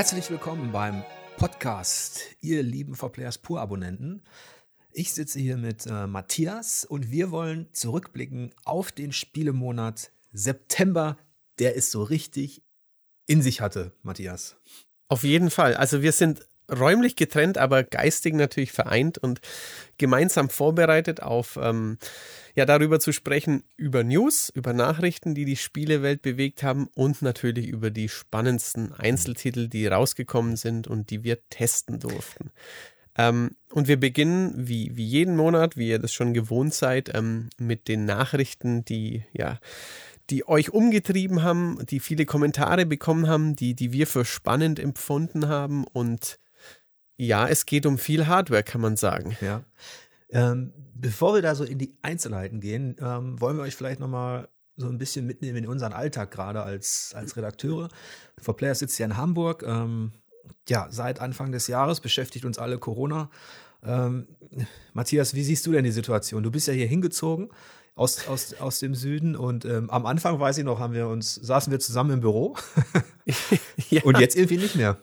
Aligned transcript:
Herzlich 0.00 0.30
willkommen 0.30 0.72
beim 0.72 1.04
Podcast, 1.36 2.22
ihr 2.40 2.62
lieben 2.62 2.94
V-Players 2.94 3.36
Pur-Abonnenten. 3.36 4.22
Ich 4.92 5.12
sitze 5.12 5.38
hier 5.38 5.58
mit 5.58 5.84
äh, 5.84 6.06
Matthias 6.06 6.86
und 6.86 7.10
wir 7.10 7.30
wollen 7.30 7.68
zurückblicken 7.74 8.54
auf 8.64 8.92
den 8.92 9.12
Spielemonat 9.12 10.10
September, 10.32 11.18
der 11.58 11.76
es 11.76 11.90
so 11.90 12.02
richtig 12.02 12.62
in 13.26 13.42
sich 13.42 13.60
hatte, 13.60 13.92
Matthias. 14.02 14.56
Auf 15.08 15.22
jeden 15.22 15.50
Fall. 15.50 15.74
Also 15.74 16.00
wir 16.00 16.12
sind 16.12 16.46
räumlich 16.70 17.16
getrennt, 17.16 17.58
aber 17.58 17.82
geistig 17.82 18.34
natürlich 18.34 18.72
vereint 18.72 19.18
und 19.18 19.40
gemeinsam 19.98 20.48
vorbereitet 20.48 21.22
auf, 21.22 21.58
ähm, 21.60 21.98
ja, 22.54 22.64
darüber 22.64 23.00
zu 23.00 23.12
sprechen, 23.12 23.62
über 23.76 24.04
News, 24.04 24.48
über 24.48 24.72
Nachrichten, 24.72 25.34
die 25.34 25.44
die 25.44 25.56
Spielewelt 25.56 26.22
bewegt 26.22 26.62
haben 26.62 26.88
und 26.94 27.22
natürlich 27.22 27.68
über 27.68 27.90
die 27.90 28.08
spannendsten 28.08 28.92
Einzeltitel, 28.92 29.68
die 29.68 29.86
rausgekommen 29.86 30.56
sind 30.56 30.86
und 30.86 31.10
die 31.10 31.24
wir 31.24 31.38
testen 31.48 32.00
durften. 32.00 32.50
Ähm, 33.16 33.56
und 33.70 33.88
wir 33.88 33.98
beginnen, 33.98 34.54
wie, 34.56 34.96
wie 34.96 35.04
jeden 35.04 35.36
Monat, 35.36 35.76
wie 35.76 35.88
ihr 35.88 35.98
das 35.98 36.12
schon 36.12 36.32
gewohnt 36.32 36.74
seid, 36.74 37.14
ähm, 37.14 37.50
mit 37.58 37.88
den 37.88 38.04
Nachrichten, 38.04 38.84
die, 38.84 39.24
ja, 39.32 39.58
die 40.30 40.46
euch 40.48 40.70
umgetrieben 40.70 41.42
haben, 41.42 41.78
die 41.86 42.00
viele 42.00 42.24
Kommentare 42.24 42.86
bekommen 42.86 43.26
haben, 43.26 43.56
die, 43.56 43.74
die 43.74 43.92
wir 43.92 44.06
für 44.06 44.24
spannend 44.24 44.78
empfunden 44.78 45.48
haben 45.48 45.84
und 45.84 46.38
ja, 47.20 47.46
es 47.46 47.66
geht 47.66 47.84
um 47.84 47.98
viel 47.98 48.26
Hardware, 48.26 48.62
kann 48.62 48.80
man 48.80 48.96
sagen. 48.96 49.36
Ja. 49.42 49.62
Ähm, 50.30 50.72
bevor 50.94 51.34
wir 51.34 51.42
da 51.42 51.54
so 51.54 51.64
in 51.64 51.78
die 51.78 51.94
Einzelheiten 52.00 52.60
gehen, 52.60 52.96
ähm, 52.98 53.38
wollen 53.40 53.58
wir 53.58 53.64
euch 53.64 53.76
vielleicht 53.76 54.00
nochmal 54.00 54.48
so 54.76 54.88
ein 54.88 54.96
bisschen 54.96 55.26
mitnehmen 55.26 55.58
in 55.58 55.66
unseren 55.66 55.92
Alltag 55.92 56.30
gerade 56.30 56.62
als, 56.62 57.12
als 57.14 57.36
Redakteure. 57.36 57.88
For 58.40 58.56
Players 58.56 58.78
sitzt 58.78 58.98
ja 58.98 59.04
in 59.04 59.18
Hamburg. 59.18 59.62
Ähm, 59.66 60.12
ja, 60.66 60.88
seit 60.90 61.20
Anfang 61.20 61.52
des 61.52 61.66
Jahres 61.66 62.00
beschäftigt 62.00 62.46
uns 62.46 62.58
alle 62.58 62.78
Corona. 62.78 63.30
Ähm, 63.82 64.26
Matthias, 64.94 65.34
wie 65.34 65.44
siehst 65.44 65.66
du 65.66 65.72
denn 65.72 65.84
die 65.84 65.90
Situation? 65.90 66.42
Du 66.42 66.50
bist 66.50 66.68
ja 66.68 66.72
hier 66.72 66.86
hingezogen 66.86 67.50
aus, 67.96 68.28
aus, 68.28 68.54
aus 68.54 68.78
dem 68.78 68.94
Süden 68.94 69.36
und 69.36 69.66
ähm, 69.66 69.90
am 69.90 70.06
Anfang, 70.06 70.40
weiß 70.40 70.56
ich 70.56 70.64
noch, 70.64 70.78
haben 70.78 70.94
wir 70.94 71.08
uns, 71.08 71.34
saßen 71.34 71.70
wir 71.70 71.80
zusammen 71.80 72.12
im 72.12 72.20
Büro 72.20 72.56
ja. 73.90 74.02
und 74.04 74.18
jetzt 74.18 74.36
irgendwie 74.36 74.56
nicht 74.56 74.76
mehr. 74.76 74.98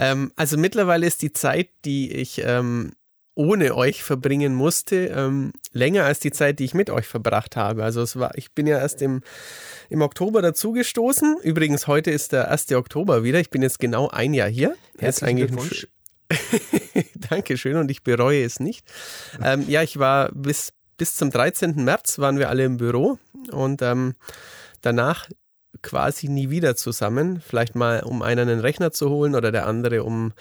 Ähm, 0.00 0.32
also 0.34 0.56
mittlerweile 0.56 1.06
ist 1.06 1.22
die 1.22 1.32
Zeit, 1.32 1.68
die 1.84 2.10
ich 2.10 2.42
ähm, 2.44 2.92
ohne 3.34 3.76
euch 3.76 4.02
verbringen 4.02 4.54
musste, 4.54 5.06
ähm, 5.06 5.52
länger 5.72 6.04
als 6.04 6.18
die 6.20 6.32
Zeit, 6.32 6.58
die 6.58 6.64
ich 6.64 6.74
mit 6.74 6.90
euch 6.90 7.06
verbracht 7.06 7.54
habe. 7.54 7.84
Also 7.84 8.02
es 8.02 8.18
war, 8.18 8.36
ich 8.36 8.52
bin 8.52 8.66
ja 8.66 8.78
erst 8.78 9.02
im, 9.02 9.22
im 9.88 10.02
Oktober 10.02 10.42
dazugestoßen. 10.42 11.36
Übrigens, 11.42 11.86
heute 11.86 12.10
ist 12.10 12.32
der 12.32 12.50
1. 12.50 12.72
Oktober 12.72 13.22
wieder. 13.22 13.38
Ich 13.38 13.50
bin 13.50 13.62
jetzt 13.62 13.78
genau 13.78 14.08
ein 14.08 14.34
Jahr 14.34 14.48
hier. 14.48 14.74
Herzlichen 14.98 15.36
Glückwunsch. 15.36 15.86
Dankeschön 17.30 17.76
und 17.76 17.90
ich 17.90 18.02
bereue 18.02 18.42
es 18.42 18.58
nicht. 18.58 18.86
Ähm, 19.42 19.64
ja, 19.68 19.82
ich 19.82 19.98
war 19.98 20.30
bis, 20.32 20.72
bis 20.96 21.14
zum 21.14 21.30
13. 21.30 21.84
März 21.84 22.18
waren 22.18 22.38
wir 22.38 22.48
alle 22.48 22.64
im 22.64 22.78
Büro 22.78 23.18
und 23.52 23.82
ähm, 23.82 24.14
danach 24.80 25.28
quasi 25.82 26.28
nie 26.28 26.50
wieder 26.50 26.76
zusammen. 26.76 27.40
Vielleicht 27.40 27.74
mal, 27.74 28.02
um 28.02 28.22
einen 28.22 28.48
einen 28.48 28.60
Rechner 28.60 28.92
zu 28.92 29.10
holen 29.10 29.34
oder 29.34 29.52
der 29.52 29.66
andere, 29.66 30.04
um 30.04 30.32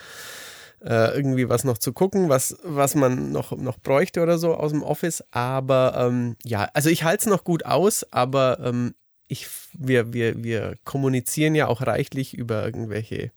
äh, 0.84 1.16
irgendwie 1.16 1.50
was 1.50 1.64
noch 1.64 1.78
zu 1.78 1.94
gucken, 1.94 2.30
was, 2.30 2.58
was 2.64 2.96
man 2.96 3.32
noch, 3.32 3.52
noch 3.58 3.78
bräuchte 3.80 4.22
oder 4.22 4.38
so 4.38 4.54
aus 4.54 4.72
dem 4.72 4.84
Office. 4.84 5.24
Aber 5.32 5.94
ähm, 5.98 6.36
ja, 6.44 6.70
also 6.74 6.90
ich 6.90 7.04
halte 7.04 7.22
es 7.22 7.28
noch 7.28 7.44
gut 7.44 7.66
aus, 7.66 8.06
aber 8.12 8.60
ähm, 8.62 8.94
ich, 9.28 9.48
wir, 9.74 10.14
wir, 10.14 10.44
wir 10.44 10.78
kommunizieren 10.84 11.56
ja 11.56 11.68
auch 11.68 11.82
reichlich 11.82 12.34
über 12.34 12.66
irgendwelche 12.66 13.32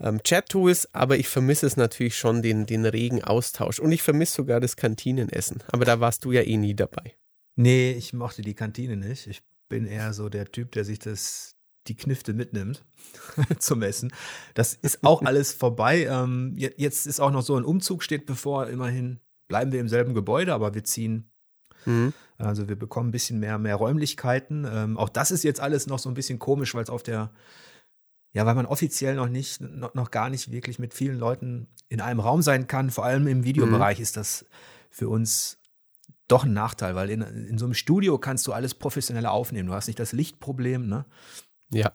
ähm, 0.00 0.22
Chat-Tools, 0.22 0.94
aber 0.94 1.18
ich 1.18 1.28
vermisse 1.28 1.66
es 1.66 1.76
natürlich 1.76 2.16
schon, 2.16 2.42
den, 2.42 2.66
den 2.66 2.86
regen 2.86 3.22
Austausch. 3.22 3.78
Und 3.78 3.92
ich 3.92 4.02
vermisse 4.02 4.36
sogar 4.36 4.60
das 4.60 4.76
Kantinenessen. 4.76 5.62
Aber 5.72 5.84
da 5.84 6.00
warst 6.00 6.24
du 6.24 6.32
ja 6.32 6.42
eh 6.42 6.56
nie 6.56 6.74
dabei. 6.74 7.14
Nee, 7.56 7.92
ich 7.92 8.12
mochte 8.14 8.42
die 8.42 8.54
Kantine 8.54 8.96
nicht. 8.96 9.26
Ich 9.26 9.42
bin 9.70 9.86
eher 9.86 10.12
so 10.12 10.28
der 10.28 10.52
Typ, 10.52 10.72
der 10.72 10.84
sich 10.84 10.98
das, 10.98 11.56
die 11.86 11.96
Knifte 11.96 12.34
mitnimmt 12.34 12.84
zum 13.58 13.80
Essen. 13.82 14.12
Das 14.52 14.74
ist 14.74 15.02
auch 15.02 15.22
alles 15.24 15.54
vorbei. 15.54 16.04
Ähm, 16.04 16.52
jetzt 16.56 17.06
ist 17.06 17.20
auch 17.20 17.30
noch 17.30 17.42
so 17.42 17.56
ein 17.56 17.64
Umzug 17.64 18.02
steht 18.02 18.26
bevor. 18.26 18.68
Immerhin 18.68 19.20
bleiben 19.48 19.72
wir 19.72 19.80
im 19.80 19.88
selben 19.88 20.12
Gebäude, 20.12 20.52
aber 20.52 20.74
wir 20.74 20.84
ziehen. 20.84 21.30
Mhm. 21.86 22.12
Also 22.36 22.68
wir 22.68 22.76
bekommen 22.76 23.08
ein 23.08 23.12
bisschen 23.12 23.40
mehr, 23.40 23.56
mehr 23.58 23.76
Räumlichkeiten. 23.76 24.66
Ähm, 24.70 24.98
auch 24.98 25.08
das 25.08 25.30
ist 25.30 25.44
jetzt 25.44 25.60
alles 25.60 25.86
noch 25.86 25.98
so 25.98 26.10
ein 26.10 26.14
bisschen 26.14 26.38
komisch, 26.38 26.74
weil 26.74 26.82
es 26.82 26.90
auf 26.90 27.02
der, 27.02 27.32
ja, 28.32 28.44
weil 28.44 28.54
man 28.54 28.66
offiziell 28.66 29.14
noch 29.14 29.28
nicht, 29.28 29.60
noch, 29.60 29.94
noch 29.94 30.10
gar 30.10 30.28
nicht 30.28 30.50
wirklich 30.50 30.78
mit 30.78 30.92
vielen 30.92 31.18
Leuten 31.18 31.68
in 31.88 32.00
einem 32.00 32.20
Raum 32.20 32.42
sein 32.42 32.66
kann. 32.66 32.90
Vor 32.90 33.04
allem 33.04 33.26
im 33.26 33.44
Videobereich 33.44 33.98
mhm. 33.98 34.02
ist 34.02 34.16
das 34.16 34.46
für 34.90 35.08
uns 35.08 35.59
doch 36.30 36.44
ein 36.44 36.52
Nachteil, 36.52 36.94
weil 36.94 37.10
in, 37.10 37.22
in 37.22 37.58
so 37.58 37.64
einem 37.64 37.74
Studio 37.74 38.18
kannst 38.18 38.46
du 38.46 38.52
alles 38.52 38.74
professioneller 38.74 39.32
aufnehmen. 39.32 39.68
Du 39.68 39.74
hast 39.74 39.86
nicht 39.86 39.98
das 39.98 40.12
Lichtproblem, 40.12 40.88
ne? 40.88 41.04
Ja. 41.72 41.92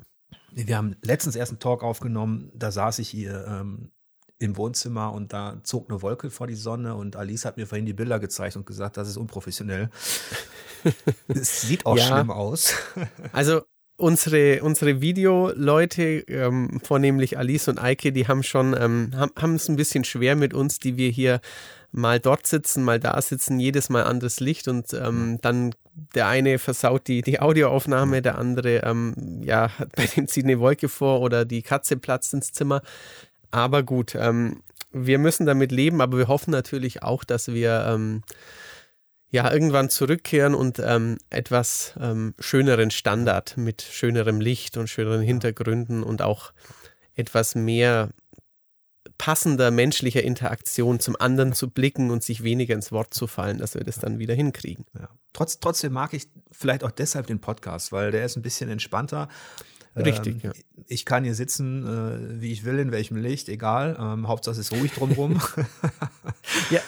Wir 0.51 0.77
haben 0.77 0.95
letztens 1.01 1.35
erst 1.35 1.51
einen 1.51 1.59
Talk 1.59 1.83
aufgenommen, 1.83 2.51
da 2.55 2.71
saß 2.71 2.99
ich 2.99 3.09
hier 3.09 3.45
ähm, 3.47 3.91
im 4.37 4.57
Wohnzimmer 4.57 5.13
und 5.13 5.33
da 5.33 5.59
zog 5.63 5.89
eine 5.89 6.01
Wolke 6.01 6.29
vor 6.29 6.47
die 6.47 6.55
Sonne 6.55 6.95
und 6.95 7.15
Alice 7.15 7.45
hat 7.45 7.57
mir 7.57 7.67
vorhin 7.67 7.85
die 7.85 7.93
Bilder 7.93 8.19
gezeigt 8.19 8.55
und 8.55 8.65
gesagt, 8.65 8.97
das 8.97 9.07
ist 9.07 9.17
unprofessionell. 9.17 9.89
Es 11.27 11.61
sieht 11.61 11.87
auch 11.87 11.97
ja. 11.97 12.03
schlimm 12.05 12.29
aus. 12.29 12.75
also 13.31 13.63
unsere, 13.97 14.61
unsere 14.61 15.01
Videoleute, 15.01 16.19
ähm, 16.27 16.79
vornehmlich 16.83 17.39
Alice 17.39 17.67
und 17.67 17.79
Eike, 17.79 18.11
die 18.11 18.27
haben 18.27 18.43
schon, 18.43 18.75
ähm, 18.79 19.11
haben 19.15 19.55
es 19.55 19.67
ein 19.67 19.77
bisschen 19.77 20.03
schwer 20.03 20.35
mit 20.35 20.53
uns, 20.53 20.77
die 20.77 20.95
wir 20.95 21.09
hier 21.09 21.41
mal 21.95 22.19
dort 22.19 22.45
sitzen, 22.45 22.83
mal 22.83 22.99
da 22.99 23.19
sitzen, 23.21 23.59
jedes 23.59 23.89
Mal 23.89 24.03
anderes 24.03 24.39
Licht 24.39 24.67
und 24.67 24.93
ähm, 24.93 25.39
dann 25.41 25.73
der 26.13 26.27
eine 26.27 26.59
versaut 26.59 27.07
die, 27.07 27.21
die 27.21 27.39
Audioaufnahme, 27.39 28.21
der 28.21 28.37
andere, 28.37 28.83
ähm, 28.83 29.41
ja, 29.41 29.71
bei 29.95 30.05
dem 30.05 30.27
zieht 30.27 30.43
eine 30.43 30.59
Wolke 30.59 30.89
vor 30.89 31.21
oder 31.21 31.45
die 31.45 31.61
Katze 31.61 31.97
platzt 31.97 32.33
ins 32.33 32.51
Zimmer. 32.51 32.81
Aber 33.51 33.83
gut, 33.83 34.15
ähm, 34.15 34.61
wir 34.91 35.19
müssen 35.19 35.45
damit 35.45 35.71
leben, 35.71 36.01
aber 36.01 36.17
wir 36.17 36.27
hoffen 36.27 36.51
natürlich 36.51 37.01
auch, 37.01 37.23
dass 37.23 37.47
wir 37.47 37.85
ähm, 37.87 38.23
ja 39.29 39.51
irgendwann 39.51 39.89
zurückkehren 39.89 40.53
und 40.53 40.79
ähm, 40.79 41.17
etwas 41.29 41.93
ähm, 41.99 42.33
schöneren 42.39 42.91
Standard 42.91 43.55
mit 43.57 43.81
schönerem 43.81 44.41
Licht 44.41 44.77
und 44.77 44.89
schöneren 44.89 45.21
Hintergründen 45.21 46.03
und 46.03 46.21
auch 46.21 46.51
etwas 47.15 47.55
mehr 47.55 48.09
passender 49.17 49.71
menschlicher 49.71 50.23
Interaktion 50.23 50.99
zum 50.99 51.15
anderen 51.19 51.53
zu 51.53 51.69
blicken 51.69 52.11
und 52.11 52.23
sich 52.23 52.43
weniger 52.43 52.75
ins 52.75 52.91
Wort 52.91 53.13
zu 53.13 53.27
fallen, 53.27 53.57
dass 53.57 53.75
wir 53.75 53.83
das 53.83 53.99
dann 53.99 54.19
wieder 54.19 54.33
hinkriegen. 54.33 54.85
Ja. 54.93 55.09
Trotz, 55.33 55.59
trotzdem 55.59 55.93
mag 55.93 56.13
ich 56.13 56.27
vielleicht 56.51 56.83
auch 56.83 56.91
deshalb 56.91 57.27
den 57.27 57.39
Podcast, 57.39 57.91
weil 57.91 58.11
der 58.11 58.25
ist 58.25 58.35
ein 58.35 58.41
bisschen 58.41 58.69
entspannter. 58.69 59.29
Richtig, 59.95 60.43
ähm, 60.43 60.51
ja. 60.51 60.51
Ich 60.87 61.05
kann 61.05 61.23
hier 61.23 61.35
sitzen, 61.35 61.87
äh, 61.87 62.41
wie 62.41 62.51
ich 62.51 62.65
will, 62.65 62.79
in 62.79 62.91
welchem 62.91 63.15
Licht, 63.15 63.47
egal. 63.47 63.95
Ähm, 63.97 64.27
Hauptsache 64.27 64.53
es 64.53 64.71
ist 64.71 64.73
ruhig 64.73 64.91
drumherum. 64.91 65.41
ja, 66.69 66.81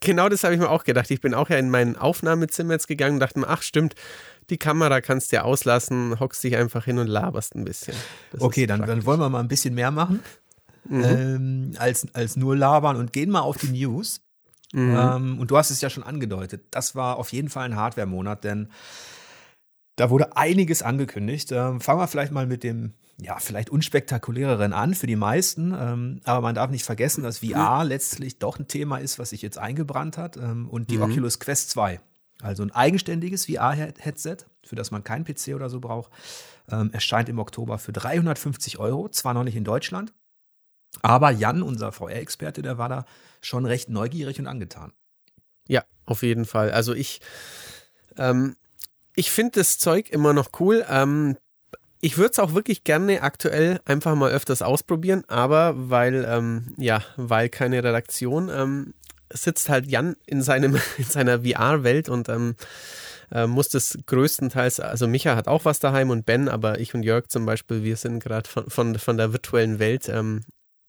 genau 0.00 0.28
das 0.28 0.44
habe 0.44 0.54
ich 0.54 0.60
mir 0.60 0.70
auch 0.70 0.84
gedacht. 0.84 1.10
Ich 1.10 1.20
bin 1.20 1.34
auch 1.34 1.50
ja 1.50 1.56
in 1.56 1.70
mein 1.70 1.96
Aufnahmezimmer 1.96 2.74
jetzt 2.74 2.86
gegangen 2.86 3.14
und 3.14 3.20
dachte 3.20 3.40
mir, 3.40 3.48
ach 3.48 3.62
stimmt, 3.62 3.94
die 4.50 4.58
Kamera 4.58 5.00
kannst 5.00 5.32
du 5.32 5.36
ja 5.36 5.42
auslassen, 5.42 6.20
hockst 6.20 6.44
dich 6.44 6.56
einfach 6.56 6.84
hin 6.84 6.98
und 6.98 7.08
laberst 7.08 7.56
ein 7.56 7.64
bisschen. 7.64 7.96
Das 8.30 8.40
okay, 8.40 8.66
dann, 8.66 8.82
dann 8.82 9.04
wollen 9.04 9.18
wir 9.18 9.28
mal 9.28 9.40
ein 9.40 9.48
bisschen 9.48 9.74
mehr 9.74 9.90
machen 9.90 10.20
mhm. 10.88 11.04
ähm, 11.04 11.72
als, 11.78 12.06
als 12.14 12.36
nur 12.36 12.56
labern 12.56 12.96
und 12.96 13.12
gehen 13.12 13.30
mal 13.30 13.40
auf 13.40 13.56
die 13.56 13.68
News. 13.68 14.20
Mhm. 14.72 14.96
Ähm, 14.96 15.38
und 15.38 15.50
du 15.50 15.56
hast 15.56 15.70
es 15.70 15.80
ja 15.80 15.90
schon 15.90 16.02
angedeutet. 16.02 16.64
Das 16.70 16.94
war 16.94 17.18
auf 17.18 17.32
jeden 17.32 17.48
Fall 17.48 17.64
ein 17.64 17.76
Hardware-Monat, 17.76 18.44
denn 18.44 18.68
da 19.96 20.10
wurde 20.10 20.36
einiges 20.36 20.82
angekündigt. 20.82 21.52
Ähm, 21.52 21.80
fangen 21.80 22.00
wir 22.00 22.08
vielleicht 22.08 22.32
mal 22.32 22.46
mit 22.46 22.62
dem, 22.62 22.94
ja, 23.20 23.38
vielleicht 23.38 23.70
unspektakuläreren 23.70 24.72
an 24.72 24.94
für 24.94 25.06
die 25.06 25.16
meisten. 25.16 25.74
Ähm, 25.78 26.20
aber 26.24 26.40
man 26.40 26.54
darf 26.54 26.70
nicht 26.70 26.84
vergessen, 26.84 27.22
dass 27.22 27.38
VR 27.38 27.84
letztlich 27.84 28.38
doch 28.38 28.58
ein 28.58 28.66
Thema 28.66 28.98
ist, 28.98 29.18
was 29.18 29.30
sich 29.30 29.42
jetzt 29.42 29.58
eingebrannt 29.58 30.16
hat. 30.16 30.36
Ähm, 30.36 30.68
und 30.68 30.90
die 30.90 30.96
mhm. 30.96 31.04
Oculus 31.04 31.38
Quest 31.38 31.70
2. 31.70 32.00
Also 32.40 32.62
ein 32.62 32.72
eigenständiges 32.72 33.46
VR-Headset, 33.46 34.38
für 34.64 34.74
das 34.74 34.90
man 34.90 35.04
keinen 35.04 35.24
PC 35.24 35.54
oder 35.54 35.68
so 35.68 35.80
braucht, 35.80 36.10
ähm, 36.70 36.90
erscheint 36.92 37.28
im 37.28 37.38
Oktober 37.38 37.78
für 37.78 37.92
350 37.92 38.78
Euro. 38.78 39.08
Zwar 39.10 39.34
noch 39.34 39.44
nicht 39.44 39.56
in 39.56 39.64
Deutschland, 39.64 40.12
aber 41.00 41.30
Jan, 41.30 41.62
unser 41.62 41.92
VR-Experte, 41.92 42.62
der 42.62 42.76
war 42.76 42.88
da 42.88 43.04
schon 43.40 43.64
recht 43.64 43.88
neugierig 43.88 44.38
und 44.38 44.46
angetan. 44.46 44.92
Ja, 45.66 45.84
auf 46.04 46.22
jeden 46.22 46.44
Fall. 46.44 46.70
Also 46.70 46.92
ich, 46.92 47.20
ähm, 48.16 48.56
ich 49.14 49.30
finde 49.30 49.60
das 49.60 49.78
Zeug 49.78 50.10
immer 50.10 50.32
noch 50.32 50.50
cool. 50.60 50.84
Ähm, 50.88 51.36
ich 52.00 52.18
würde 52.18 52.32
es 52.32 52.38
auch 52.38 52.54
wirklich 52.54 52.84
gerne 52.84 53.22
aktuell 53.22 53.80
einfach 53.84 54.14
mal 54.16 54.32
öfters 54.32 54.60
ausprobieren, 54.60 55.24
aber 55.28 55.74
weil, 55.76 56.26
ähm, 56.28 56.74
ja, 56.76 57.02
weil 57.16 57.48
keine 57.48 57.82
Redaktion, 57.82 58.50
ähm, 58.52 58.94
sitzt 59.32 59.68
halt 59.68 59.86
Jan 59.86 60.16
in 60.26 60.42
seinem, 60.42 60.76
in 60.98 61.04
seiner 61.04 61.42
VR-Welt 61.42 62.08
und 62.08 62.28
ähm, 62.28 62.56
äh, 63.30 63.46
muss 63.46 63.68
das 63.68 63.98
größtenteils, 64.06 64.80
also 64.80 65.06
Micha 65.06 65.36
hat 65.36 65.48
auch 65.48 65.64
was 65.64 65.78
daheim 65.78 66.10
und 66.10 66.26
Ben, 66.26 66.48
aber 66.48 66.80
ich 66.80 66.94
und 66.94 67.02
Jörg 67.02 67.28
zum 67.28 67.46
Beispiel, 67.46 67.82
wir 67.82 67.96
sind 67.96 68.22
gerade 68.22 68.48
von, 68.48 68.68
von, 68.68 68.98
von 68.98 69.16
der 69.16 69.32
virtuellen 69.32 69.78
Welt 69.78 70.08
ähm, 70.08 70.44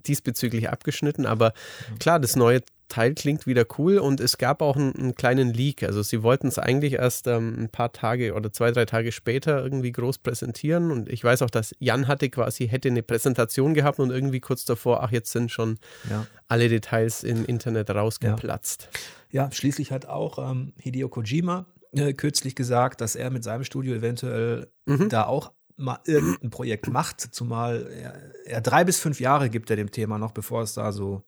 diesbezüglich 0.07 0.69
abgeschnitten. 0.69 1.25
Aber 1.25 1.53
klar, 2.00 2.19
das 2.19 2.35
neue 2.35 2.61
Teil 2.94 3.15
klingt 3.15 3.47
wieder 3.47 3.65
cool 3.79 3.97
und 3.97 4.19
es 4.19 4.38
gab 4.38 4.61
auch 4.61 4.75
einen, 4.75 4.95
einen 4.95 5.15
kleinen 5.15 5.51
Leak. 5.51 5.81
Also 5.81 6.03
sie 6.03 6.21
wollten 6.21 6.47
es 6.47 6.59
eigentlich 6.59 6.94
erst 6.94 7.25
ähm, 7.25 7.55
ein 7.57 7.69
paar 7.69 7.91
Tage 7.91 8.35
oder 8.35 8.53
zwei, 8.53 8.71
drei 8.71 8.85
Tage 8.85 9.11
später 9.11 9.63
irgendwie 9.63 9.91
groß 9.91 10.19
präsentieren. 10.19 10.91
Und 10.91 11.09
ich 11.09 11.23
weiß 11.23 11.41
auch, 11.41 11.50
dass 11.50 11.73
Jan 11.79 12.07
hatte 12.07 12.29
quasi, 12.29 12.67
hätte 12.67 12.89
eine 12.89 13.01
Präsentation 13.01 13.73
gehabt 13.73 14.00
und 14.00 14.11
irgendwie 14.11 14.41
kurz 14.41 14.65
davor, 14.65 15.01
ach, 15.01 15.11
jetzt 15.11 15.31
sind 15.31 15.50
schon 15.50 15.79
ja. 16.07 16.27
alle 16.47 16.69
Details 16.69 17.23
im 17.23 17.45
Internet 17.45 17.89
rausgeplatzt. 17.89 18.89
Ja, 19.31 19.45
ja 19.45 19.51
schließlich 19.51 19.91
hat 19.91 20.06
auch 20.06 20.51
ähm, 20.51 20.73
Hideo 20.77 21.09
Kojima 21.09 21.65
äh, 21.94 22.13
kürzlich 22.13 22.56
gesagt, 22.56 23.01
dass 23.01 23.15
er 23.15 23.31
mit 23.31 23.44
seinem 23.44 23.63
Studio 23.63 23.95
eventuell 23.95 24.67
mhm. 24.85 25.09
da 25.09 25.25
auch 25.25 25.51
mal 25.77 25.99
irgendein 26.05 26.49
Projekt 26.49 26.87
macht, 26.87 27.21
zumal 27.21 27.87
er, 27.91 28.45
er, 28.45 28.61
drei 28.61 28.83
bis 28.83 28.99
fünf 28.99 29.19
Jahre 29.19 29.49
gibt 29.49 29.69
er 29.69 29.75
dem 29.75 29.91
Thema 29.91 30.17
noch, 30.17 30.31
bevor 30.31 30.61
es 30.61 30.73
da 30.73 30.91
so 30.91 31.23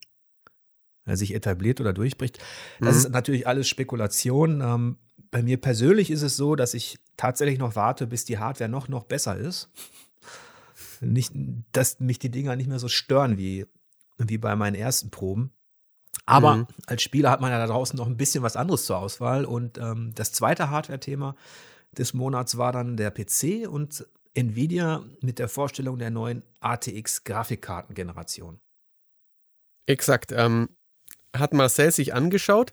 äh, 1.06 1.15
sich 1.15 1.33
etabliert 1.33 1.81
oder 1.81 1.94
durchbricht. 1.94 2.39
Das 2.80 2.95
mhm. 2.95 2.97
ist 2.97 3.09
natürlich 3.09 3.47
alles 3.47 3.68
Spekulation. 3.68 4.62
Ähm, 4.62 4.97
bei 5.31 5.42
mir 5.44 5.57
persönlich 5.59 6.12
ist 6.12 6.21
es 6.21 6.38
so, 6.38 6.56
dass 6.56 6.74
ich 6.74 7.00
tatsächlich 7.18 7.59
noch 7.59 7.75
warte, 7.75 8.07
bis 8.07 8.25
die 8.25 8.39
Hardware 8.39 8.69
noch, 8.69 8.88
noch 8.88 9.03
besser 9.03 9.38
ist. 9.38 9.69
Nicht, 11.01 11.33
dass 11.71 12.00
mich 12.00 12.19
die 12.19 12.31
Dinger 12.31 12.56
nicht 12.56 12.69
mehr 12.69 12.80
so 12.80 12.88
stören 12.88 13.38
wie, 13.38 13.65
wie 14.18 14.38
bei 14.38 14.56
meinen 14.56 14.75
ersten 14.75 15.09
Proben. 15.12 15.51
Aber 16.25 16.56
mhm. 16.56 16.68
als 16.88 17.03
Spieler 17.03 17.30
hat 17.31 17.42
man 17.42 17.51
ja 17.51 17.59
da 17.59 17.68
draußen 17.68 17.97
noch 17.97 18.07
ein 18.07 18.18
bisschen 18.18 18.44
was 18.44 18.56
anderes 18.56 18.86
zur 18.86 18.97
Auswahl. 18.97 19.45
Und 19.45 19.77
ähm, 19.77 20.13
das 20.15 20.31
zweite 20.31 20.69
Hardware-Thema 20.69 21.36
des 21.97 22.13
Monats 22.13 22.57
war 22.57 22.71
dann 22.71 22.97
der 22.97 23.12
PC 23.12 23.68
und 23.69 24.06
Nvidia 24.36 25.04
mit 25.22 25.40
der 25.40 25.48
Vorstellung 25.48 25.98
der 25.98 26.12
neuen 26.12 26.44
ATX 26.60 27.24
Grafikkartengeneration. 27.24 28.60
Exakt. 29.88 30.32
Ähm, 30.32 30.70
hat 31.40 31.54
Marcel 31.54 31.92
sich 31.92 32.14
angeschaut. 32.14 32.72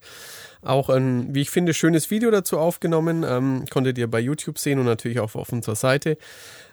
Auch 0.60 0.88
ein, 0.88 1.34
wie 1.34 1.42
ich 1.42 1.50
finde, 1.50 1.74
schönes 1.74 2.10
Video 2.10 2.30
dazu 2.30 2.58
aufgenommen. 2.58 3.24
Ähm, 3.26 3.64
konntet 3.68 3.98
ihr 3.98 4.08
bei 4.08 4.20
YouTube 4.20 4.58
sehen 4.58 4.78
und 4.78 4.84
natürlich 4.84 5.20
auch 5.20 5.34
auf 5.34 5.52
unserer 5.52 5.74
Seite. 5.74 6.16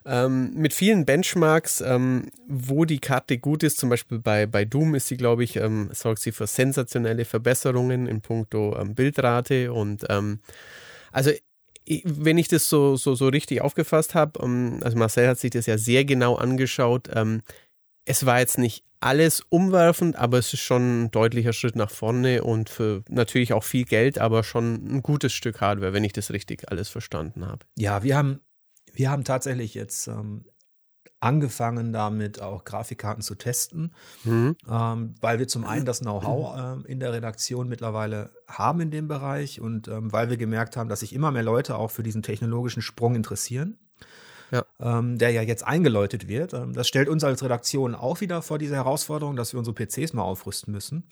Ähm, 0.05 0.53
mit 0.53 0.73
vielen 0.73 1.05
Benchmarks, 1.05 1.81
ähm, 1.81 2.29
wo 2.47 2.85
die 2.85 2.99
Karte 2.99 3.37
gut 3.37 3.63
ist. 3.63 3.79
Zum 3.79 3.89
Beispiel 3.89 4.19
bei, 4.19 4.45
bei 4.45 4.65
Doom 4.65 4.95
ist 4.95 5.07
sie, 5.07 5.17
glaube 5.17 5.43
ich, 5.43 5.55
ähm, 5.55 5.89
sorgt 5.91 6.21
sie 6.21 6.31
für 6.31 6.47
sensationelle 6.47 7.25
Verbesserungen 7.25 8.07
in 8.07 8.21
puncto 8.21 8.77
ähm, 8.79 8.95
Bildrate 8.95 9.73
und 9.73 10.05
ähm, 10.09 10.39
also 11.11 11.31
wenn 12.03 12.37
ich 12.37 12.47
das 12.47 12.69
so, 12.69 12.95
so, 12.95 13.15
so 13.15 13.27
richtig 13.27 13.61
aufgefasst 13.61 14.15
habe, 14.15 14.39
ähm, 14.43 14.79
also 14.83 14.97
Marcel 14.97 15.27
hat 15.27 15.39
sich 15.39 15.51
das 15.51 15.65
ja 15.65 15.77
sehr 15.77 16.05
genau 16.05 16.35
angeschaut, 16.35 17.09
ähm, 17.13 17.41
es 18.05 18.25
war 18.25 18.39
jetzt 18.39 18.57
nicht 18.57 18.83
alles 19.01 19.41
umwerfend, 19.49 20.15
aber 20.17 20.37
es 20.39 20.53
ist 20.53 20.61
schon 20.61 21.03
ein 21.03 21.11
deutlicher 21.11 21.53
Schritt 21.53 21.75
nach 21.75 21.89
vorne 21.89 22.43
und 22.43 22.69
für 22.69 23.03
natürlich 23.07 23.53
auch 23.53 23.63
viel 23.63 23.85
Geld, 23.85 24.17
aber 24.19 24.43
schon 24.43 24.73
ein 24.95 25.03
gutes 25.03 25.31
Stück 25.33 25.61
Hardware, 25.61 25.93
wenn 25.93 26.03
ich 26.03 26.13
das 26.13 26.31
richtig 26.31 26.69
alles 26.69 26.89
verstanden 26.89 27.45
habe. 27.45 27.65
Ja, 27.77 28.03
wir 28.03 28.17
haben, 28.17 28.41
wir 28.93 29.09
haben 29.09 29.23
tatsächlich 29.23 29.73
jetzt 29.73 30.07
ähm, 30.07 30.45
angefangen 31.19 31.91
damit 31.91 32.41
auch 32.41 32.63
Grafikkarten 32.63 33.21
zu 33.21 33.35
testen, 33.35 33.93
mhm. 34.23 34.55
ähm, 34.69 35.15
weil 35.19 35.39
wir 35.39 35.47
zum 35.47 35.65
einen 35.65 35.85
das 35.85 35.99
Know-how 35.99 36.85
äh, 36.85 36.91
in 36.91 36.99
der 36.99 37.13
Redaktion 37.13 37.67
mittlerweile 37.67 38.29
haben 38.47 38.79
in 38.81 38.91
dem 38.91 39.07
Bereich 39.07 39.59
und 39.59 39.87
ähm, 39.87 40.11
weil 40.13 40.29
wir 40.29 40.37
gemerkt 40.37 40.77
haben, 40.77 40.89
dass 40.89 41.01
sich 41.01 41.13
immer 41.13 41.31
mehr 41.31 41.43
Leute 41.43 41.77
auch 41.77 41.91
für 41.91 42.03
diesen 42.03 42.23
technologischen 42.23 42.81
Sprung 42.81 43.15
interessieren. 43.15 43.77
Ja. 44.51 44.65
Ähm, 44.79 45.19
der 45.19 45.29
ja 45.29 45.43
jetzt 45.43 45.63
eingeläutet 45.63 46.27
wird. 46.27 46.55
Ähm, 46.55 46.73
das 46.73 46.87
stellt 46.87 47.07
uns 47.07 47.23
als 47.23 47.43
Redaktion 47.43 47.93
auch 47.93 48.19
wieder 48.19 48.41
vor 48.41 48.57
diese 48.57 48.73
Herausforderung, 48.73 49.35
dass 49.35 49.53
wir 49.53 49.59
unsere 49.59 49.75
PCs 49.75 50.13
mal 50.13 50.23
aufrüsten 50.23 50.73
müssen. 50.73 51.07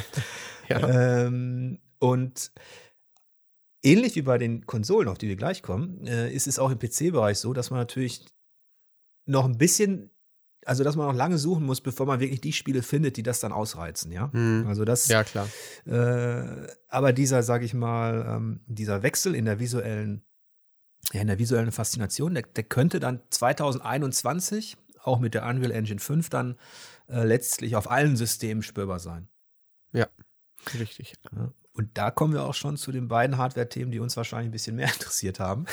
ja. 0.68 1.24
ähm, 1.24 1.78
und 1.98 2.52
ähnlich 3.82 4.16
wie 4.16 4.22
bei 4.22 4.36
den 4.36 4.66
Konsolen, 4.66 5.08
auf 5.08 5.16
die 5.16 5.28
wir 5.28 5.36
gleich 5.36 5.62
kommen, 5.62 6.06
äh, 6.06 6.30
ist 6.30 6.46
es 6.46 6.58
auch 6.58 6.70
im 6.70 6.78
PC-Bereich 6.78 7.38
so, 7.38 7.54
dass 7.54 7.70
man 7.70 7.80
natürlich 7.80 8.26
noch 9.28 9.44
ein 9.44 9.58
bisschen, 9.58 10.10
also 10.64 10.84
dass 10.84 10.96
man 10.96 11.06
noch 11.06 11.14
lange 11.14 11.38
suchen 11.38 11.64
muss, 11.64 11.80
bevor 11.80 12.06
man 12.06 12.20
wirklich 12.20 12.40
die 12.40 12.52
Spiele 12.52 12.82
findet, 12.82 13.16
die 13.16 13.22
das 13.22 13.40
dann 13.40 13.52
ausreizen, 13.52 14.10
ja. 14.10 14.30
Mhm. 14.32 14.66
Also 14.66 14.84
das. 14.84 15.08
Ja, 15.08 15.24
klar. 15.24 15.48
Äh, 15.86 16.66
aber 16.88 17.12
dieser, 17.12 17.42
sag 17.42 17.62
ich 17.62 17.74
mal, 17.74 18.24
ähm, 18.28 18.60
dieser 18.66 19.02
Wechsel 19.02 19.34
in 19.34 19.44
der 19.44 19.60
visuellen, 19.60 20.22
ja, 21.12 21.20
in 21.20 21.28
der 21.28 21.38
visuellen 21.38 21.72
Faszination, 21.72 22.34
der, 22.34 22.42
der 22.42 22.64
könnte 22.64 23.00
dann 23.00 23.20
2021 23.30 24.76
auch 25.02 25.20
mit 25.20 25.34
der 25.34 25.46
Unreal 25.46 25.70
Engine 25.70 26.00
5 26.00 26.28
dann 26.28 26.56
äh, 27.08 27.24
letztlich 27.24 27.76
auf 27.76 27.90
allen 27.90 28.16
Systemen 28.16 28.62
spürbar 28.62 28.98
sein. 28.98 29.28
Ja, 29.92 30.08
richtig. 30.74 31.14
Und 31.72 31.96
da 31.96 32.10
kommen 32.10 32.34
wir 32.34 32.44
auch 32.44 32.54
schon 32.54 32.76
zu 32.76 32.92
den 32.92 33.08
beiden 33.08 33.38
Hardware-Themen, 33.38 33.90
die 33.92 34.00
uns 34.00 34.16
wahrscheinlich 34.16 34.48
ein 34.48 34.52
bisschen 34.52 34.76
mehr 34.76 34.88
interessiert 34.92 35.38
haben, 35.38 35.66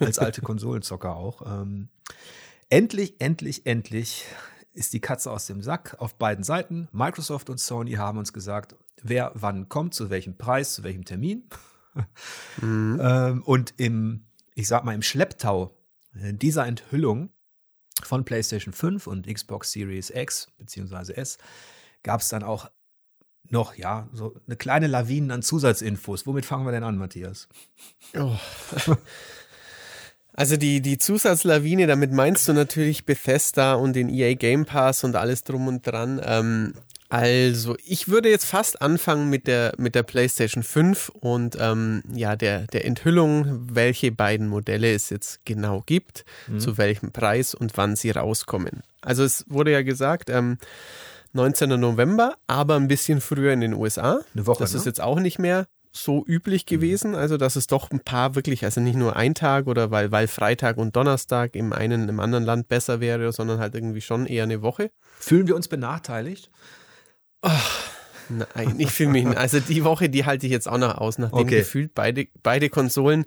als 0.00 0.18
alte 0.18 0.40
Konsolenzocker 0.42 1.14
auch. 1.14 1.42
Ähm, 1.46 1.90
Endlich, 2.68 3.20
endlich, 3.20 3.64
endlich 3.66 4.26
ist 4.72 4.92
die 4.92 5.00
Katze 5.00 5.30
aus 5.30 5.46
dem 5.46 5.62
Sack 5.62 5.96
auf 5.98 6.16
beiden 6.16 6.44
Seiten. 6.44 6.88
Microsoft 6.92 7.48
und 7.48 7.58
Sony 7.58 7.92
haben 7.92 8.18
uns 8.18 8.32
gesagt, 8.32 8.76
wer 9.02 9.32
wann 9.34 9.68
kommt, 9.68 9.94
zu 9.94 10.10
welchem 10.10 10.36
Preis, 10.36 10.74
zu 10.74 10.82
welchem 10.82 11.04
Termin. 11.04 11.48
Mhm. 12.60 13.00
ähm, 13.02 13.42
und 13.44 13.74
im, 13.78 14.26
ich 14.54 14.68
sag 14.68 14.84
mal, 14.84 14.94
im 14.94 15.02
Schlepptau 15.02 15.72
dieser 16.12 16.66
Enthüllung 16.66 17.30
von 18.02 18.24
PlayStation 18.24 18.74
5 18.74 19.06
und 19.06 19.26
Xbox 19.26 19.72
Series 19.72 20.10
X 20.10 20.48
bzw. 20.58 21.12
S 21.14 21.38
gab 22.02 22.20
es 22.20 22.28
dann 22.28 22.42
auch 22.42 22.70
noch, 23.48 23.76
ja, 23.76 24.08
so 24.12 24.34
eine 24.46 24.56
kleine 24.56 24.88
Lawine 24.88 25.32
an 25.32 25.42
Zusatzinfos. 25.42 26.26
Womit 26.26 26.44
fangen 26.44 26.66
wir 26.66 26.72
denn 26.72 26.84
an, 26.84 26.98
Matthias? 26.98 27.48
Oh. 28.14 28.36
Also 30.36 30.58
die, 30.58 30.82
die 30.82 30.98
Zusatzlawine, 30.98 31.86
damit 31.86 32.12
meinst 32.12 32.46
du 32.46 32.52
natürlich 32.52 33.06
Bethesda 33.06 33.74
und 33.74 33.96
den 33.96 34.10
EA 34.10 34.34
Game 34.34 34.66
Pass 34.66 35.02
und 35.02 35.16
alles 35.16 35.44
drum 35.44 35.66
und 35.66 35.86
dran. 35.86 36.20
Ähm, 36.22 36.74
also 37.08 37.76
ich 37.84 38.08
würde 38.08 38.28
jetzt 38.28 38.44
fast 38.44 38.82
anfangen 38.82 39.30
mit 39.30 39.46
der, 39.46 39.72
mit 39.78 39.94
der 39.94 40.02
PlayStation 40.02 40.62
5 40.62 41.08
und 41.08 41.56
ähm, 41.58 42.02
ja, 42.12 42.36
der, 42.36 42.66
der 42.66 42.84
Enthüllung, 42.84 43.66
welche 43.72 44.12
beiden 44.12 44.48
Modelle 44.48 44.92
es 44.92 45.08
jetzt 45.08 45.44
genau 45.46 45.82
gibt, 45.86 46.24
mhm. 46.48 46.60
zu 46.60 46.76
welchem 46.76 47.12
Preis 47.12 47.54
und 47.54 47.76
wann 47.76 47.96
sie 47.96 48.10
rauskommen. 48.10 48.82
Also 49.00 49.24
es 49.24 49.44
wurde 49.48 49.72
ja 49.72 49.82
gesagt, 49.82 50.28
ähm, 50.28 50.58
19. 51.32 51.80
November, 51.80 52.36
aber 52.46 52.76
ein 52.76 52.88
bisschen 52.88 53.20
früher 53.20 53.52
in 53.52 53.60
den 53.60 53.74
USA. 53.74 54.20
Eine 54.34 54.46
Woche. 54.46 54.58
Das 54.58 54.72
ne? 54.72 54.78
ist 54.78 54.86
jetzt 54.86 55.00
auch 55.00 55.20
nicht 55.20 55.38
mehr 55.38 55.66
so 55.96 56.24
üblich 56.26 56.64
mhm. 56.66 56.74
gewesen. 56.74 57.14
Also, 57.14 57.36
dass 57.36 57.56
es 57.56 57.66
doch 57.66 57.90
ein 57.90 58.00
paar 58.00 58.34
wirklich, 58.34 58.64
also 58.64 58.80
nicht 58.80 58.96
nur 58.96 59.16
ein 59.16 59.34
Tag 59.34 59.66
oder 59.66 59.90
weil, 59.90 60.12
weil 60.12 60.28
Freitag 60.28 60.76
und 60.76 60.96
Donnerstag 60.96 61.56
im 61.56 61.72
einen, 61.72 62.08
im 62.08 62.20
anderen 62.20 62.44
Land 62.44 62.68
besser 62.68 63.00
wäre, 63.00 63.32
sondern 63.32 63.58
halt 63.58 63.74
irgendwie 63.74 64.00
schon 64.00 64.26
eher 64.26 64.44
eine 64.44 64.62
Woche. 64.62 64.90
Fühlen 65.18 65.46
wir 65.46 65.56
uns 65.56 65.68
benachteiligt? 65.68 66.50
Oh, 67.42 67.50
nein, 68.28 68.76
ich 68.78 68.90
fühle 68.90 69.10
mich. 69.10 69.26
Also 69.36 69.60
die 69.60 69.84
Woche, 69.84 70.08
die 70.08 70.24
halte 70.24 70.46
ich 70.46 70.52
jetzt 70.52 70.68
auch 70.68 70.78
noch 70.78 70.98
aus, 70.98 71.18
nachdem 71.18 71.40
okay. 71.40 71.58
gefühlt 71.58 71.94
beide, 71.94 72.26
beide 72.42 72.68
Konsolen 72.68 73.24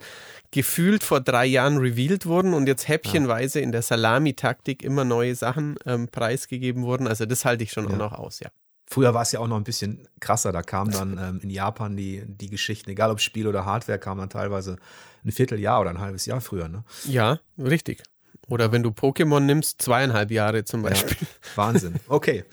gefühlt 0.52 1.04
vor 1.04 1.22
drei 1.22 1.46
Jahren 1.46 1.78
revealed 1.78 2.26
wurden 2.26 2.54
und 2.54 2.68
jetzt 2.68 2.88
häppchenweise 2.88 3.60
in 3.60 3.72
der 3.72 3.84
Salami-Taktik 3.84 4.82
immer 4.84 5.06
neue 5.06 5.36
Sachen 5.36 5.76
ähm, 5.86 6.08
preisgegeben 6.08 6.84
wurden. 6.84 7.08
Also 7.08 7.26
das 7.26 7.46
halte 7.46 7.64
ich 7.64 7.72
schon 7.72 7.86
ja. 7.86 7.92
auch 7.92 7.98
noch 7.98 8.14
aus, 8.14 8.40
ja. 8.40 8.50
Früher 8.91 9.13
war 9.13 9.22
es 9.22 9.31
ja 9.31 9.39
auch 9.39 9.48
noch 9.48 9.58
ein 9.58 9.63
bisschen 9.63 10.08
krasser. 10.19 10.51
Da 10.51 10.63
kamen 10.63 10.91
dann 10.91 11.17
ähm, 11.19 11.39
in 11.43 11.51
Japan 11.51 11.96
die, 11.96 12.24
die 12.25 12.50
Geschichten, 12.50 12.89
egal 12.89 13.12
ob 13.12 13.19
Spiel 13.19 13.48
oder 13.48 13.63
Hardware, 13.63 14.00
kamen 14.00 14.19
dann 14.19 14.31
teilweise 14.31 14.77
ein 15.24 15.31
Vierteljahr 15.31 15.81
oder 15.81 15.91
ein 15.91 16.00
halbes 16.00 16.25
Jahr 16.25 16.41
früher. 16.41 16.67
Ne? 16.67 16.84
Ja, 17.05 17.39
richtig. 17.60 18.01
Oder 18.48 18.72
wenn 18.72 18.81
du 18.81 18.89
Pokémon 18.89 19.41
nimmst, 19.41 19.79
zweieinhalb 19.79 20.31
Jahre 20.31 20.63
zum 20.63 20.81
Beispiel. 20.81 21.17
Ja, 21.22 21.27
Wahnsinn. 21.55 22.00
Okay. 22.08 22.46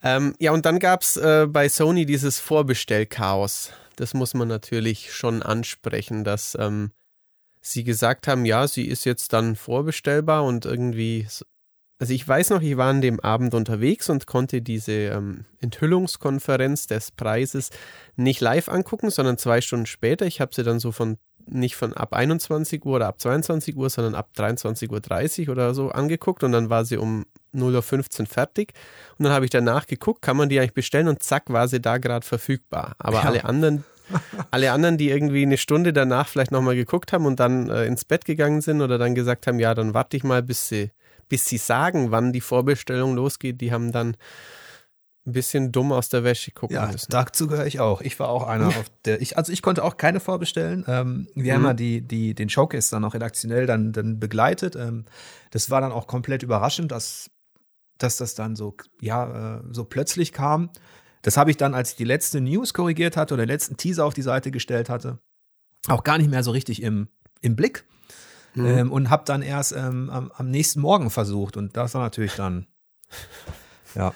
ähm, 0.00 0.36
ja, 0.38 0.52
und 0.52 0.64
dann 0.64 0.78
gab 0.78 1.02
es 1.02 1.16
äh, 1.16 1.48
bei 1.48 1.68
Sony 1.68 2.06
dieses 2.06 2.38
Vorbestellchaos. 2.38 3.72
Das 3.96 4.14
muss 4.14 4.32
man 4.34 4.46
natürlich 4.46 5.12
schon 5.12 5.42
ansprechen, 5.42 6.22
dass 6.22 6.56
ähm, 6.60 6.92
sie 7.60 7.82
gesagt 7.82 8.28
haben, 8.28 8.44
ja, 8.44 8.68
sie 8.68 8.86
ist 8.86 9.04
jetzt 9.04 9.32
dann 9.32 9.56
vorbestellbar 9.56 10.44
und 10.44 10.66
irgendwie 10.66 11.26
also 11.98 12.12
ich 12.12 12.26
weiß 12.26 12.50
noch, 12.50 12.60
ich 12.60 12.76
war 12.76 12.90
an 12.90 13.00
dem 13.00 13.20
Abend 13.20 13.54
unterwegs 13.54 14.10
und 14.10 14.26
konnte 14.26 14.62
diese 14.62 14.92
ähm, 14.92 15.44
Enthüllungskonferenz 15.60 16.86
des 16.86 17.12
Preises 17.12 17.70
nicht 18.16 18.40
live 18.40 18.68
angucken, 18.68 19.10
sondern 19.10 19.38
zwei 19.38 19.60
Stunden 19.60 19.86
später. 19.86 20.26
Ich 20.26 20.40
habe 20.40 20.54
sie 20.54 20.64
dann 20.64 20.80
so 20.80 20.92
von 20.92 21.18
nicht 21.46 21.76
von 21.76 21.92
ab 21.92 22.14
21 22.14 22.84
Uhr 22.84 22.96
oder 22.96 23.08
ab 23.08 23.20
22 23.20 23.76
Uhr, 23.76 23.90
sondern 23.90 24.14
ab 24.14 24.30
23.30 24.36 25.46
Uhr 25.46 25.52
oder 25.52 25.74
so 25.74 25.90
angeguckt 25.90 26.42
und 26.42 26.52
dann 26.52 26.70
war 26.70 26.84
sie 26.84 26.96
um 26.96 27.26
0.15 27.54 28.20
Uhr 28.20 28.26
fertig. 28.26 28.72
Und 29.18 29.24
dann 29.24 29.32
habe 29.32 29.44
ich 29.44 29.50
danach 29.50 29.86
geguckt, 29.86 30.22
kann 30.22 30.36
man 30.36 30.48
die 30.48 30.58
eigentlich 30.58 30.74
bestellen 30.74 31.08
und 31.08 31.22
zack, 31.22 31.44
war 31.52 31.68
sie 31.68 31.80
da 31.80 31.98
gerade 31.98 32.26
verfügbar. 32.26 32.94
Aber 32.98 33.18
ja. 33.18 33.24
alle 33.24 33.44
anderen, 33.44 33.84
alle 34.50 34.72
anderen, 34.72 34.96
die 34.96 35.10
irgendwie 35.10 35.42
eine 35.42 35.58
Stunde 35.58 35.92
danach 35.92 36.28
vielleicht 36.28 36.50
nochmal 36.50 36.76
geguckt 36.76 37.12
haben 37.12 37.26
und 37.26 37.40
dann 37.40 37.68
äh, 37.68 37.86
ins 37.86 38.04
Bett 38.04 38.24
gegangen 38.24 38.60
sind 38.60 38.80
oder 38.80 38.98
dann 38.98 39.14
gesagt 39.14 39.46
haben, 39.46 39.58
ja, 39.58 39.74
dann 39.74 39.94
warte 39.94 40.16
ich 40.16 40.24
mal, 40.24 40.42
bis 40.42 40.68
sie, 40.68 40.90
bis 41.34 41.46
sie 41.46 41.58
sagen, 41.58 42.12
wann 42.12 42.32
die 42.32 42.40
Vorbestellung 42.40 43.16
losgeht, 43.16 43.60
die 43.60 43.72
haben 43.72 43.90
dann 43.90 44.16
ein 45.26 45.32
bisschen 45.32 45.72
dumm 45.72 45.90
aus 45.90 46.08
der 46.08 46.22
Wäsche 46.22 46.52
gucken 46.52 46.76
ja, 46.76 46.86
müssen. 46.86 47.10
dazu 47.10 47.48
gehöre 47.48 47.66
ich 47.66 47.80
auch. 47.80 48.00
Ich 48.02 48.20
war 48.20 48.28
auch 48.28 48.46
einer 48.46 48.68
auf 48.68 48.88
der, 49.04 49.20
ich, 49.20 49.36
also 49.36 49.52
ich 49.52 49.60
konnte 49.62 49.82
auch 49.82 49.96
keine 49.96 50.20
vorbestellen. 50.20 50.84
Ähm, 50.86 51.26
wir 51.34 51.54
Mhm. 51.54 51.56
haben 51.56 51.64
ja 51.64 51.74
die, 51.74 52.02
die, 52.02 52.34
den 52.36 52.48
Showcase 52.48 52.92
dann 52.92 53.04
auch 53.04 53.14
redaktionell 53.14 53.66
dann, 53.66 53.90
dann 53.92 54.20
begleitet. 54.20 54.76
Ähm, 54.76 55.06
das 55.50 55.70
war 55.70 55.80
dann 55.80 55.90
auch 55.90 56.06
komplett 56.06 56.44
überraschend, 56.44 56.92
dass, 56.92 57.30
dass 57.98 58.16
das 58.16 58.36
dann 58.36 58.54
so, 58.54 58.76
ja, 59.00 59.56
äh, 59.56 59.62
so 59.72 59.84
plötzlich 59.84 60.30
kam. 60.32 60.70
Das 61.22 61.36
habe 61.36 61.50
ich 61.50 61.56
dann, 61.56 61.74
als 61.74 61.90
ich 61.90 61.96
die 61.96 62.04
letzte 62.04 62.40
News 62.40 62.74
korrigiert 62.74 63.16
hatte 63.16 63.34
oder 63.34 63.42
den 63.44 63.48
letzten 63.50 63.76
Teaser 63.76 64.04
auf 64.04 64.14
die 64.14 64.22
Seite 64.22 64.52
gestellt 64.52 64.88
hatte, 64.88 65.18
auch 65.88 66.04
gar 66.04 66.16
nicht 66.18 66.30
mehr 66.30 66.44
so 66.44 66.52
richtig 66.52 66.80
im, 66.80 67.08
im 67.40 67.56
Blick. 67.56 67.86
Mhm. 68.54 68.66
Ähm, 68.66 68.92
und 68.92 69.10
habe 69.10 69.24
dann 69.26 69.42
erst 69.42 69.72
ähm, 69.72 70.10
am, 70.10 70.30
am 70.34 70.50
nächsten 70.50 70.80
Morgen 70.80 71.10
versucht. 71.10 71.56
Und 71.56 71.76
das 71.76 71.94
war 71.94 72.02
natürlich 72.02 72.34
dann, 72.34 72.66
ja. 73.94 74.12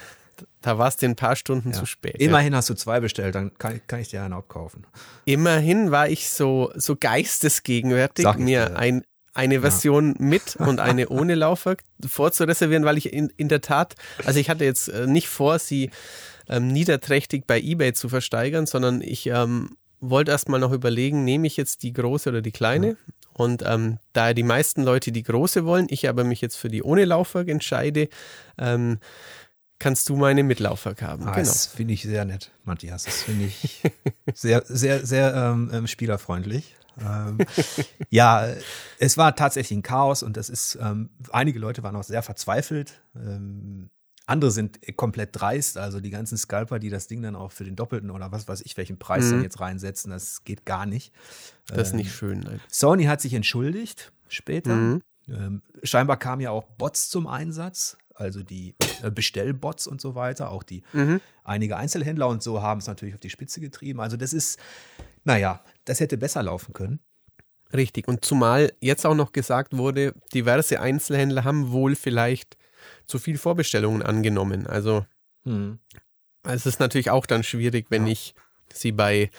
Da 0.63 0.79
war 0.79 0.89
es 0.89 0.97
dir 0.97 1.09
ein 1.09 1.17
paar 1.17 1.35
Stunden 1.37 1.71
Ja. 1.73 1.79
zu 1.79 1.87
spät. 1.87 2.17
Immerhin 2.21 2.55
hast 2.55 2.69
du 2.71 2.75
zwei 2.75 3.01
bestellt, 3.01 3.35
dann 3.35 3.57
kann, 3.59 3.81
kann 3.87 4.01
ich 4.01 4.09
dir 4.09 4.23
einen 4.23 4.35
abkaufen. 4.35 4.87
Immerhin 5.25 5.91
war 5.91 6.09
ich 6.09 6.31
so, 6.31 6.71
so 6.77 6.95
geistesgegenwärtig, 6.97 8.23
Sag 8.25 8.39
mir 8.39 8.77
ein, 8.77 9.05
eine 9.35 9.61
Version 9.61 10.15
mit 10.19 10.57
und 10.59 10.81
eine 10.81 11.09
ohne 11.09 11.35
Laufwerk 11.35 11.83
vorzureservieren, 12.07 12.85
weil 12.85 12.99
ich 12.99 13.13
in, 13.13 13.33
in 13.37 13.49
der 13.49 13.61
Tat, 13.61 13.95
also 14.25 14.39
ich 14.39 14.51
hatte 14.51 14.65
jetzt 14.65 14.89
äh, 14.89 15.07
nicht 15.07 15.29
vor, 15.29 15.59
sie 15.59 15.91
ähm, 16.49 16.69
niederträchtig 16.69 17.45
bei 17.47 17.61
eBay 17.61 17.93
zu 17.93 18.09
versteigern, 18.09 18.67
sondern 18.67 19.01
ich 19.01 19.27
ähm, 19.27 19.77
wollte 20.01 20.31
erst 20.31 20.49
mal 20.49 20.59
noch 20.59 20.73
überlegen, 20.73 21.25
nehme 21.25 21.47
ich 21.47 21.57
jetzt 21.57 21.83
die 21.83 21.93
große 21.93 22.29
oder 22.29 22.43
die 22.43 22.53
kleine? 22.53 22.97
Und 23.39 23.63
ähm, 23.65 24.01
da 24.15 24.35
die 24.35 24.43
meisten 24.43 24.83
Leute 24.83 25.13
die 25.13 25.23
große 25.23 25.65
wollen, 25.65 25.87
ich 25.91 26.09
aber 26.09 26.25
mich 26.25 26.41
jetzt 26.41 26.57
für 26.57 26.69
die 26.69 26.83
ohne 26.83 27.05
Laufwerk 27.05 27.47
entscheide, 27.49 28.09
ähm, 28.59 28.99
kannst 29.79 30.09
du 30.09 30.17
meine 30.17 30.43
mit 30.43 30.59
Laufwerk 30.59 31.03
haben. 31.03 31.23
Ah, 31.23 31.31
genau. 31.31 31.47
Das 31.47 31.67
finde 31.67 31.95
ich 31.95 32.03
sehr 32.03 32.25
nett, 32.25 32.51
Matthias. 32.65 33.05
Das 33.05 33.23
finde 33.23 33.45
ich 33.45 33.81
sehr, 34.35 34.65
sehr, 34.67 35.07
sehr 35.07 35.33
ähm, 35.37 35.71
ähm, 35.73 35.87
spielerfreundlich. 35.87 36.75
Ähm, 37.01 37.39
ja, 38.11 38.49
es 38.99 39.17
war 39.17 39.37
tatsächlich 39.37 39.79
ein 39.79 39.83
Chaos 39.85 40.25
und 40.25 40.37
das 40.37 40.49
ist, 40.51 40.77
ähm, 40.83 41.11
einige 41.31 41.61
Leute 41.61 41.85
waren 41.85 41.95
auch 41.95 42.03
sehr 42.03 42.25
verzweifelt. 42.25 43.01
Ähm, 43.15 43.89
andere 44.29 44.51
sind 44.51 44.79
komplett 44.97 45.31
dreist, 45.33 45.79
also 45.79 46.01
die 46.01 46.11
ganzen 46.11 46.37
Scalper, 46.37 46.79
die 46.79 46.91
das 46.91 47.07
Ding 47.07 47.23
dann 47.23 47.35
auch 47.35 47.51
für 47.53 47.65
den 47.65 47.77
Doppelten 47.77 48.11
oder 48.11 48.31
was 48.31 48.47
weiß 48.47 48.61
ich, 48.63 48.77
welchen 48.77 48.99
Preis 48.99 49.27
Mhm. 49.27 49.31
dann 49.33 49.43
jetzt 49.43 49.61
reinsetzen, 49.61 50.11
das 50.11 50.45
geht 50.45 50.65
gar 50.67 50.87
nicht. 50.87 51.13
Das 51.67 51.89
ist 51.89 51.91
Ähm, 51.93 51.97
nicht 51.99 52.13
schön. 52.15 52.41
Nein. 52.41 52.61
Sony 52.71 53.05
hat 53.05 53.21
sich 53.21 53.35
entschuldigt 53.35 54.13
später. 54.29 54.75
Mhm. 54.75 55.03
Ähm, 55.29 55.63
scheinbar 55.83 56.19
kamen 56.19 56.41
ja 56.43 56.51
auch 56.51 56.65
Bots 56.65 57.09
zum 57.11 57.27
Einsatz, 57.27 57.97
also 58.15 58.43
die 58.43 58.75
äh, 59.03 59.11
Bestellbots 59.11 59.87
und 59.87 60.01
so 60.01 60.15
weiter. 60.15 60.51
Auch 60.51 60.63
die 60.63 60.83
Mhm. 60.93 61.21
einige 61.45 61.77
Einzelhändler 61.77 62.29
und 62.29 62.43
so 62.43 62.61
haben 62.63 62.79
es 62.81 62.87
natürlich 62.87 63.15
auf 63.15 63.21
die 63.21 63.31
Spitze 63.31 63.61
getrieben. 63.61 64.01
Also 64.01 64.17
das 64.17 64.33
ist, 64.33 64.59
naja, 65.25 65.63
das 65.85 66.01
hätte 66.01 66.17
besser 66.19 66.43
laufen 66.43 66.73
können. 66.75 67.01
Richtig. 67.73 68.09
Und 68.09 68.25
zumal 68.25 68.73
jetzt 68.81 69.05
auch 69.07 69.15
noch 69.15 69.33
gesagt 69.33 69.77
wurde, 69.77 70.15
diverse 70.35 70.81
Einzelhändler 70.81 71.45
haben 71.45 71.71
wohl 71.71 71.95
vielleicht 71.97 72.57
zu 73.07 73.19
viel 73.19 73.39
Vorbestellungen 73.39 74.03
angenommen. 74.03 74.67
Also 74.67 75.05
es 76.45 76.67
ist 76.67 76.81
natürlich 76.81 77.11
auch 77.11 77.27
dann 77.27 77.43
schwierig, 77.43 77.87
wenn 77.91 78.07
Ja. 78.07 78.13
ich 78.13 78.35
sie 78.73 78.93
bei, 78.93 79.31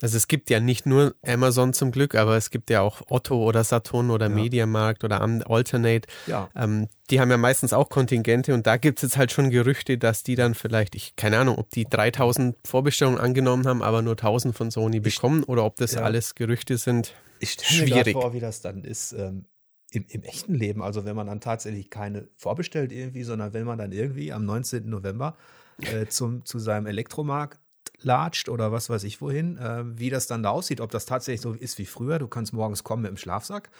also 0.00 0.16
es 0.16 0.28
gibt 0.28 0.48
ja 0.48 0.60
nicht 0.60 0.86
nur 0.86 1.16
Amazon 1.26 1.72
zum 1.72 1.90
Glück, 1.90 2.14
aber 2.14 2.36
es 2.36 2.50
gibt 2.50 2.70
ja 2.70 2.82
auch 2.82 3.02
Otto 3.10 3.42
oder 3.44 3.64
Saturn 3.64 4.10
oder 4.10 4.28
Ja. 4.28 4.34
Mediamarkt 4.34 5.02
oder 5.02 5.20
Alternate. 5.20 6.08
Ja, 6.28 6.48
Ähm, 6.54 6.86
die 7.10 7.20
haben 7.20 7.30
ja 7.32 7.36
meistens 7.36 7.72
auch 7.72 7.88
Kontingente 7.88 8.54
und 8.54 8.66
da 8.68 8.76
gibt 8.76 8.98
es 9.00 9.02
jetzt 9.02 9.16
halt 9.16 9.32
schon 9.32 9.50
Gerüchte, 9.50 9.98
dass 9.98 10.22
die 10.22 10.36
dann 10.36 10.54
vielleicht, 10.54 10.94
ich 10.94 11.16
keine 11.16 11.38
Ahnung, 11.38 11.58
ob 11.58 11.70
die 11.70 11.84
3000 11.84 12.56
Vorbestellungen 12.64 13.18
angenommen 13.18 13.66
haben, 13.66 13.82
aber 13.82 14.02
nur 14.02 14.16
1000 14.16 14.54
von 14.56 14.70
Sony 14.70 15.00
bekommen 15.00 15.42
oder 15.44 15.64
ob 15.64 15.74
das 15.76 15.92
Ja. 15.94 16.02
alles 16.02 16.36
Gerüchte 16.36 16.78
sind. 16.78 17.12
ich 17.40 17.52
stelle 17.52 18.04
mir 18.04 18.12
vor, 18.12 18.32
wie 18.32 18.40
das 18.40 18.60
dann 18.60 18.84
ist 18.84 19.12
ähm, 19.14 19.46
im, 19.90 20.04
im 20.08 20.22
echten 20.22 20.54
Leben. 20.54 20.82
Also 20.82 21.04
wenn 21.04 21.16
man 21.16 21.26
dann 21.26 21.40
tatsächlich 21.40 21.90
keine 21.90 22.28
vorbestellt 22.36 22.92
irgendwie, 22.92 23.22
sondern 23.22 23.52
wenn 23.52 23.64
man 23.64 23.78
dann 23.78 23.92
irgendwie 23.92 24.32
am 24.32 24.44
19. 24.44 24.88
November 24.88 25.36
äh, 25.82 26.06
zum, 26.06 26.44
zu 26.44 26.58
seinem 26.58 26.86
Elektromarkt 26.86 27.60
latscht 28.00 28.48
oder 28.48 28.70
was 28.70 28.90
weiß 28.90 29.04
ich 29.04 29.20
wohin, 29.20 29.58
äh, 29.58 29.84
wie 29.98 30.10
das 30.10 30.26
dann 30.26 30.42
da 30.42 30.50
aussieht, 30.50 30.80
ob 30.80 30.90
das 30.90 31.06
tatsächlich 31.06 31.40
so 31.40 31.52
ist 31.52 31.78
wie 31.78 31.86
früher. 31.86 32.18
Du 32.18 32.28
kannst 32.28 32.52
morgens 32.52 32.84
kommen 32.84 33.02
mit 33.02 33.10
dem 33.10 33.16
Schlafsack. 33.16 33.70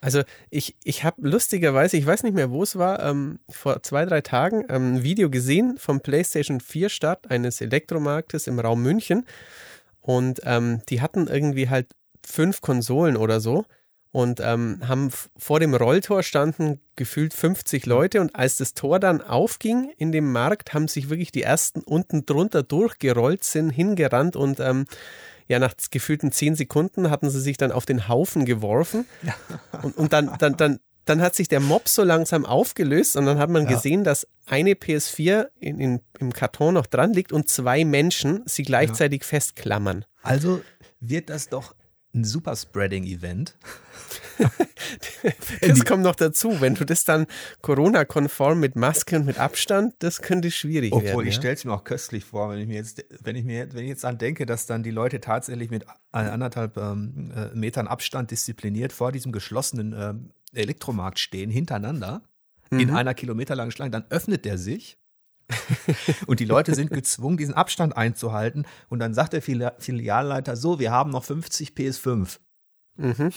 Also 0.00 0.22
ich, 0.50 0.76
ich 0.84 1.02
habe 1.02 1.28
lustigerweise, 1.28 1.96
ich 1.96 2.06
weiß 2.06 2.22
nicht 2.22 2.34
mehr, 2.34 2.50
wo 2.50 2.62
es 2.62 2.76
war, 2.76 3.02
ähm, 3.02 3.40
vor 3.48 3.82
zwei, 3.82 4.04
drei 4.04 4.20
Tagen 4.20 4.64
ähm, 4.68 4.94
ein 4.94 5.02
Video 5.02 5.28
gesehen 5.28 5.76
vom 5.76 6.00
PlayStation 6.00 6.60
4 6.60 6.88
Start 6.88 7.30
eines 7.30 7.60
Elektromarktes 7.60 8.46
im 8.46 8.60
Raum 8.60 8.82
München. 8.82 9.26
Und 10.00 10.40
ähm, 10.44 10.82
die 10.88 11.00
hatten 11.00 11.26
irgendwie 11.26 11.68
halt 11.68 11.88
fünf 12.24 12.60
Konsolen 12.60 13.16
oder 13.16 13.40
so 13.40 13.64
und 14.18 14.40
ähm, 14.40 14.80
haben 14.88 15.12
vor 15.36 15.60
dem 15.60 15.74
Rolltor 15.76 16.24
standen 16.24 16.80
gefühlt 16.96 17.32
50 17.32 17.86
Leute 17.86 18.20
und 18.20 18.34
als 18.34 18.56
das 18.56 18.74
Tor 18.74 18.98
dann 18.98 19.20
aufging 19.20 19.92
in 19.96 20.10
dem 20.10 20.32
Markt, 20.32 20.74
haben 20.74 20.88
sich 20.88 21.08
wirklich 21.08 21.30
die 21.30 21.44
ersten 21.44 21.82
unten 21.82 22.26
drunter 22.26 22.64
durchgerollt, 22.64 23.44
sind 23.44 23.70
hingerannt 23.70 24.34
und 24.34 24.58
ähm, 24.58 24.86
ja, 25.46 25.60
nach 25.60 25.72
gefühlten 25.92 26.32
zehn 26.32 26.56
Sekunden 26.56 27.10
hatten 27.10 27.30
sie 27.30 27.40
sich 27.40 27.58
dann 27.58 27.70
auf 27.70 27.86
den 27.86 28.08
Haufen 28.08 28.44
geworfen 28.44 29.06
und, 29.82 29.96
und 29.96 30.12
dann, 30.12 30.34
dann, 30.40 30.56
dann, 30.56 30.80
dann 31.04 31.22
hat 31.22 31.36
sich 31.36 31.46
der 31.46 31.60
Mob 31.60 31.88
so 31.88 32.02
langsam 32.02 32.44
aufgelöst 32.44 33.16
und 33.16 33.24
dann 33.24 33.38
hat 33.38 33.50
man 33.50 33.62
Ja. 33.66 33.68
gesehen, 33.76 34.02
dass 34.02 34.26
eine 34.46 34.72
PS4 34.72 35.46
in, 35.60 35.78
in, 35.78 36.00
im 36.18 36.32
Karton 36.32 36.74
noch 36.74 36.86
dran 36.86 37.12
liegt 37.12 37.32
und 37.32 37.48
zwei 37.48 37.84
Menschen 37.84 38.42
sie 38.46 38.64
gleichzeitig 38.64 39.22
festklammern. 39.22 40.04
Also 40.24 40.60
wird 40.98 41.30
das 41.30 41.48
doch 41.48 41.76
ein 42.20 42.24
super 42.24 42.56
Spreading-Event. 42.56 43.56
Das 45.60 45.84
kommt 45.84 46.02
noch 46.02 46.14
dazu, 46.14 46.60
wenn 46.60 46.74
du 46.74 46.84
das 46.84 47.04
dann 47.04 47.26
Corona-konform 47.60 48.58
mit 48.60 48.76
Maske 48.76 49.16
und 49.16 49.26
mit 49.26 49.38
Abstand, 49.38 49.94
das 49.98 50.22
könnte 50.22 50.50
schwierig 50.50 50.92
Obwohl, 50.92 51.08
werden. 51.08 51.26
ich 51.26 51.34
ja. 51.34 51.40
stelle 51.40 51.54
es 51.54 51.64
mir 51.64 51.72
auch 51.72 51.84
köstlich 51.84 52.24
vor, 52.24 52.50
wenn 52.50 52.58
ich 52.60 52.68
mir 52.68 52.76
jetzt, 52.76 53.04
wenn 53.22 53.36
ich 53.36 53.44
mir, 53.44 53.72
wenn 53.74 53.82
ich 53.82 53.88
jetzt 53.88 54.04
an 54.04 54.16
denke, 54.16 54.46
dass 54.46 54.66
dann 54.66 54.82
die 54.82 54.90
Leute 54.92 55.20
tatsächlich 55.20 55.70
mit 55.70 55.84
anderthalb 56.12 56.76
ähm, 56.76 57.32
äh, 57.34 57.54
Metern 57.54 57.88
Abstand 57.88 58.30
diszipliniert 58.30 58.92
vor 58.92 59.12
diesem 59.12 59.32
geschlossenen 59.32 59.92
ähm, 59.98 60.30
Elektromarkt 60.54 61.18
stehen, 61.18 61.50
hintereinander, 61.50 62.22
in 62.70 62.88
Mhm. 62.90 62.96
einer 62.96 63.14
kilometerlangen 63.14 63.72
Schlange, 63.72 63.90
dann 63.90 64.04
öffnet 64.10 64.44
der 64.44 64.56
sich. 64.58 64.98
und 66.26 66.40
die 66.40 66.44
Leute 66.44 66.74
sind 66.74 66.90
gezwungen, 66.90 67.36
diesen 67.36 67.54
Abstand 67.54 67.96
einzuhalten. 67.96 68.66
Und 68.88 68.98
dann 68.98 69.14
sagt 69.14 69.32
der 69.32 69.42
Fili- 69.42 69.70
Filialleiter 69.78 70.56
so, 70.56 70.78
wir 70.78 70.90
haben 70.90 71.10
noch 71.10 71.24
50 71.24 71.70
PS5. 71.70 72.38
Mhm. 72.96 73.30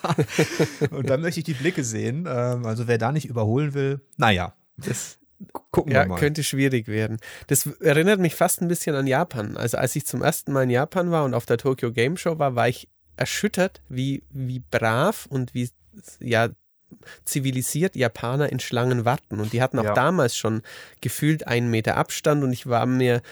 Und 0.90 1.10
dann 1.10 1.20
möchte 1.20 1.40
ich 1.40 1.44
die 1.44 1.52
Blicke 1.54 1.84
sehen. 1.84 2.26
Ähm, 2.26 2.64
also 2.64 2.88
wer 2.88 2.96
da 2.98 3.12
nicht 3.12 3.26
überholen 3.28 3.74
will, 3.74 4.00
naja, 4.16 4.54
Das 4.78 5.18
gucken 5.70 5.92
ja, 5.92 6.04
wir 6.04 6.08
mal. 6.08 6.18
könnte 6.18 6.42
schwierig 6.42 6.88
werden. 6.88 7.18
Das 7.48 7.66
erinnert 7.66 8.18
mich 8.18 8.34
fast 8.34 8.62
ein 8.62 8.68
bisschen 8.68 8.96
an 8.96 9.06
Japan. 9.06 9.56
Also 9.56 9.76
als 9.76 9.94
ich 9.94 10.06
zum 10.06 10.22
ersten 10.22 10.52
Mal 10.52 10.62
in 10.64 10.70
Japan 10.70 11.10
war 11.10 11.24
und 11.24 11.34
auf 11.34 11.44
der 11.46 11.58
Tokyo 11.58 11.92
Game 11.92 12.16
Show 12.16 12.38
war, 12.38 12.54
war 12.54 12.68
ich 12.68 12.88
erschüttert, 13.16 13.82
wie, 13.88 14.24
wie 14.30 14.60
brav 14.70 15.26
und 15.28 15.52
wie 15.54 15.68
ja, 16.20 16.48
zivilisiert 17.24 17.96
Japaner 17.96 18.50
in 18.50 18.60
Schlangen 18.60 19.04
warten. 19.04 19.40
Und 19.40 19.52
die 19.52 19.62
hatten 19.62 19.78
auch 19.78 19.84
Ja. 19.84 19.94
damals 19.94 20.36
schon 20.36 20.62
gefühlt 21.00 21.46
einen 21.46 21.70
Meter 21.70 21.96
Abstand 21.96 22.42
und 22.44 22.52
ich 22.52 22.66
war 22.66 22.86
mir 22.86 23.22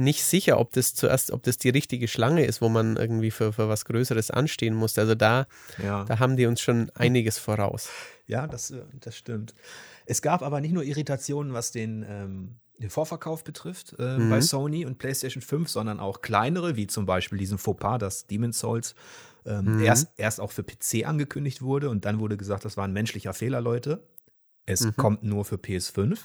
nicht 0.00 0.22
sicher, 0.24 0.60
ob 0.60 0.72
das 0.72 0.94
zuerst, 0.94 1.32
ob 1.32 1.42
das 1.42 1.58
die 1.58 1.70
richtige 1.70 2.06
Schlange 2.06 2.44
ist, 2.44 2.60
wo 2.62 2.68
man 2.68 2.96
irgendwie 2.96 3.32
für, 3.32 3.52
für 3.52 3.68
was 3.68 3.84
Größeres 3.84 4.30
anstehen 4.30 4.74
musste. 4.74 5.00
Also 5.00 5.16
da, 5.16 5.46
ja. 5.82 6.04
da 6.04 6.20
haben 6.20 6.36
die 6.36 6.46
uns 6.46 6.60
schon 6.60 6.90
einiges 6.94 7.36
voraus. 7.38 7.88
Ja, 8.28 8.46
das, 8.46 8.70
äh, 8.70 8.82
das 9.00 9.16
stimmt. 9.16 9.54
Es 10.06 10.22
gab 10.22 10.42
aber 10.42 10.60
nicht 10.60 10.72
nur 10.72 10.84
Irritationen, 10.84 11.52
was 11.52 11.72
den, 11.72 12.06
ähm, 12.08 12.56
den 12.78 12.90
Vorverkauf 12.90 13.42
betrifft 13.42 13.96
äh, 13.98 14.18
Mhm. 14.18 14.30
bei 14.30 14.40
Sony 14.40 14.86
und 14.86 14.98
PlayStation 14.98 15.42
5, 15.42 15.68
sondern 15.68 15.98
auch 15.98 16.20
kleinere, 16.22 16.76
wie 16.76 16.86
zum 16.86 17.04
Beispiel 17.04 17.36
diesen 17.38 17.58
Fauxpas, 17.58 17.98
dass 17.98 18.26
Demon's 18.28 18.60
Souls 18.60 18.94
ähm, 19.48 19.76
Mhm. 19.78 19.80
erst, 19.84 20.12
erst 20.18 20.40
auch 20.40 20.52
für 20.52 20.62
PC 20.62 21.04
angekündigt 21.06 21.62
wurde 21.62 21.90
und 21.90 22.04
dann 22.04 22.20
wurde 22.20 22.36
gesagt, 22.36 22.64
das 22.64 22.76
war 22.76 22.84
ein 22.84 22.92
menschlicher 22.92 23.32
Fehler, 23.34 23.60
Leute. 23.60 24.06
Es 24.66 24.82
Mhm. 24.84 24.96
kommt 24.96 25.22
nur 25.24 25.44
für 25.44 25.56
PS5. 25.56 26.18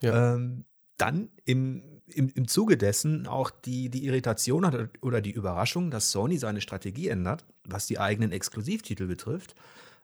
Ja. 0.00 0.34
Ähm, 0.36 0.64
dann 0.96 1.30
im, 1.44 1.82
im, 2.08 2.28
im 2.34 2.46
Zuge 2.48 2.76
dessen 2.76 3.26
auch 3.26 3.50
die, 3.50 3.88
die 3.90 4.04
Irritation 4.06 4.64
oder- 4.64 4.88
oder 5.00 5.20
die 5.20 5.30
Überraschung, 5.32 5.90
dass 5.90 6.10
Sony 6.10 6.38
seine 6.38 6.60
Strategie 6.60 7.08
ändert, 7.08 7.44
was 7.64 7.86
die 7.86 7.98
eigenen 7.98 8.32
Exklusivtitel 8.32 9.06
betrifft. 9.06 9.54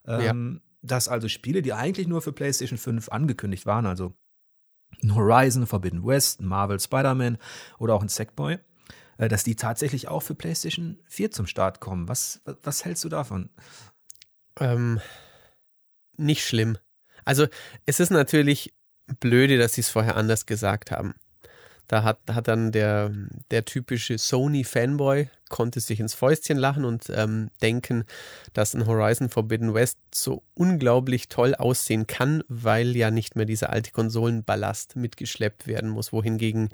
Ähm, 0.06 0.60
Dass 0.82 1.08
also 1.08 1.28
Spiele, 1.28 1.62
die 1.62 1.72
eigentlich 1.72 2.06
nur 2.06 2.22
für 2.22 2.32
PlayStation 2.32 2.78
5 2.78 3.08
angekündigt 3.08 3.66
waren, 3.66 3.86
also 3.86 4.12
ein 5.02 5.14
Horizon, 5.16 5.66
Forbidden 5.66 6.06
West, 6.06 6.40
ein 6.40 6.46
Marvel, 6.46 6.78
Spider-Man 6.78 7.38
oder 7.78 7.94
auch 7.94 8.02
ein 8.02 8.08
Sackboy, 8.08 8.58
dass 9.18 9.44
die 9.44 9.56
tatsächlich 9.56 10.08
auch 10.08 10.20
für 10.20 10.34
PlayStation 10.34 10.98
4 11.06 11.30
zum 11.30 11.46
Start 11.46 11.80
kommen. 11.80 12.08
Was, 12.08 12.40
was, 12.44 12.56
was 12.62 12.84
hältst 12.84 13.04
du 13.04 13.08
davon? 13.08 13.50
Ähm, 14.58 15.00
nicht 16.16 16.46
schlimm. 16.46 16.78
Also 17.24 17.46
es 17.84 18.00
ist 18.00 18.10
natürlich 18.10 18.74
blöde, 19.20 19.58
dass 19.58 19.74
sie 19.74 19.80
es 19.82 19.90
vorher 19.90 20.16
anders 20.16 20.46
gesagt 20.46 20.90
haben. 20.90 21.14
Da 21.88 22.02
hat, 22.02 22.18
hat 22.28 22.48
dann 22.48 22.72
der, 22.72 23.12
der 23.50 23.64
typische 23.64 24.18
Sony-Fanboy 24.18 25.28
konnte 25.48 25.78
sich 25.78 26.00
ins 26.00 26.14
Fäustchen 26.14 26.56
lachen 26.56 26.84
und 26.84 27.04
ähm, 27.10 27.50
denken, 27.62 28.04
dass 28.52 28.74
ein 28.74 28.86
Horizon 28.86 29.28
Forbidden 29.28 29.74
West 29.74 29.98
so 30.12 30.42
unglaublich 30.54 31.28
toll 31.28 31.54
aussehen 31.54 32.08
kann, 32.08 32.42
weil 32.48 32.96
ja 32.96 33.12
nicht 33.12 33.36
mehr 33.36 33.44
dieser 33.44 33.70
alte 33.70 33.92
Konsolenballast 33.92 34.96
mitgeschleppt 34.96 35.68
werden 35.68 35.90
muss, 35.90 36.12
wohingegen 36.12 36.70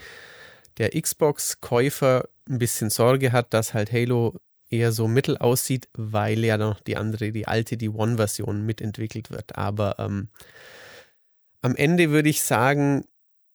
der 0.79 0.99
Xbox-Käufer 0.99 2.29
ein 2.49 2.59
bisschen 2.59 2.91
Sorge 2.91 3.33
hat, 3.33 3.53
dass 3.55 3.75
halt 3.75 3.93
Halo 3.93 4.39
eher 4.71 4.93
so 4.93 5.07
mittel 5.07 5.37
aussieht, 5.37 5.89
weil 5.95 6.45
ja 6.45 6.57
noch 6.57 6.81
die 6.81 6.97
andere, 6.97 7.31
die 7.31 7.47
alte, 7.47 7.77
die 7.77 7.91
One-Version 7.91 8.65
mitentwickelt 8.65 9.31
wird. 9.31 9.57
Aber 9.57 9.97
ähm, 9.99 10.29
am 11.61 11.77
Ende 11.77 12.11
würde 12.11 12.31
ich 12.31 12.43
sagen, 12.43 13.05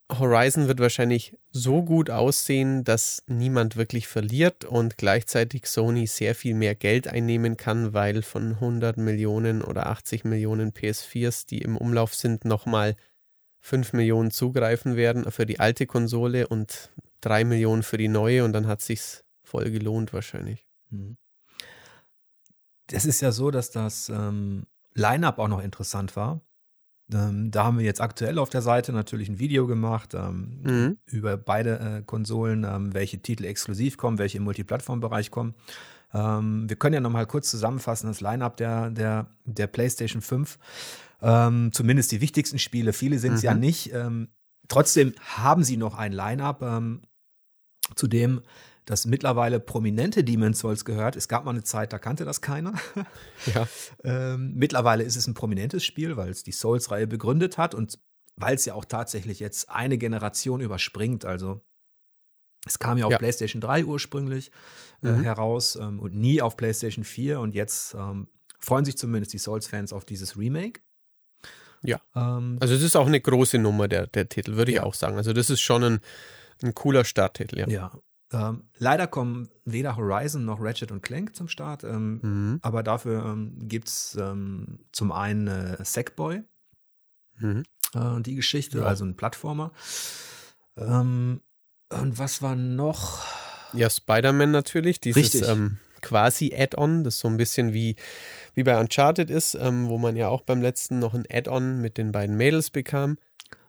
Horizon 0.10 0.70
wird 0.70 0.80
wahrscheinlich 0.80 1.36
so 1.52 1.84
gut 1.84 2.10
aussehen, 2.10 2.86
dass 2.86 3.24
niemand 3.28 3.76
wirklich 3.76 4.08
verliert 4.08 4.64
und 4.64 4.98
gleichzeitig 4.98 5.66
Sony 5.66 6.08
sehr 6.08 6.34
viel 6.34 6.54
mehr 6.54 6.76
Geld 6.76 7.10
einnehmen 7.10 7.58
kann, 7.58 7.94
weil 7.94 8.22
von 8.22 8.54
100 8.54 8.96
Millionen 8.98 9.62
oder 9.62 9.88
80 9.88 10.24
Millionen 10.24 10.72
PS4s, 10.72 11.46
die 11.46 11.62
im 11.62 11.76
Umlauf 11.76 12.16
sind, 12.16 12.46
nochmal 12.46 12.96
5 13.60 13.92
Millionen 13.94 14.32
zugreifen 14.32 14.96
werden 14.96 15.30
für 15.30 15.46
die 15.46 15.60
alte 15.60 15.88
Konsole 15.88 16.48
und 16.48 16.90
3 17.22 17.46
Millionen 17.46 17.84
für 17.84 17.98
die 17.98 18.08
neue 18.08 18.44
und 18.44 18.54
dann 18.54 18.68
hat 18.68 18.82
sich's 18.82 19.24
voll 19.44 19.72
gelohnt 19.72 20.14
wahrscheinlich. 20.14 20.68
Mhm. 20.90 21.18
Das 22.88 23.06
ist 23.06 23.22
ja 23.22 23.32
so, 23.32 23.52
dass 23.52 23.72
das 23.72 24.10
ähm, 24.10 24.66
Line-up 24.94 25.40
auch 25.40 25.48
noch 25.48 25.62
interessant 25.62 26.16
war. 26.16 26.42
Ähm, 27.14 27.52
da 27.52 27.64
haben 27.64 27.78
wir 27.78 27.86
jetzt 27.86 28.02
aktuell 28.02 28.38
auf 28.38 28.50
der 28.50 28.62
Seite 28.62 28.92
natürlich 28.92 29.30
ein 29.30 29.40
Video 29.40 29.66
gemacht 29.68 30.14
ähm, 30.14 30.60
mhm. 30.64 30.98
über 31.06 31.38
beide 31.38 31.80
äh, 31.80 32.02
Konsolen, 32.06 32.66
ähm, 32.66 32.94
welche 32.94 33.20
Titel 33.22 33.46
exklusiv 33.46 33.98
kommen, 33.98 34.18
welche 34.18 34.38
im 34.38 34.44
Multiplattform-Bereich 34.44 35.32
kommen. 35.32 35.56
Ähm, 36.14 36.70
wir 36.70 36.76
können 36.76 36.96
ja 36.96 37.00
nochmal 37.00 37.26
kurz 37.26 37.50
zusammenfassen, 37.50 38.08
das 38.08 38.22
Line-Up 38.22 38.58
der, 38.58 38.90
der, 38.90 39.28
der 39.46 39.68
PlayStation 39.68 40.22
5. 40.22 40.58
Ähm, 41.22 41.72
zumindest 41.72 42.12
die 42.12 42.22
wichtigsten 42.22 42.60
Spiele, 42.60 42.94
viele 42.94 43.20
sind 43.20 43.34
es 43.34 43.42
mhm. 43.42 43.46
ja 43.46 43.54
nicht. 43.54 43.92
Ähm, 44.68 44.70
trotzdem 44.70 45.14
haben 45.20 45.64
sie 45.64 45.78
noch 45.78 45.96
ein 45.96 46.12
Line-Up, 46.12 46.64
zu 47.96 48.08
dem 48.08 48.42
das 48.88 49.06
mittlerweile 49.06 49.60
prominente 49.60 50.24
Demon's 50.24 50.60
Souls 50.60 50.86
gehört. 50.86 51.18
Es 51.18 51.28
gab 51.28 51.44
mal 51.44 51.52
eine 51.52 51.64
Zeit, 51.64 51.92
da 51.92 52.00
kannte 52.00 52.26
das 52.26 52.42
keiner. 52.42 52.74
Ja. 53.54 53.68
ähm, 54.04 54.54
mittlerweile 54.56 55.04
ist 55.04 55.16
es 55.16 55.28
ein 55.28 55.34
prominentes 55.34 55.86
Spiel, 55.86 56.18
weil 56.18 56.30
es 56.30 56.44
die 56.44 56.52
Souls-Reihe 56.52 57.06
begründet 57.06 57.58
hat 57.58 57.76
und 57.76 58.00
weil 58.36 58.56
es 58.56 58.66
ja 58.66 58.74
auch 58.74 58.86
tatsächlich 58.86 59.40
jetzt 59.40 59.70
eine 59.70 59.98
Generation 59.98 60.62
überspringt. 60.62 61.24
Also 61.26 61.62
es 62.66 62.80
kam 62.80 62.98
ja 62.98 63.06
auf 63.06 63.12
ja. 63.12 63.18
PlayStation 63.18 63.62
3 63.62 63.86
ursprünglich 63.86 64.52
äh, 65.04 65.12
mhm. 65.12 65.22
heraus 65.22 65.76
ähm, 65.76 66.00
und 66.00 66.16
nie 66.16 66.42
auf 66.42 66.58
PlayStation 66.58 67.04
4 67.04 67.40
und 67.40 67.54
jetzt 67.54 67.94
ähm, 67.94 68.28
freuen 68.60 68.86
sich 68.86 68.98
zumindest 68.98 69.34
die 69.34 69.38
Souls-Fans 69.38 69.94
auf 69.94 70.06
dieses 70.06 70.38
Remake. 70.38 70.82
Ja. 71.84 72.00
Ähm, 72.16 72.58
also 72.60 72.74
es 72.74 72.84
ist 72.84 72.96
auch 72.96 73.08
eine 73.08 73.22
große 73.22 73.58
Nummer, 73.58 73.88
der, 73.88 74.08
der 74.08 74.30
Titel, 74.30 74.56
würde 74.56 74.72
ich 74.72 74.80
auch 74.80 74.94
sagen. 74.94 75.18
Also 75.18 75.34
das 75.34 75.50
ist 75.50 75.62
schon 75.62 75.84
ein, 75.84 76.00
ein 76.64 76.74
cooler 76.74 77.06
Starttitel, 77.06 77.60
ja. 77.60 77.68
Ja, 77.68 77.92
ähm, 78.34 78.64
leider 78.78 79.08
kommen 79.08 79.50
weder 79.64 79.96
Horizon 79.96 80.44
noch 80.44 80.60
Ratchet 80.60 80.92
und 80.92 81.02
Clank 81.02 81.36
zum 81.36 81.48
Start, 81.48 81.84
ähm, 81.84 82.20
mhm. 82.22 82.60
aber 82.62 82.84
dafür 82.84 83.26
ähm, 83.26 83.56
gibt 83.68 83.88
es 83.88 84.18
ähm, 84.20 84.80
zum 84.92 85.14
einen 85.14 85.48
äh, 85.48 85.84
Sackboy, 85.84 86.44
mhm. 87.38 87.64
äh, 87.94 88.22
die 88.22 88.36
Geschichte, 88.36 88.80
ja. 88.80 88.86
also 88.86 89.06
ein 89.06 89.16
Plattformer. 89.16 89.72
Ähm, 90.76 91.42
und 91.90 92.20
was 92.20 92.42
war 92.42 92.56
noch? 92.56 93.24
Ja, 93.72 93.90
Spider-Man 93.90 94.52
natürlich, 94.52 95.00
dieses 95.00 95.48
ähm, 95.48 95.78
quasi 96.08 96.54
Add-on, 96.56 97.04
das 97.04 97.20
so 97.20 97.28
ein 97.28 97.36
bisschen 97.36 97.74
wie, 97.74 97.98
wie 98.54 98.64
bei 98.64 98.80
Uncharted 98.80 99.30
ist, 99.30 99.56
ähm, 99.56 99.90
wo 99.90 99.98
man 99.98 100.16
ja 100.16 100.30
auch 100.30 100.42
beim 100.42 100.62
letzten 100.62 101.00
noch 101.00 101.14
ein 101.14 101.26
Add-on 101.30 101.82
mit 101.82 101.98
den 101.98 102.14
beiden 102.14 102.38
Mädels 102.38 102.70
bekam. 102.70 103.18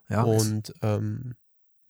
Ja, 0.08 0.22
und 0.22 0.72
ähm, 0.82 1.34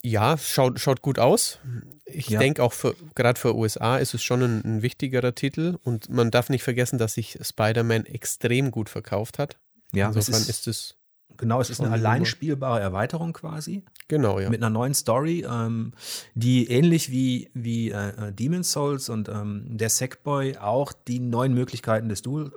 ja, 0.02 0.38
schaut, 0.38 0.80
schaut 0.80 1.02
gut 1.02 1.18
aus. 1.18 1.58
Ich 2.06 2.30
ja. 2.30 2.38
denke 2.38 2.62
auch 2.62 2.74
gerade 3.14 3.38
für 3.38 3.54
USA 3.54 3.98
ist 3.98 4.14
es 4.14 4.22
schon 4.22 4.42
ein, 4.42 4.64
ein, 4.64 4.82
wichtigerer 4.82 5.34
Titel 5.34 5.76
und 5.82 6.08
man 6.08 6.30
darf 6.30 6.48
nicht 6.48 6.62
vergessen, 6.62 6.98
dass 6.98 7.14
sich 7.14 7.38
Spider-Man 7.42 8.06
extrem 8.06 8.70
gut 8.70 8.88
verkauft 8.88 9.38
hat. 9.38 9.58
Ja, 9.92 10.08
insofern 10.08 10.40
ist, 10.40 10.48
ist 10.48 10.66
es. 10.66 10.94
Genau, 11.38 11.60
es 11.60 11.70
ist 11.70 11.80
eine 11.80 11.92
allein 11.92 12.26
spielbare 12.26 12.80
Erweiterung 12.80 13.32
quasi. 13.32 13.84
Genau, 14.08 14.40
ja. 14.40 14.50
Mit 14.50 14.60
einer 14.60 14.70
neuen 14.70 14.92
Story, 14.92 15.46
ähm, 15.48 15.92
die 16.34 16.68
ähnlich 16.68 17.10
wie, 17.10 17.48
wie 17.54 17.90
äh, 17.90 18.32
Demon's 18.32 18.72
Souls 18.72 19.08
und 19.08 19.28
ähm, 19.28 19.64
der 19.78 19.88
Sackboy 19.88 20.58
auch 20.58 20.92
die 20.92 21.20
neuen 21.20 21.54
Möglichkeiten 21.54 22.08
des 22.08 22.22
Dual 22.22 22.52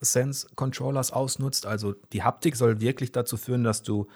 Sense 0.00 0.48
Controllers 0.56 1.12
ausnutzt. 1.12 1.64
Also 1.64 1.94
die 2.12 2.22
Haptik 2.22 2.56
soll 2.56 2.80
wirklich 2.80 3.12
dazu 3.12 3.36
führen, 3.36 3.64
dass 3.64 3.82
du 3.82 4.08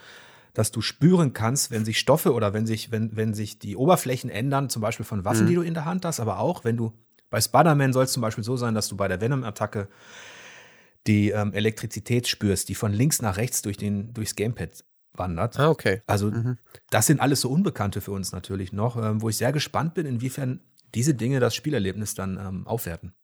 dass 0.54 0.72
du 0.72 0.80
spüren 0.80 1.34
kannst, 1.34 1.70
wenn 1.70 1.84
sich 1.84 2.00
Stoffe 2.00 2.32
oder 2.32 2.52
wenn 2.52 2.66
sich, 2.66 2.90
wenn, 2.90 3.14
wenn 3.16 3.32
sich 3.32 3.60
die 3.60 3.76
Oberflächen 3.76 4.28
ändern, 4.28 4.68
zum 4.68 4.82
Beispiel 4.82 5.06
von 5.06 5.24
Waffen, 5.24 5.44
mhm. 5.44 5.48
die 5.48 5.54
du 5.54 5.62
in 5.62 5.74
der 5.74 5.84
Hand 5.84 6.04
hast, 6.04 6.18
aber 6.18 6.40
auch, 6.40 6.64
wenn 6.64 6.76
du 6.76 6.92
bei 7.30 7.40
Spider-Man 7.40 7.92
soll 7.92 8.04
es 8.04 8.12
zum 8.12 8.22
Beispiel 8.22 8.42
so 8.42 8.56
sein, 8.56 8.74
dass 8.74 8.88
du 8.88 8.96
bei 8.96 9.06
der 9.06 9.20
Venom-Attacke 9.20 9.88
die 11.08 11.30
ähm, 11.30 11.52
Elektrizität 11.54 12.28
spürst, 12.28 12.68
die 12.68 12.74
von 12.74 12.92
links 12.92 13.20
nach 13.22 13.38
rechts 13.38 13.62
durch 13.62 13.76
den, 13.76 14.12
durchs 14.12 14.36
Gamepad 14.36 14.84
wandert. 15.14 15.58
Ah, 15.58 15.70
okay. 15.70 16.02
Also, 16.06 16.30
mhm. 16.30 16.58
das 16.90 17.06
sind 17.06 17.20
alles 17.20 17.40
so 17.40 17.50
Unbekannte 17.50 18.00
für 18.00 18.12
uns 18.12 18.30
natürlich 18.30 18.72
noch, 18.72 18.96
ähm, 18.96 19.20
wo 19.20 19.28
ich 19.28 19.36
sehr 19.36 19.52
gespannt 19.52 19.94
bin, 19.94 20.06
inwiefern 20.06 20.60
diese 20.94 21.14
Dinge 21.14 21.40
das 21.40 21.54
Spielerlebnis 21.54 22.14
dann 22.14 22.38
ähm, 22.38 22.66
aufwerten. 22.66 23.14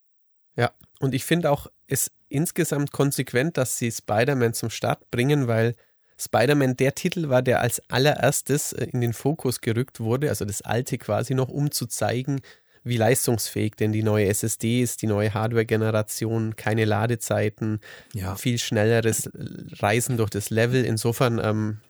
Ja, 0.57 0.71
und 0.99 1.15
ich 1.15 1.25
finde 1.25 1.51
auch, 1.51 1.69
es 1.87 2.11
insgesamt 2.29 2.91
konsequent, 2.91 3.57
dass 3.57 3.79
sie 3.79 3.91
Spider-Man 3.91 4.55
zum 4.55 4.71
Start 4.71 5.11
bringen, 5.11 5.47
weil 5.47 5.75
Spider-Man 6.19 6.77
der 6.77 6.95
Titel 6.95 7.29
war, 7.29 7.43
der 7.43 7.61
als 7.61 7.83
allererstes 7.91 8.73
äh, 8.73 8.87
in 8.87 9.01
den 9.01 9.13
Fokus 9.13 9.61
gerückt 9.61 10.01
wurde, 10.01 10.31
also 10.31 10.45
das 10.45 10.63
alte 10.63 10.99
quasi 10.99 11.35
noch, 11.35 11.49
um 11.49 11.71
zu 11.71 11.87
zeigen, 11.87 12.41
wie 12.85 12.99
leistungsfähig 12.99 13.75
denn 13.75 13.93
die 13.93 14.03
neue 14.03 14.27
SSD 14.27 14.83
ist, 14.83 15.03
die 15.03 15.07
neue 15.07 15.33
Hardware-Generation, 15.35 16.55
keine 16.57 16.85
Ladezeiten, 16.85 17.81
ja. 18.13 18.37
viel 18.37 18.59
schnelleres 18.59 19.31
Reisen 19.35 20.17
durch 20.19 20.31
das 20.31 20.51
Level. 20.51 20.85
Insofern 20.85 21.41
ähm, 21.43 21.81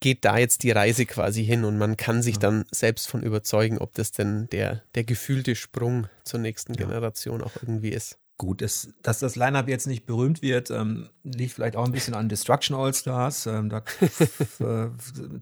geht 0.00 0.24
da 0.26 0.36
jetzt 0.36 0.62
die 0.62 0.70
Reise 0.70 1.06
quasi 1.06 1.44
hin 1.44 1.64
und 1.64 1.78
man 1.78 1.96
kann 1.96 2.22
sich 2.22 2.34
ja. 2.34 2.40
dann 2.40 2.66
selbst 2.70 3.08
von 3.08 3.22
überzeugen, 3.22 3.78
ob 3.78 3.94
das 3.94 4.12
denn 4.12 4.48
der, 4.50 4.82
der 4.94 5.04
gefühlte 5.04 5.56
Sprung 5.56 6.08
zur 6.24 6.40
nächsten 6.40 6.74
ja. 6.74 6.84
Generation 6.84 7.42
auch 7.42 7.52
irgendwie 7.62 7.88
ist. 7.88 8.18
Gut, 8.36 8.62
dass, 8.62 8.88
dass 9.00 9.20
das 9.20 9.36
Line-Up 9.36 9.68
jetzt 9.68 9.86
nicht 9.86 10.06
berühmt 10.06 10.42
wird, 10.42 10.68
ähm, 10.70 11.08
liegt 11.22 11.52
vielleicht 11.52 11.76
auch 11.76 11.84
ein 11.84 11.92
bisschen 11.92 12.14
an 12.14 12.28
Destruction 12.28 12.76
All-Stars. 12.76 13.46
Ähm, 13.46 13.70
da, 13.70 13.78
äh, 14.58 14.90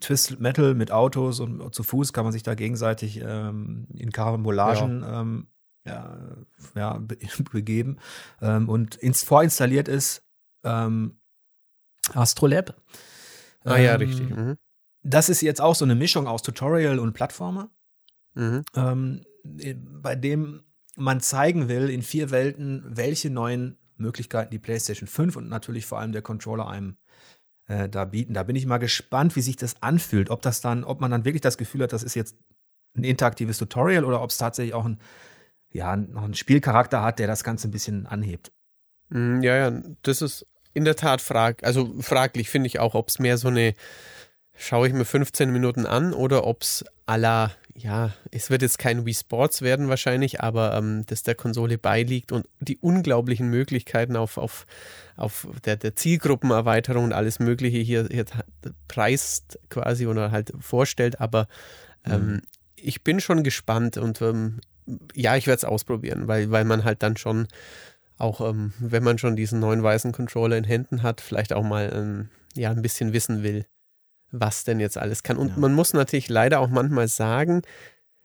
Twist 0.01 0.41
Metal 0.41 0.75
mit 0.75 0.93
Autos 0.93 1.41
und 1.41 1.75
zu 1.75 1.85
Fuß 1.85 2.13
kann 2.13 2.25
man 2.25 2.33
sich 2.33 2.43
da 2.43 2.55
gegenseitig 2.55 3.23
ähm, 3.25 3.87
in 3.95 4.13
Karambolagen 4.13 5.01
ja. 5.01 5.21
Ähm, 5.21 5.47
ja, 5.87 6.19
ja, 6.75 6.99
be 6.99 7.17
begeben. 7.51 7.97
Ähm, 8.43 8.69
und 8.69 8.97
ins, 8.97 9.25
vorinstalliert 9.25 9.89
ist 9.89 10.23
ähm, 10.63 11.19
Astrolab. 12.13 12.77
Ah 13.65 13.79
ja, 13.79 13.95
richtig. 13.95 14.29
Mhm. 14.29 14.59
Das 15.03 15.31
ist 15.31 15.41
jetzt 15.41 15.63
auch 15.63 15.75
so 15.75 15.87
eine 15.87 15.95
Mischung 15.95 16.27
aus 16.27 16.43
Tutorial 16.43 16.99
und 16.99 17.15
Plattformer. 17.15 17.71
Mhm. 18.35 18.65
bei 20.03 20.17
dem 20.17 20.63
man 20.97 21.21
zeigen 21.21 21.69
will 21.69 21.89
in 21.89 22.03
vier 22.03 22.31
Welten, 22.31 22.85
welche 22.87 23.31
neuen 23.31 23.79
Möglichkeiten 23.97 24.51
die 24.51 24.59
PlayStation 24.59 25.07
5 25.07 25.37
und 25.37 25.49
natürlich 25.49 25.87
vor 25.87 25.99
allem 25.99 26.13
der 26.13 26.23
Controller 26.23 26.69
einem 26.69 26.97
äh, 27.67 27.89
da 27.89 28.05
bieten. 28.05 28.35
Da 28.35 28.43
bin 28.43 28.57
ich 28.57 28.67
mal 28.67 28.79
gespannt, 28.79 29.37
wie 29.37 29.43
sich 29.43 29.57
das 29.57 29.81
anfühlt. 29.83 30.31
Ob 30.31 30.43
das 30.43 30.61
dann, 30.61 30.85
ob 30.85 31.01
man 31.01 31.11
dann 31.11 31.25
wirklich 31.25 31.41
das 31.41 31.59
Gefühl 31.59 31.83
hat, 31.83 31.93
das 31.93 32.03
ist 32.03 32.15
jetzt 32.15 32.37
ein 32.97 33.05
interaktives 33.05 33.59
Tutorial 33.59 34.05
oder 34.05 34.23
ob 34.23 34.31
es 34.31 34.39
tatsächlich 34.39 34.75
auch 34.75 34.85
ein, 34.85 35.01
ja, 35.71 35.97
noch 35.97 36.25
einen 36.25 36.35
Spielcharakter 36.35 37.03
hat, 37.03 37.19
der 37.19 37.27
das 37.27 37.45
Ganze 37.45 37.69
ein 37.69 37.71
bisschen 37.71 38.07
anhebt. 38.07 38.53
Mm, 39.09 39.43
ja, 39.43 39.57
ja, 39.57 39.83
das 40.03 40.21
ist 40.21 40.47
in 40.75 40.85
der 40.85 40.97
Tat 40.97 41.21
frag, 41.21 41.65
also 41.65 41.95
fraglich 42.01 42.51
finde 42.51 42.67
ich 42.67 42.79
auch, 42.79 42.95
ob 42.95 43.09
es 43.09 43.19
mehr 43.19 43.39
so 43.39 43.49
eine 43.49 43.75
schaue 44.55 44.87
ich 44.87 44.93
mir 44.93 45.05
15 45.05 45.51
Minuten 45.51 45.87
an 45.87 46.13
oder 46.13 46.47
ob 46.47 46.63
es 46.63 46.85
à 47.07 47.17
la, 47.17 47.51
ja, 47.75 48.13
es 48.31 48.51
wird 48.51 48.63
jetzt 48.63 48.79
kein 48.79 49.07
Wii 49.07 49.15
Sports 49.15 49.63
werden 49.63 49.89
wahrscheinlich, 49.89 50.41
aber 50.41 50.75
ähm, 50.75 51.05
das 51.07 51.23
der 51.23 51.35
Konsole 51.35 51.79
beiliegt 51.79 52.33
und 52.33 52.47
die 52.61 52.77
unglaublichen 52.79 53.49
Möglichkeiten 53.49 54.17
auf, 54.17 54.37
auf, 54.37 54.67
auf 55.17 55.47
der, 55.65 55.77
der 55.77 55.97
Zielgruppenerweiterung 55.97 57.05
und 57.05 57.13
alles 57.13 57.39
Mögliche 57.39 57.79
hier, 57.79 58.09
hier 58.11 58.27
preist 58.89 59.59
quasi 59.71 60.07
oder 60.07 60.31
halt 60.31 60.53
vorstellt, 60.61 61.21
aber 61.21 61.49
ähm, 62.05 62.27
mhm. 62.27 62.43
ich 62.77 63.03
bin 63.05 63.21
schon 63.21 63.43
gespannt 63.43 63.97
und 63.97 64.21
ähm, 64.21 64.61
ja, 65.15 65.37
ich 65.37 65.47
werde 65.47 65.59
es 65.59 65.65
ausprobieren, 65.65 66.29
weil, 66.29 66.51
weil 66.51 66.65
man 66.65 66.85
halt 66.85 67.03
dann 67.03 67.17
schon 67.17 67.49
auch, 68.19 68.41
ähm, 68.41 68.73
wenn 68.79 69.03
man 69.03 69.19
schon 69.19 69.37
diesen 69.37 69.61
neuen 69.61 69.83
weißen 69.83 70.13
Controller 70.13 70.57
in 70.57 70.65
Händen 70.65 71.03
hat, 71.03 71.21
vielleicht 71.21 71.53
auch 71.53 71.65
mal 71.65 71.91
ähm, 71.95 72.29
ja, 72.55 72.71
ein 72.71 72.83
bisschen 72.83 73.13
wissen 73.13 73.43
will, 73.43 73.65
was 74.33 74.65
denn 74.65 74.81
jetzt 74.81 74.99
alles 74.99 75.23
kann. 75.23 75.37
Und 75.37 75.51
ja. 75.51 75.55
man 75.59 75.75
muss 75.75 75.93
natürlich 75.93 76.29
leider 76.29 76.61
auch 76.61 76.69
manchmal 76.69 77.09
sagen, 77.09 77.63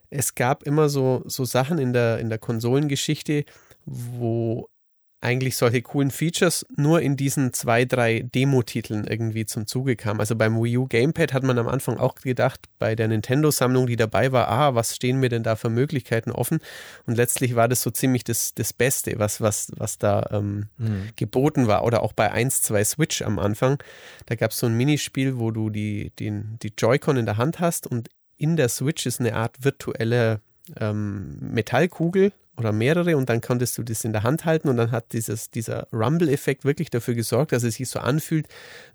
es 0.09 0.35
gab 0.35 0.63
immer 0.63 0.89
so, 0.89 1.21
so 1.25 1.45
Sachen 1.45 1.77
in 1.77 1.93
der, 1.93 2.19
in 2.19 2.29
der 2.29 2.39
Konsolengeschichte, 2.39 3.43
wo 3.85 4.69
eigentlich 5.19 5.57
solche 5.57 5.81
coolen 5.81 6.11
Features 6.11 6.65
nur 6.75 7.01
in 7.01 7.17
diesen 7.17 7.51
zwei, 7.51 7.85
drei 7.85 8.21
Demo-Titeln 8.21 9.05
irgendwie 9.07 9.45
zum 9.45 9.65
Zuge 9.65 9.95
kamen. 9.95 10.19
Also 10.19 10.35
beim 10.35 10.61
Wii 10.61 10.77
U 10.77 10.87
Gamepad 10.87 11.33
hat 11.33 11.43
man 11.43 11.57
am 11.57 11.67
Anfang 11.67 11.97
auch 11.97 12.15
gedacht, 12.15 12.67
bei 12.77 12.95
der 12.95 13.07
Nintendo-Sammlung, 13.07 13.87
die 13.87 13.95
dabei 13.95 14.31
war, 14.31 14.47
ah, 14.47 14.75
was 14.75 14.95
stehen 14.95 15.19
mir 15.19 15.29
denn 15.29 15.41
da 15.41 15.55
für 15.55 15.69
Möglichkeiten 15.69 16.31
offen? 16.31 16.59
Und 17.07 17.15
letztlich 17.15 17.55
war 17.55 17.67
das 17.67 17.81
so 17.81 17.89
ziemlich 17.89 18.23
das, 18.25 18.53
das 18.53 18.73
Beste, 18.73 19.17
was, 19.17 19.41
was, 19.41 19.71
was 19.75 19.97
da 19.97 20.29
ähm, 20.31 20.67
mhm. 20.77 21.09
geboten 21.15 21.67
war. 21.67 21.83
Oder 21.83 22.03
auch 22.03 22.13
bei 22.13 22.31
1, 22.31 22.61
2 22.61 22.83
Switch 22.83 23.21
am 23.23 23.39
Anfang. 23.39 23.81
Da 24.27 24.35
gab 24.35 24.51
es 24.51 24.59
so 24.59 24.67
ein 24.67 24.77
Minispiel, 24.77 25.39
wo 25.39 25.49
du 25.49 25.71
die, 25.71 26.11
die, 26.19 26.43
die 26.61 26.73
Joy-Con 26.77 27.17
in 27.17 27.25
der 27.25 27.37
Hand 27.37 27.59
hast 27.59 27.87
und 27.87 28.09
in 28.37 28.55
der 28.55 28.69
Switch 28.69 29.07
ist 29.07 29.19
eine 29.19 29.35
Art 29.35 29.63
virtuelle 29.63 30.41
ähm, 30.79 31.37
Metallkugel 31.39 32.31
oder 32.57 32.71
mehrere 32.71 33.15
und 33.15 33.29
dann 33.29 33.39
konntest 33.39 33.77
du 33.77 33.83
das 33.83 34.03
in 34.03 34.13
der 34.13 34.23
Hand 34.23 34.45
halten 34.45 34.67
und 34.67 34.77
dann 34.77 34.91
hat 34.91 35.13
dieses, 35.13 35.51
dieser 35.51 35.87
Rumble-Effekt 35.93 36.65
wirklich 36.65 36.89
dafür 36.89 37.13
gesorgt, 37.13 37.51
dass 37.51 37.63
es 37.63 37.75
sich 37.75 37.87
so 37.87 37.99
anfühlt, 37.99 38.47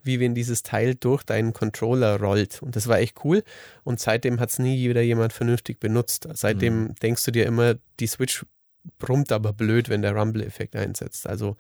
wie 0.03 0.19
wenn 0.19 0.35
dieses 0.35 0.65
Teil 0.65 0.97
durch 0.97 1.23
deinen 1.23 1.53
Controller 1.53 2.21
rollt. 2.21 2.61
Und 2.61 2.75
das 2.75 2.89
war 2.89 2.99
echt 2.99 3.25
cool. 3.25 3.45
Und 3.85 4.01
seitdem 4.01 4.41
hat 4.41 4.51
es 4.51 4.59
nie 4.59 4.89
wieder 4.89 5.03
jemand 5.03 5.33
vernünftig 5.33 5.79
benutzt. 5.79 6.29
Seitdem 6.35 6.83
mhm. 6.83 6.95
denkst 6.97 7.25
du 7.25 7.31
dir 7.31 7.47
immer, 7.47 7.77
die 8.01 8.09
Switch 8.09 8.45
brummt 8.99 9.31
aber 9.31 9.53
blöd, 9.53 9.89
wenn 9.89 10.03
der 10.03 10.17
Rumble-Effekt 10.17 10.75
einsetzt. 10.75 11.29
Also 11.29 11.57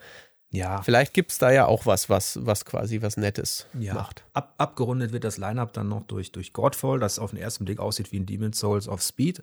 ja. 0.50 0.82
Vielleicht 0.82 1.14
gibt 1.14 1.32
es 1.32 1.38
da 1.38 1.50
ja 1.50 1.64
auch 1.64 1.86
was, 1.86 2.10
was, 2.10 2.38
was 2.42 2.66
quasi 2.66 3.00
was 3.00 3.16
Nettes 3.16 3.66
ja. 3.78 3.94
macht. 3.94 4.22
Ab, 4.34 4.52
abgerundet 4.58 5.10
wird 5.12 5.24
das 5.24 5.38
Line-Up 5.38 5.72
dann 5.72 5.88
noch 5.88 6.02
durch, 6.02 6.30
durch 6.30 6.52
Godfall, 6.52 6.98
das 6.98 7.18
auf 7.18 7.30
den 7.30 7.38
ersten 7.38 7.64
Blick 7.64 7.80
aussieht 7.80 8.12
wie 8.12 8.20
ein 8.20 8.26
Demon's 8.26 8.58
Souls 8.58 8.86
of 8.86 9.00
Speed. 9.00 9.42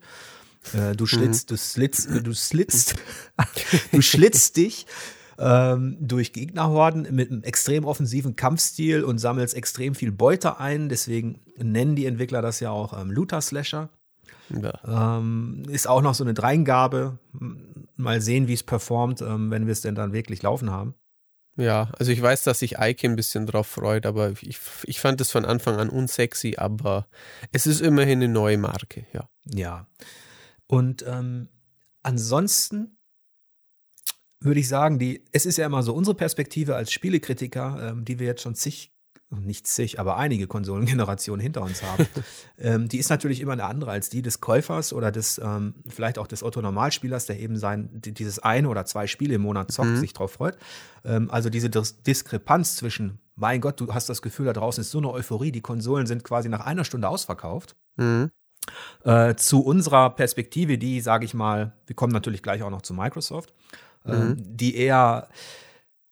Äh, 0.74 0.96
du 0.96 1.06
schlitzt, 1.06 1.50
mhm. 1.50 1.56
du 1.56 1.58
slitzt, 1.58 2.10
äh, 2.10 2.22
du 2.22 2.34
slitzt, 2.34 2.96
du 3.92 4.02
schlitzt 4.02 4.58
dich 4.58 4.86
ähm, 5.40 5.98
durch 6.00 6.34
Gegnerhorden 6.34 7.08
mit 7.12 7.32
einem 7.32 7.44
extrem 7.44 7.86
offensiven 7.86 8.36
Kampfstil 8.36 9.04
und 9.04 9.20
sammelst 9.20 9.56
extrem 9.56 9.96
viel 9.96 10.12
Beute 10.12 10.60
ein. 10.60 10.90
Deswegen 10.90 11.40
nennen 11.58 11.96
die 11.96 12.06
Entwickler 12.06 12.42
das 12.42 12.60
ja 12.60 12.72
auch 12.72 13.00
ähm, 13.00 13.12
Looter-Slasher. 13.12 13.90
Ja. 14.50 15.18
Ähm, 15.18 15.64
ist 15.70 15.88
auch 15.88 16.02
noch 16.02 16.16
so 16.16 16.24
eine 16.24 16.34
Dreingabe. 16.34 17.20
Mal 17.96 18.22
sehen, 18.22 18.48
wie 18.48 18.54
es 18.54 18.64
performt, 18.64 19.22
ähm, 19.22 19.52
wenn 19.52 19.66
wir 19.66 19.74
es 19.74 19.82
denn 19.82 19.96
dann 19.96 20.14
wirklich 20.14 20.42
laufen 20.42 20.72
haben. 20.72 20.96
Ja, 21.56 21.90
also 22.00 22.12
ich 22.12 22.22
weiß, 22.22 22.44
dass 22.44 22.60
sich 22.60 22.78
Ike 22.80 23.06
ein 23.06 23.18
bisschen 23.18 23.46
drauf 23.46 23.68
freut, 23.68 24.06
aber 24.06 24.32
ich, 24.42 24.60
ich 24.86 25.00
fand 25.00 25.20
es 25.20 25.30
von 25.30 25.44
Anfang 25.44 25.78
an 25.78 25.90
unsexy, 25.90 26.56
aber 26.58 27.08
es 27.52 27.68
ist 27.68 27.82
immerhin 27.82 28.20
eine 28.20 28.30
neue 28.30 28.58
Marke, 28.58 29.06
ja. 29.12 29.28
Ja. 29.46 29.88
Und 30.70 31.04
ähm, 31.08 31.50
ansonsten 32.04 32.98
würde 34.40 34.60
ich 34.60 34.68
sagen, 34.68 35.00
die, 35.00 35.26
es 35.32 35.46
ist 35.46 35.58
ja 35.58 35.66
immer 35.66 35.84
so 35.84 35.94
unsere 35.94 36.16
Perspektive 36.16 36.76
als 36.76 36.92
Spielekritiker, 36.92 37.90
ähm, 37.90 38.06
die 38.06 38.20
wir 38.20 38.28
jetzt 38.28 38.44
schon 38.44 38.56
zig, 38.56 38.94
nicht 39.32 39.68
zig, 39.68 40.00
aber 40.00 40.18
einige 40.18 40.48
Konsolengenerationen 40.48 41.42
hinter 41.42 41.64
uns 41.64 41.82
haben, 41.84 42.08
ähm, 42.60 42.88
die 42.88 43.00
ist 43.00 43.10
natürlich 43.10 43.42
immer 43.42 43.54
eine 43.54 43.66
andere 43.66 43.92
als 43.92 44.10
die 44.10 44.22
des 44.22 44.42
Käufers 44.42 44.94
oder 44.94 45.12
des, 45.12 45.42
ähm, 45.44 45.74
vielleicht 45.88 46.20
auch 46.20 46.28
des 46.28 46.44
Otto-Normalspielers, 46.44 47.26
der 47.26 47.40
eben 47.40 47.58
sein, 47.58 47.90
dieses 47.94 48.38
eine 48.40 48.70
oder 48.70 48.86
zwei 48.86 49.08
Spiele 49.08 49.36
im 49.36 49.42
Monat 49.42 49.72
zockt, 49.72 49.90
mhm. 49.90 49.98
sich 49.98 50.14
drauf 50.14 50.34
freut. 50.34 50.58
Ähm, 51.04 51.32
also 51.32 51.50
diese 51.50 51.70
Dis 51.72 52.04
Diskrepanz 52.04 52.76
zwischen, 52.76 53.20
mein 53.36 53.60
Gott, 53.60 53.80
du 53.80 53.92
hast 53.92 54.08
das 54.08 54.22
Gefühl, 54.22 54.46
da 54.46 54.54
draußen 54.54 54.82
ist 54.82 54.92
so 54.92 55.00
eine 55.00 55.12
Euphorie, 55.12 55.52
die 55.52 55.62
Konsolen 55.62 56.06
sind 56.06 56.24
quasi 56.24 56.48
nach 56.48 56.66
einer 56.66 56.86
Stunde 56.86 57.10
ausverkauft. 57.10 57.76
Mhm. 57.98 58.30
Äh, 59.04 59.36
zu 59.36 59.62
unserer 59.62 60.10
Perspektive, 60.12 60.78
die, 60.78 61.02
sage 61.02 61.26
ich 61.26 61.34
mal, 61.34 61.74
wir 61.88 61.96
kommen 61.96 62.14
natürlich 62.14 62.44
gleich 62.44 62.64
auch 62.64 62.70
noch 62.70 62.82
zu 62.82 62.94
Microsoft, 62.94 63.54
äh, 64.06 64.14
mhm. 64.14 64.36
die 64.40 64.76
eher 64.76 65.30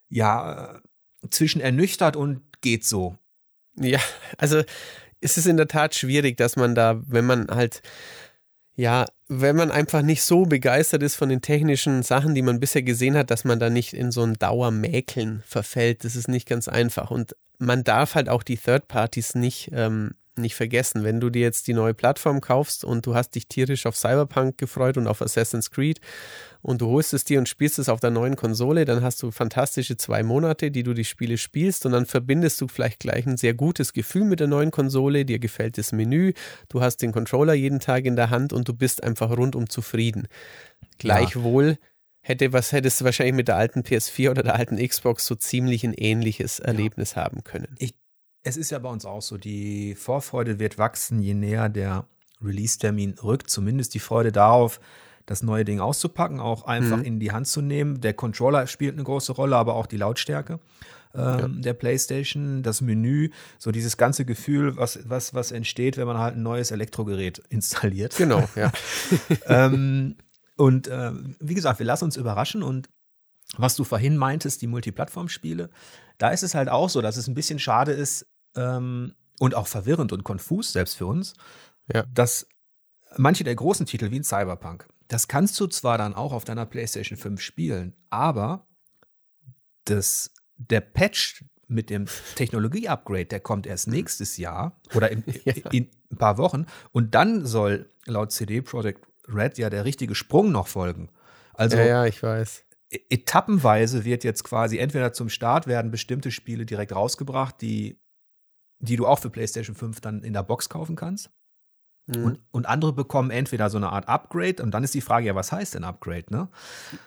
ja 0.10 0.80
zwischen 1.30 1.62
ernüchtert 1.62 2.16
und 2.16 2.42
geht 2.62 2.86
so. 2.86 3.18
Ja, 3.76 4.00
also 4.38 4.64
es 5.22 5.38
ist 5.38 5.48
in 5.48 5.58
der 5.58 5.68
Tat 5.68 5.96
schwierig, 5.96 6.38
dass 6.38 6.56
man 6.56 6.76
da, 6.76 7.02
wenn 7.06 7.26
man 7.26 7.48
halt 7.50 7.82
ja, 8.78 9.08
wenn 9.28 9.56
man 9.56 9.72
einfach 9.72 10.04
nicht 10.04 10.22
so 10.22 10.46
begeistert 10.46 11.02
ist 11.02 11.16
von 11.16 11.30
den 11.30 11.42
technischen 11.42 12.04
Sachen, 12.04 12.36
die 12.36 12.44
man 12.44 12.60
bisher 12.60 12.84
gesehen 12.84 13.18
hat, 13.18 13.32
dass 13.32 13.44
man 13.44 13.60
da 13.60 13.72
nicht 13.72 13.94
in 13.94 14.12
so 14.12 14.22
ein 14.22 14.36
Dauermäkeln 14.36 15.42
verfällt. 15.48 16.06
Das 16.06 16.16
ist 16.16 16.28
nicht 16.28 16.48
ganz 16.48 16.68
einfach. 16.68 17.10
Und 17.10 17.36
man 17.58 17.84
darf 17.84 18.14
halt 18.14 18.30
auch 18.30 18.44
die 18.44 18.56
Third 18.56 18.88
Parties 18.88 19.34
nicht 19.34 19.72
ähm, 19.74 20.12
nicht 20.38 20.56
vergessen, 20.56 21.04
wenn 21.04 21.20
du 21.20 21.30
dir 21.30 21.42
jetzt 21.42 21.68
die 21.68 21.74
neue 21.74 21.94
Plattform 21.94 22.42
kaufst 22.42 22.84
und 22.84 23.06
du 23.06 23.16
hast 23.16 23.36
dich 23.36 23.48
tierisch 23.48 23.86
auf 23.86 23.96
Cyberpunk 23.96 24.58
gefreut 24.58 24.98
und 24.98 25.08
auf 25.08 25.22
Assassin's 25.22 25.72
Creed 25.72 26.00
und 26.62 26.82
du 26.82 26.88
holst 26.88 27.14
es 27.14 27.24
dir 27.24 27.40
und 27.40 27.48
spielst 27.48 27.80
es 27.80 27.90
auf 27.90 28.00
der 28.00 28.12
neuen 28.12 28.36
Konsole, 28.36 28.86
dann 28.86 29.02
hast 29.02 29.22
du 29.24 29.32
fantastische 29.32 29.98
zwei 29.98 30.24
Monate, 30.24 30.72
die 30.72 30.84
du 30.84 30.94
die 30.94 31.06
Spiele 31.06 31.38
spielst 31.38 31.86
und 31.86 31.94
dann 31.94 32.06
verbindest 32.06 32.60
du 32.62 32.68
vielleicht 32.68 33.00
gleich 33.00 33.26
ein 33.26 33.38
sehr 33.38 33.54
gutes 33.54 33.94
Gefühl 33.94 34.26
mit 34.26 34.40
der 34.40 34.48
neuen 34.48 34.72
Konsole, 34.72 35.26
dir 35.26 35.40
gefällt 35.40 35.78
das 35.78 35.92
Menü, 35.92 36.34
du 36.70 36.82
hast 36.82 36.98
den 36.98 37.12
Controller 37.12 37.54
jeden 37.54 37.80
Tag 37.80 38.06
in 38.06 38.16
der 38.16 38.30
Hand 38.30 38.54
und 38.54 38.68
du 38.68 38.74
bist 38.74 39.04
einfach 39.04 39.30
rundum 39.32 39.70
zufrieden. 39.70 40.28
Gleichwohl 40.98 41.70
ja. 41.70 41.78
hätte 42.22 42.54
was 42.54 42.72
hättest 42.72 43.02
du 43.02 43.06
wahrscheinlich 43.06 43.36
mit 43.36 43.48
der 43.48 43.58
alten 43.58 43.82
PS4 43.82 44.32
oder 44.32 44.44
der 44.44 44.56
alten 44.56 44.78
Xbox 44.78 45.26
so 45.26 45.36
ziemlich 45.36 45.84
ein 45.84 45.94
ähnliches 45.94 46.60
Erlebnis 46.60 47.16
ja. 47.16 47.24
haben 47.24 47.44
können. 47.44 47.76
Ich 47.80 47.96
es 48.48 48.58
ist 48.58 48.72
ja 48.72 48.80
bei 48.80 48.90
uns 48.90 49.06
auch 49.06 49.22
so, 49.22 49.38
die 49.38 49.96
Vorfreude 49.96 50.60
wird 50.60 50.78
wachsen, 50.78 51.22
je 51.22 51.34
näher 51.34 51.70
der 51.70 52.06
Release-Termin 52.42 53.16
rückt. 53.24 53.50
Zumindest 53.50 53.94
die 53.94 54.00
Freude 54.00 54.32
darauf, 54.32 54.80
das 55.26 55.44
neue 55.44 55.66
Ding 55.66 55.80
auszupacken, 55.80 56.40
auch 56.40 56.64
einfach 56.64 56.98
mhm. 56.98 57.04
in 57.04 57.20
die 57.20 57.32
Hand 57.32 57.48
zu 57.48 57.62
nehmen. 57.62 58.02
Der 58.02 58.14
Controller 58.14 58.68
spielt 58.68 58.94
eine 58.94 59.04
große 59.04 59.34
Rolle, 59.34 59.58
aber 59.58 59.76
auch 59.76 59.88
die 59.88 59.98
Lautstärke 59.98 60.60
ähm, 61.14 61.22
ja. 61.22 61.48
der 61.48 61.74
PlayStation, 61.74 62.64
das 62.64 62.82
Menü, 62.82 63.30
so 63.58 63.72
dieses 63.72 63.98
ganze 63.98 64.26
Gefühl, 64.26 64.78
was, 64.78 65.00
was, 65.10 65.34
was 65.34 65.52
entsteht, 65.52 65.98
wenn 65.98 66.08
man 66.08 66.18
halt 66.18 66.36
ein 66.36 66.44
neues 66.44 66.72
Elektrogerät 66.72 67.40
installiert. 67.50 68.16
Genau, 68.16 68.48
ja. 68.56 68.72
ähm, 69.46 70.16
und 70.56 70.88
äh, 70.88 71.12
wie 71.40 71.54
gesagt, 71.54 71.80
wir 71.80 71.86
lassen 71.86 72.06
uns 72.06 72.18
überraschen 72.18 72.64
und 72.64 72.90
was 73.58 73.76
du 73.76 73.84
vorhin 73.84 74.18
meintest, 74.18 74.62
die 74.62 74.68
Multiplattform-Spiele, 74.68 75.70
da 76.18 76.30
ist 76.30 76.44
es 76.44 76.56
halt 76.56 76.70
auch 76.70 76.90
so, 76.90 77.02
dass 77.02 77.16
es 77.18 77.28
ein 77.28 77.34
bisschen 77.34 77.60
schade 77.60 77.92
ist, 77.92 78.26
ähm, 78.58 79.14
und 79.40 79.56
auch 79.56 79.68
verwirrend 79.68 80.12
und 80.12 80.24
konfus, 80.24 80.74
selbst 80.74 80.96
für 80.96 81.06
uns, 81.06 81.34
ja. 81.94 82.04
dass 82.14 82.48
manche 83.16 83.44
der 83.44 83.56
großen 83.56 83.86
Titel 83.86 84.12
wie 84.12 84.20
ein 84.20 84.24
Cyberpunk, 84.24 84.88
das 85.08 85.28
kannst 85.28 85.60
du 85.60 85.68
zwar 85.68 85.98
dann 85.98 86.14
auch 86.14 86.34
auf 86.34 86.44
deiner 86.44 86.66
PlayStation 86.66 87.18
5 87.18 87.40
spielen, 87.40 87.96
aber 88.10 88.68
das, 89.86 90.34
der 90.58 90.82
Patch 90.82 91.46
mit 91.68 91.90
dem 91.90 92.06
Technologie-Upgrade, 92.36 93.26
der 93.26 93.40
kommt 93.40 93.68
erst 93.68 93.88
nächstes 93.88 94.38
Jahr 94.38 94.80
oder 94.96 95.12
in, 95.12 95.24
ja. 95.46 95.54
in, 95.72 95.90
ein 96.10 96.18
paar 96.18 96.38
Wochen 96.38 96.66
und 96.92 97.16
dann 97.16 97.46
soll 97.46 97.92
laut 98.06 98.32
CD 98.32 98.62
Projekt 98.62 99.06
Red 99.28 99.58
ja 99.58 99.70
der 99.70 99.84
richtige 99.84 100.16
Sprung 100.16 100.52
noch 100.52 100.68
folgen. 100.68 101.10
Also, 101.54 101.76
ja, 101.78 101.86
ja, 101.86 102.06
ich 102.06 102.24
weiß. 102.24 102.64
E-, 102.92 103.00
etappenweise 103.10 104.06
wird 104.06 104.24
jetzt 104.24 104.44
quasi 104.44 104.78
entweder 104.78 105.12
zum 105.12 105.30
Start 105.30 105.68
werden 105.68 105.92
bestimmte 105.92 106.32
Spiele 106.32 106.66
direkt 106.66 106.96
rausgebracht, 106.96 107.62
die 107.62 108.00
die 108.80 108.96
du 108.96 109.08
auch 109.08 109.20
für 109.20 109.30
PlayStation 109.30 109.76
5 109.76 110.02
dann 110.02 110.24
in 110.24 110.34
der 110.34 110.44
Box 110.44 110.70
kaufen 110.70 110.96
kannst. 110.96 111.30
Mhm. 112.08 112.24
Und, 112.24 112.40
und 112.52 112.66
andere 112.66 112.94
bekommen 112.94 113.32
entweder 113.32 113.70
so 113.70 113.78
eine 113.78 113.90
Art 113.90 114.08
Upgrade 114.08 114.64
und 114.64 114.72
dann 114.72 114.84
ist 114.84 114.94
die 114.94 115.02
Frage, 115.02 115.28
ja, 115.28 115.36
was 115.36 115.52
heißt 115.52 115.76
denn 115.76 115.84
Upgrade, 115.84 116.26
ne? 116.30 116.50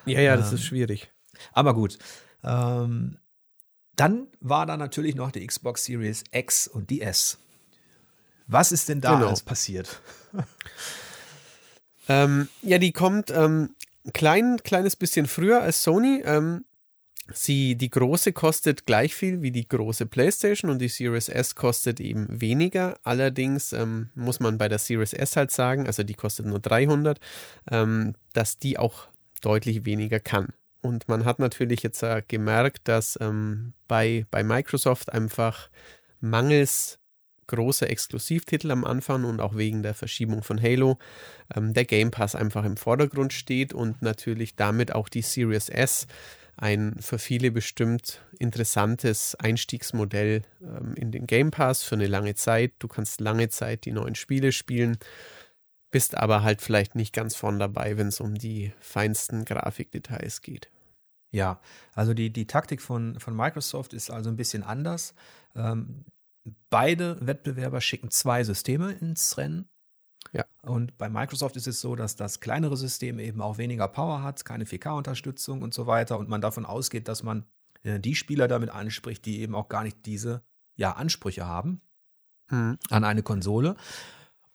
Ja, 0.04 0.20
ja, 0.20 0.36
das 0.36 0.50
ähm, 0.50 0.56
ist 0.56 0.64
schwierig. 0.64 1.10
Aber 1.52 1.74
gut. 1.74 1.98
Ähm, 2.42 3.18
dann 3.96 4.28
war 4.40 4.66
da 4.66 4.76
natürlich 4.76 5.14
noch 5.14 5.30
die 5.30 5.46
Xbox 5.46 5.84
Series 5.84 6.24
X 6.32 6.68
und 6.68 6.90
die 6.90 7.02
S. 7.02 7.38
Was 8.46 8.72
ist 8.72 8.88
denn 8.88 9.00
da 9.00 9.14
genau. 9.14 9.28
alles 9.28 9.42
passiert? 9.42 10.00
ähm, 12.08 12.48
ja, 12.62 12.78
die 12.78 12.92
kommt 12.92 13.30
ähm, 13.30 13.74
klein, 14.12 14.58
kleines 14.64 14.96
bisschen 14.96 15.26
früher 15.26 15.62
als 15.62 15.82
Sony. 15.82 16.22
Ähm, 16.24 16.64
Sie, 17.32 17.76
die 17.76 17.90
große 17.90 18.32
kostet 18.32 18.86
gleich 18.86 19.14
viel 19.14 19.42
wie 19.42 19.50
die 19.50 19.68
große 19.68 20.06
PlayStation 20.06 20.70
und 20.70 20.78
die 20.80 20.88
Series 20.88 21.28
S 21.28 21.54
kostet 21.54 22.00
eben 22.00 22.26
weniger. 22.40 22.98
Allerdings 23.04 23.72
ähm, 23.72 24.10
muss 24.14 24.40
man 24.40 24.58
bei 24.58 24.68
der 24.68 24.78
Series 24.78 25.12
S 25.12 25.36
halt 25.36 25.50
sagen, 25.50 25.86
also 25.86 26.02
die 26.02 26.14
kostet 26.14 26.46
nur 26.46 26.60
300, 26.60 27.20
ähm, 27.70 28.14
dass 28.32 28.58
die 28.58 28.78
auch 28.78 29.08
deutlich 29.42 29.84
weniger 29.84 30.20
kann. 30.20 30.48
Und 30.82 31.08
man 31.08 31.24
hat 31.24 31.38
natürlich 31.38 31.82
jetzt 31.82 32.02
äh, 32.02 32.22
gemerkt, 32.26 32.88
dass 32.88 33.18
ähm, 33.20 33.74
bei, 33.86 34.26
bei 34.30 34.42
Microsoft 34.42 35.12
einfach 35.12 35.68
mangels 36.20 36.98
großer 37.50 37.90
Exklusivtitel 37.90 38.70
am 38.70 38.84
Anfang 38.84 39.24
und 39.24 39.40
auch 39.40 39.56
wegen 39.56 39.82
der 39.82 39.94
Verschiebung 39.94 40.42
von 40.42 40.62
Halo 40.62 40.98
ähm, 41.54 41.74
der 41.74 41.84
Game 41.84 42.10
Pass 42.10 42.34
einfach 42.34 42.64
im 42.64 42.76
Vordergrund 42.76 43.32
steht 43.32 43.74
und 43.74 44.02
natürlich 44.02 44.54
damit 44.54 44.94
auch 44.94 45.08
die 45.08 45.22
Series 45.22 45.68
S 45.68 46.06
ein 46.60 46.96
für 47.00 47.18
viele 47.18 47.50
bestimmt 47.50 48.22
interessantes 48.38 49.34
Einstiegsmodell 49.34 50.42
ähm, 50.62 50.94
in 50.94 51.10
den 51.10 51.26
Game 51.26 51.50
Pass 51.50 51.82
für 51.82 51.94
eine 51.94 52.06
lange 52.06 52.34
Zeit. 52.34 52.74
Du 52.78 52.88
kannst 52.88 53.20
lange 53.20 53.48
Zeit 53.48 53.86
die 53.86 53.92
neuen 53.92 54.14
Spiele 54.14 54.52
spielen, 54.52 54.98
bist 55.90 56.16
aber 56.16 56.42
halt 56.42 56.60
vielleicht 56.60 56.94
nicht 56.94 57.14
ganz 57.14 57.34
vorn 57.34 57.58
dabei, 57.58 57.96
wenn 57.96 58.08
es 58.08 58.20
um 58.20 58.34
die 58.34 58.72
feinsten 58.78 59.46
Grafikdetails 59.46 60.42
geht. 60.42 60.70
Ja, 61.32 61.60
also 61.94 62.12
die, 62.12 62.30
die 62.30 62.46
Taktik 62.46 62.82
von, 62.82 63.18
von 63.18 63.34
Microsoft 63.34 63.94
ist 63.94 64.10
also 64.10 64.28
ein 64.28 64.36
bisschen 64.36 64.62
anders. 64.62 65.14
Ähm, 65.54 66.04
beide 66.68 67.24
Wettbewerber 67.26 67.80
schicken 67.80 68.10
zwei 68.10 68.44
Systeme 68.44 68.92
ins 68.92 69.38
Rennen. 69.38 69.68
Ja. 70.32 70.44
Und 70.62 70.96
bei 70.98 71.08
Microsoft 71.08 71.56
ist 71.56 71.66
es 71.66 71.80
so, 71.80 71.96
dass 71.96 72.16
das 72.16 72.40
kleinere 72.40 72.76
System 72.76 73.18
eben 73.18 73.40
auch 73.40 73.58
weniger 73.58 73.88
Power 73.88 74.22
hat, 74.22 74.44
keine 74.44 74.64
4K-Unterstützung 74.64 75.62
und 75.62 75.74
so 75.74 75.86
weiter. 75.86 76.18
Und 76.18 76.28
man 76.28 76.40
davon 76.40 76.64
ausgeht, 76.64 77.08
dass 77.08 77.22
man 77.22 77.44
äh, 77.82 77.98
die 77.98 78.14
Spieler 78.14 78.48
damit 78.48 78.70
anspricht, 78.70 79.24
die 79.24 79.40
eben 79.40 79.54
auch 79.54 79.68
gar 79.68 79.82
nicht 79.82 80.06
diese 80.06 80.42
ja, 80.76 80.92
Ansprüche 80.92 81.46
haben 81.46 81.80
mhm. 82.50 82.78
an 82.90 83.04
eine 83.04 83.22
Konsole. 83.22 83.76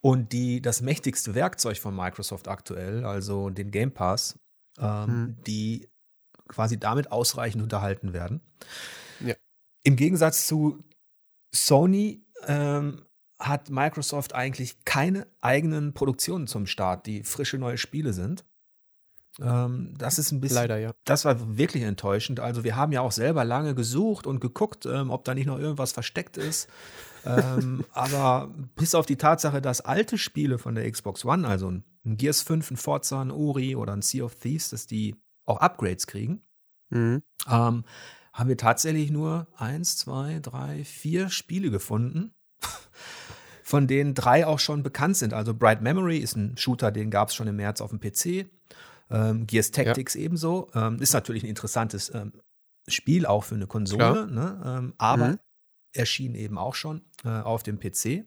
Und 0.00 0.32
die 0.32 0.62
das 0.62 0.82
mächtigste 0.82 1.34
Werkzeug 1.34 1.78
von 1.78 1.94
Microsoft 1.94 2.48
aktuell, 2.48 3.04
also 3.04 3.50
den 3.50 3.70
Game 3.70 3.92
Pass, 3.92 4.38
ähm, 4.78 5.06
mhm. 5.06 5.36
die 5.46 5.88
quasi 6.48 6.78
damit 6.78 7.10
ausreichend 7.10 7.62
unterhalten 7.62 8.12
werden. 8.12 8.40
Ja. 9.20 9.34
Im 9.82 9.96
Gegensatz 9.96 10.46
zu 10.46 10.84
Sony 11.52 12.24
ähm, 12.46 13.05
hat 13.38 13.70
Microsoft 13.70 14.34
eigentlich 14.34 14.84
keine 14.84 15.26
eigenen 15.40 15.92
Produktionen 15.92 16.46
zum 16.46 16.66
Start, 16.66 17.06
die 17.06 17.22
frische 17.22 17.58
neue 17.58 17.78
Spiele 17.78 18.12
sind. 18.12 18.44
Ähm, 19.40 19.94
das 19.98 20.18
ist 20.18 20.32
ein 20.32 20.40
bisschen. 20.40 20.56
Leider, 20.56 20.78
ja. 20.78 20.92
Das 21.04 21.24
war 21.24 21.58
wirklich 21.58 21.82
enttäuschend. 21.82 22.40
Also, 22.40 22.64
wir 22.64 22.76
haben 22.76 22.92
ja 22.92 23.02
auch 23.02 23.12
selber 23.12 23.44
lange 23.44 23.74
gesucht 23.74 24.26
und 24.26 24.40
geguckt, 24.40 24.86
ähm, 24.86 25.10
ob 25.10 25.24
da 25.24 25.34
nicht 25.34 25.46
noch 25.46 25.58
irgendwas 25.58 25.92
versteckt 25.92 26.36
ist. 26.36 26.68
ähm, 27.24 27.84
aber 27.92 28.54
bis 28.76 28.94
auf 28.94 29.06
die 29.06 29.16
Tatsache, 29.16 29.60
dass 29.60 29.82
alte 29.82 30.16
Spiele 30.16 30.58
von 30.58 30.74
der 30.74 30.90
Xbox 30.90 31.24
One, 31.24 31.46
also 31.46 31.70
ein 31.70 31.84
Gears 32.04 32.42
5, 32.42 32.70
ein 32.72 32.76
Forza, 32.76 33.20
ein 33.20 33.30
Ori 33.30 33.76
oder 33.76 33.92
ein 33.92 34.02
Sea 34.02 34.24
of 34.24 34.36
Thieves, 34.36 34.70
dass 34.70 34.86
die 34.86 35.16
auch 35.44 35.60
Upgrades 35.60 36.06
kriegen, 36.06 36.42
mhm. 36.90 37.22
ähm, 37.48 37.84
haben 38.32 38.48
wir 38.48 38.56
tatsächlich 38.56 39.10
nur 39.10 39.46
eins, 39.56 39.96
zwei, 39.96 40.40
drei, 40.40 40.84
vier 40.84 41.28
Spiele 41.30 41.70
gefunden, 41.70 42.34
von 43.66 43.88
denen 43.88 44.14
drei 44.14 44.46
auch 44.46 44.60
schon 44.60 44.84
bekannt 44.84 45.16
sind. 45.16 45.34
Also 45.34 45.52
Bright 45.52 45.82
Memory 45.82 46.18
ist 46.18 46.36
ein 46.36 46.56
Shooter, 46.56 46.92
den 46.92 47.10
gab 47.10 47.30
es 47.30 47.34
schon 47.34 47.48
im 47.48 47.56
März 47.56 47.80
auf 47.80 47.90
dem 47.90 47.98
PC. 47.98 48.48
Ähm, 49.10 49.44
Gears 49.48 49.72
Tactics 49.72 50.14
ja. 50.14 50.20
ebenso. 50.20 50.70
Ähm, 50.72 51.00
ist 51.00 51.12
natürlich 51.12 51.42
ein 51.42 51.48
interessantes 51.48 52.14
ähm, 52.14 52.32
Spiel 52.86 53.26
auch 53.26 53.42
für 53.42 53.56
eine 53.56 53.66
Konsole, 53.66 54.30
ne? 54.30 54.62
Ähm, 54.64 54.94
aber 54.98 55.28
mhm. 55.30 55.38
erschien 55.92 56.36
eben 56.36 56.58
auch 56.58 56.76
schon 56.76 57.02
äh, 57.24 57.28
auf 57.28 57.64
dem 57.64 57.80
PC. 57.80 58.24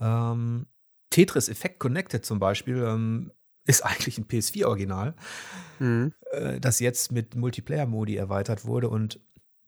Ähm, 0.00 0.66
Tetris 1.08 1.48
Effect 1.48 1.78
Connected 1.78 2.26
zum 2.26 2.38
Beispiel 2.38 2.84
ähm, 2.86 3.32
ist 3.64 3.80
eigentlich 3.86 4.18
ein 4.18 4.26
PS4-Original, 4.26 5.14
mhm. 5.78 6.12
äh, 6.32 6.60
das 6.60 6.78
jetzt 6.78 7.10
mit 7.10 7.36
Multiplayer-Modi 7.36 8.16
erweitert 8.16 8.66
wurde 8.66 8.90
und 8.90 9.18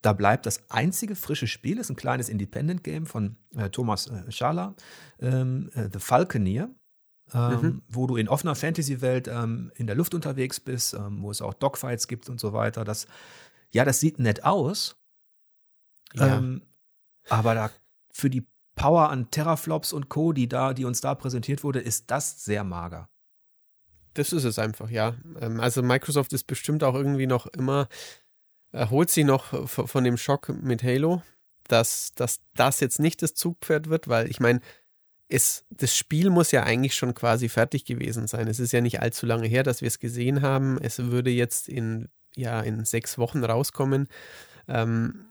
da 0.03 0.13
bleibt 0.13 0.47
das 0.47 0.71
einzige 0.71 1.15
frische 1.15 1.47
Spiel, 1.47 1.79
ist 1.79 1.91
ein 1.91 1.97
kleines 1.97 2.29
Independent-Game 2.29 3.07
von 3.07 3.37
äh, 3.55 3.69
Thomas 3.71 4.07
äh, 4.07 4.31
Schala, 4.31 4.75
ähm, 5.21 5.71
äh, 5.75 5.89
The 5.93 5.99
Falconeer, 5.99 6.71
ähm, 7.33 7.61
mhm. 7.61 7.83
wo 7.89 8.07
du 8.07 8.17
in 8.17 8.29
offener 8.29 8.55
Fantasy-Welt 8.55 9.29
ähm, 9.29 9.71
in 9.77 9.87
der 9.87 9.97
Luft 9.97 10.15
unterwegs 10.15 10.61
bist, 10.61 10.95
ähm, 10.95 11.23
wo 11.23 11.31
es 11.31 11.43
auch 11.43 11.55
Dogfights 11.55 12.09
gibt 12.09 12.29
und 12.29 12.41
so 12.41 12.53
weiter. 12.53 12.85
Das, 12.85 13.07
ja, 13.73 13.85
das 13.85 14.01
sieht 14.01 14.19
nett 14.19 14.45
aus, 14.45 14.97
ja. 16.15 16.39
Ähm, 16.39 16.63
aber 17.29 17.55
da 17.55 17.71
für 18.13 18.31
die 18.31 18.47
Power 18.75 19.11
an 19.11 19.31
Terraflops 19.31 19.93
und 19.93 20.09
Co., 20.09 20.33
die, 20.33 20.49
da, 20.49 20.75
die 20.75 20.85
uns 20.85 21.01
da 21.01 21.15
präsentiert 21.15 21.63
wurde, 21.63 21.81
ist 21.81 22.11
das 22.11 22.45
sehr 22.45 22.65
mager. 22.65 23.09
Das 24.15 24.33
ist 24.33 24.45
es 24.45 24.59
einfach, 24.59 24.91
ja. 24.91 25.15
Ähm, 25.39 25.61
also 25.61 25.83
Microsoft 25.83 26.33
ist 26.33 26.45
bestimmt 26.45 26.83
auch 26.83 26.95
irgendwie 26.95 27.27
noch 27.27 27.47
immer, 27.47 27.89
erholt 28.73 29.11
sich 29.11 29.25
noch 29.25 29.69
von 29.69 30.05
dem 30.05 30.17
Schock 30.17 30.49
mit 30.49 30.83
Halo, 30.83 31.23
dass, 31.69 32.13
dass 32.15 32.41
das 32.55 32.81
jetzt 32.81 33.01
nicht 33.01 33.23
das 33.23 33.35
Zugpferd 33.35 33.89
wird, 33.89 34.09
weil 34.09 34.29
ich 34.29 34.41
meine, 34.41 34.61
es, 35.29 35.65
das 35.71 35.97
Spiel 35.97 36.31
muss 36.31 36.51
ja 36.51 36.65
eigentlich 36.65 36.95
schon 36.95 37.15
quasi 37.15 37.49
fertig 37.49 37.85
gewesen 37.85 38.27
sein. 38.27 38.49
Es 38.49 38.59
ist 38.59 38.73
ja 38.73 38.81
nicht 38.81 39.01
allzu 39.01 39.27
lange 39.27 39.47
her, 39.47 39.63
dass 39.63 39.81
wir 39.81 39.89
es 39.89 40.01
gesehen 40.01 40.43
haben. 40.43 40.79
Es 40.83 40.99
würde 40.99 41.31
jetzt 41.31 41.69
in, 41.69 42.09
ja, 42.35 42.61
in 42.61 42.85
sechs 42.85 43.17
Wochen 43.17 43.45
rauskommen. 43.45 44.09
Ähm, 44.67 45.27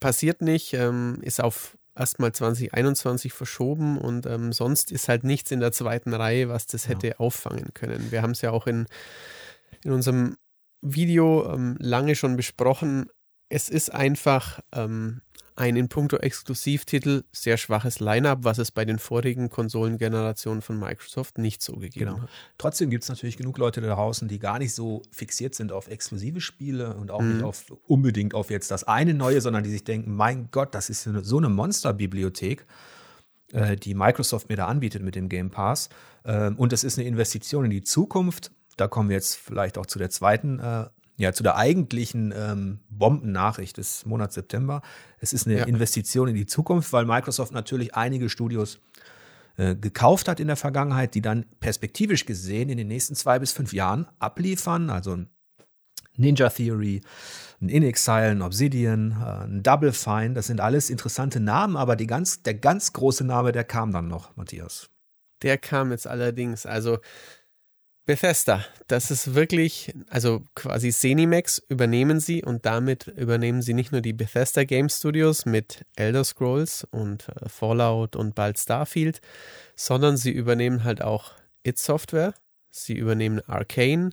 passiert 0.00 0.42
nicht, 0.42 0.74
ähm, 0.74 1.18
ist 1.22 1.40
auf 1.40 1.78
erstmal 1.96 2.32
2021 2.32 3.32
verschoben 3.32 3.98
und 3.98 4.26
ähm, 4.26 4.52
sonst 4.52 4.90
ist 4.90 5.08
halt 5.08 5.22
nichts 5.22 5.52
in 5.52 5.60
der 5.60 5.70
zweiten 5.70 6.12
Reihe, 6.12 6.48
was 6.48 6.66
das 6.66 6.88
hätte 6.88 7.08
ja. 7.08 7.16
auffangen 7.18 7.72
können. 7.74 8.10
Wir 8.10 8.22
haben 8.22 8.32
es 8.32 8.40
ja 8.40 8.50
auch 8.50 8.66
in, 8.66 8.86
in 9.84 9.92
unserem 9.92 10.36
Video 10.84 11.52
ähm, 11.52 11.76
lange 11.80 12.14
schon 12.14 12.36
besprochen. 12.36 13.06
Es 13.48 13.68
ist 13.68 13.92
einfach 13.92 14.60
ähm, 14.72 15.22
ein 15.56 15.76
in 15.76 15.88
puncto 15.88 16.16
Exklusivtitel 16.16 17.22
sehr 17.32 17.56
schwaches 17.56 18.00
Line-up, 18.00 18.40
was 18.42 18.58
es 18.58 18.70
bei 18.72 18.84
den 18.84 18.98
vorigen 18.98 19.50
Konsolengenerationen 19.50 20.62
von 20.62 20.78
Microsoft 20.78 21.38
nicht 21.38 21.62
so 21.62 21.74
gegeben 21.74 22.06
genau. 22.06 22.22
hat. 22.22 22.28
Trotzdem 22.58 22.90
gibt 22.90 23.04
es 23.04 23.08
natürlich 23.08 23.36
genug 23.36 23.58
Leute 23.58 23.80
da 23.80 23.94
draußen, 23.94 24.26
die 24.26 24.38
gar 24.38 24.58
nicht 24.58 24.74
so 24.74 25.02
fixiert 25.10 25.54
sind 25.54 25.70
auf 25.70 25.88
exklusive 25.88 26.40
Spiele 26.40 26.96
und 26.96 27.10
auch 27.10 27.20
mhm. 27.20 27.34
nicht 27.34 27.44
auf 27.44 27.64
unbedingt 27.86 28.34
auf 28.34 28.50
jetzt 28.50 28.70
das 28.70 28.84
eine 28.84 29.14
neue, 29.14 29.40
sondern 29.40 29.62
die 29.62 29.70
sich 29.70 29.84
denken, 29.84 30.14
mein 30.14 30.48
Gott, 30.50 30.74
das 30.74 30.90
ist 30.90 31.04
so 31.04 31.38
eine 31.38 31.48
Monsterbibliothek, 31.48 32.66
äh, 33.52 33.76
die 33.76 33.94
Microsoft 33.94 34.48
mir 34.48 34.56
da 34.56 34.66
anbietet 34.66 35.02
mit 35.02 35.14
dem 35.14 35.28
Game 35.28 35.50
Pass. 35.50 35.88
Äh, 36.24 36.50
und 36.50 36.72
das 36.72 36.82
ist 36.82 36.98
eine 36.98 37.06
Investition 37.06 37.64
in 37.64 37.70
die 37.70 37.84
Zukunft. 37.84 38.50
Da 38.76 38.88
kommen 38.88 39.08
wir 39.08 39.16
jetzt 39.16 39.36
vielleicht 39.36 39.78
auch 39.78 39.86
zu 39.86 39.98
der 39.98 40.10
zweiten 40.10 40.58
äh, 40.58 40.86
ja, 41.16 41.32
zu 41.32 41.42
der 41.42 41.56
eigentlichen 41.56 42.34
ähm, 42.36 42.80
Bombennachricht 42.88 43.76
des 43.76 44.04
Monats 44.04 44.34
September. 44.34 44.82
Es 45.20 45.32
ist 45.32 45.46
eine 45.46 45.58
ja. 45.58 45.64
Investition 45.64 46.28
in 46.28 46.34
die 46.34 46.46
Zukunft, 46.46 46.92
weil 46.92 47.04
Microsoft 47.04 47.52
natürlich 47.52 47.94
einige 47.94 48.28
Studios 48.28 48.80
äh, 49.56 49.76
gekauft 49.76 50.26
hat 50.26 50.40
in 50.40 50.48
der 50.48 50.56
Vergangenheit, 50.56 51.14
die 51.14 51.22
dann 51.22 51.46
perspektivisch 51.60 52.26
gesehen 52.26 52.68
in 52.68 52.78
den 52.78 52.88
nächsten 52.88 53.14
zwei 53.14 53.38
bis 53.38 53.52
fünf 53.52 53.72
Jahren 53.72 54.08
abliefern. 54.18 54.90
Also 54.90 55.12
ein 55.12 55.30
Ninja 56.16 56.48
Theory, 56.48 57.02
ein 57.60 57.68
InXile, 57.68 58.30
ein 58.30 58.42
Obsidian, 58.42 59.12
äh, 59.12 59.44
ein 59.44 59.62
Double 59.62 59.92
Fine, 59.92 60.34
das 60.34 60.48
sind 60.48 60.60
alles 60.60 60.90
interessante 60.90 61.38
Namen, 61.38 61.76
aber 61.76 61.94
die 61.94 62.08
ganz, 62.08 62.42
der 62.42 62.54
ganz 62.54 62.92
große 62.92 63.24
Name, 63.24 63.52
der 63.52 63.64
kam 63.64 63.92
dann 63.92 64.08
noch, 64.08 64.36
Matthias. 64.36 64.90
Der 65.42 65.58
kam 65.58 65.92
jetzt 65.92 66.06
allerdings, 66.06 66.66
also 66.66 66.98
Bethesda, 68.06 68.62
das 68.86 69.10
ist 69.10 69.34
wirklich, 69.34 69.94
also 70.10 70.42
quasi 70.54 70.92
Zenimax 70.92 71.62
übernehmen 71.68 72.20
sie 72.20 72.44
und 72.44 72.66
damit 72.66 73.06
übernehmen 73.06 73.62
sie 73.62 73.72
nicht 73.72 73.92
nur 73.92 74.02
die 74.02 74.12
Bethesda 74.12 74.64
Game 74.64 74.90
Studios 74.90 75.46
mit 75.46 75.86
Elder 75.96 76.22
Scrolls 76.22 76.86
und 76.90 77.28
äh, 77.28 77.48
Fallout 77.48 78.14
und 78.14 78.34
bald 78.34 78.58
Starfield, 78.58 79.20
sondern 79.74 80.18
sie 80.18 80.32
übernehmen 80.32 80.84
halt 80.84 81.00
auch 81.00 81.32
It 81.62 81.78
Software, 81.78 82.34
sie 82.70 82.94
übernehmen 82.94 83.40
Arcane, 83.46 84.10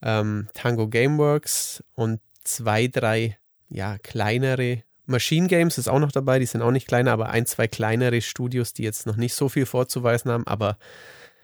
ähm, 0.00 0.48
Tango 0.54 0.88
Gameworks 0.88 1.84
und 1.94 2.20
zwei, 2.44 2.86
drei, 2.86 3.38
ja, 3.68 3.98
kleinere 3.98 4.82
Machine 5.04 5.48
Games 5.48 5.76
ist 5.76 5.88
auch 5.88 5.98
noch 5.98 6.12
dabei, 6.12 6.38
die 6.38 6.46
sind 6.46 6.62
auch 6.62 6.70
nicht 6.70 6.88
kleiner, 6.88 7.12
aber 7.12 7.28
ein, 7.28 7.44
zwei 7.44 7.68
kleinere 7.68 8.22
Studios, 8.22 8.72
die 8.72 8.84
jetzt 8.84 9.06
noch 9.06 9.16
nicht 9.16 9.34
so 9.34 9.48
viel 9.48 9.66
vorzuweisen 9.66 10.30
haben, 10.30 10.46
aber 10.46 10.78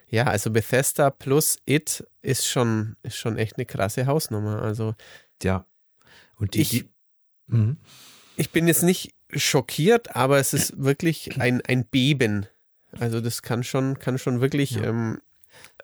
ja, 0.09 0.25
also 0.25 0.51
Bethesda 0.51 1.11
plus 1.11 1.59
It 1.67 2.07
ist 2.23 2.47
schon, 2.47 2.97
ist 3.03 3.17
schon 3.17 3.37
echt 3.39 3.57
eine 3.57 3.67
krasse 3.67 4.07
Hausnummer. 4.07 4.63
Also. 4.63 4.95
Ja. 5.43 5.67
Und 6.37 6.55
die. 6.55 6.61
Ich, 6.61 6.69
die, 6.71 6.89
mhm. 7.49 7.79
ich 8.37 8.51
bin 8.51 8.69
jetzt 8.69 8.83
nicht 8.83 9.15
schockiert, 9.31 10.15
aber 10.15 10.39
es 10.39 10.53
ist 10.53 10.83
wirklich 10.83 11.37
ein, 11.41 11.61
ein 11.63 11.85
Beben. 11.87 12.47
Also 12.93 13.21
das 13.21 13.43
kann 13.43 13.65
schon, 13.65 13.99
kann 13.99 14.19
schon 14.19 14.41
wirklich 14.41 14.73
ja. 14.73 14.85
ähm, 14.85 15.21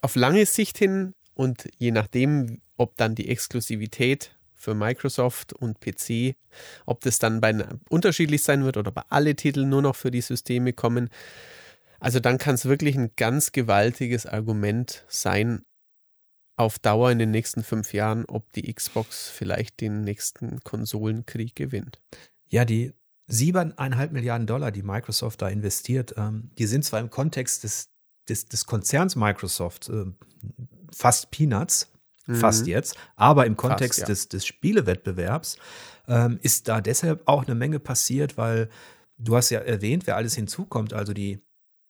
auf 0.01 0.15
lange 0.15 0.47
Sicht 0.47 0.79
hin 0.79 1.15
und 1.35 1.69
je 1.79 1.91
nachdem, 1.91 2.61
ob 2.77 2.97
dann 2.97 3.15
die 3.15 3.29
Exklusivität 3.29 4.35
für 4.55 4.75
Microsoft 4.75 5.53
und 5.53 5.81
PC, 5.81 6.37
ob 6.87 7.01
das 7.01 7.19
dann 7.19 7.41
bei 7.41 7.53
unterschiedlich 7.89 8.45
sein 8.45 8.65
wird 8.65 8.77
oder 8.77 8.93
bei 8.93 9.03
alle 9.09 9.35
Titel 9.35 9.65
nur 9.65 9.83
noch 9.83 9.97
für 9.97 10.13
die 10.13 10.21
Systeme 10.21 10.73
kommen, 10.73 11.11
also 12.03 12.21
dann 12.21 12.39
kann 12.39 12.57
es 12.57 12.65
wirklich 12.65 12.97
ein 12.97 13.13
ganz 13.17 13.53
gewaltiges 13.53 14.27
Argument 14.27 15.05
sein, 15.09 15.63
auf 16.57 16.79
Dauer 16.79 17.11
in 17.11 17.19
den 17.19 17.31
nächsten 17.31 17.63
fünf 17.63 17.93
Jahren, 17.93 18.25
ob 18.27 18.53
die 18.53 18.73
Xbox 18.73 19.29
vielleicht 19.29 19.81
den 19.81 20.03
nächsten 20.03 20.61
Konsolenkrieg 20.61 21.55
gewinnt. 21.55 22.01
Ja, 22.49 22.65
die 22.65 22.93
siebeneinhalb 23.27 24.13
Milliarden 24.13 24.47
Dollar, 24.47 24.71
die 24.71 24.83
Microsoft 24.83 25.43
da 25.43 25.49
investiert, 25.49 26.15
ähm, 26.17 26.51
die 26.59 26.67
sind 26.67 26.85
zwar 26.85 27.01
im 27.01 27.09
Kontext 27.09 27.65
des, 27.65 27.89
des, 28.29 28.47
des 28.47 28.67
Konzerns 28.67 29.17
Microsoft 29.17 29.89
äh, 29.89 30.07
fast 30.93 31.31
Peanuts, 31.31 31.91
mhm. 32.27 32.35
fast 32.35 32.67
jetzt, 32.67 32.97
aber 33.17 33.47
im 33.47 33.57
Kontext 33.57 34.01
fast, 34.01 34.09
ja. 34.09 34.15
des, 34.15 34.29
des 34.29 34.47
Spielewettbewerbs 34.47 35.57
ähm, 36.09 36.39
ist 36.43 36.69
da 36.69 36.81
deshalb 36.81 37.23
auch 37.27 37.47
eine 37.47 37.55
Menge 37.55 37.79
passiert, 37.79 38.37
weil 38.37 38.69
du 39.19 39.37
hast 39.37 39.51
ja 39.51 39.61
erwähnt, 39.61 40.07
wer 40.07 40.17
alles 40.17 40.35
hinzukommt, 40.35 40.93
also 40.93 41.15
die, 41.15 41.41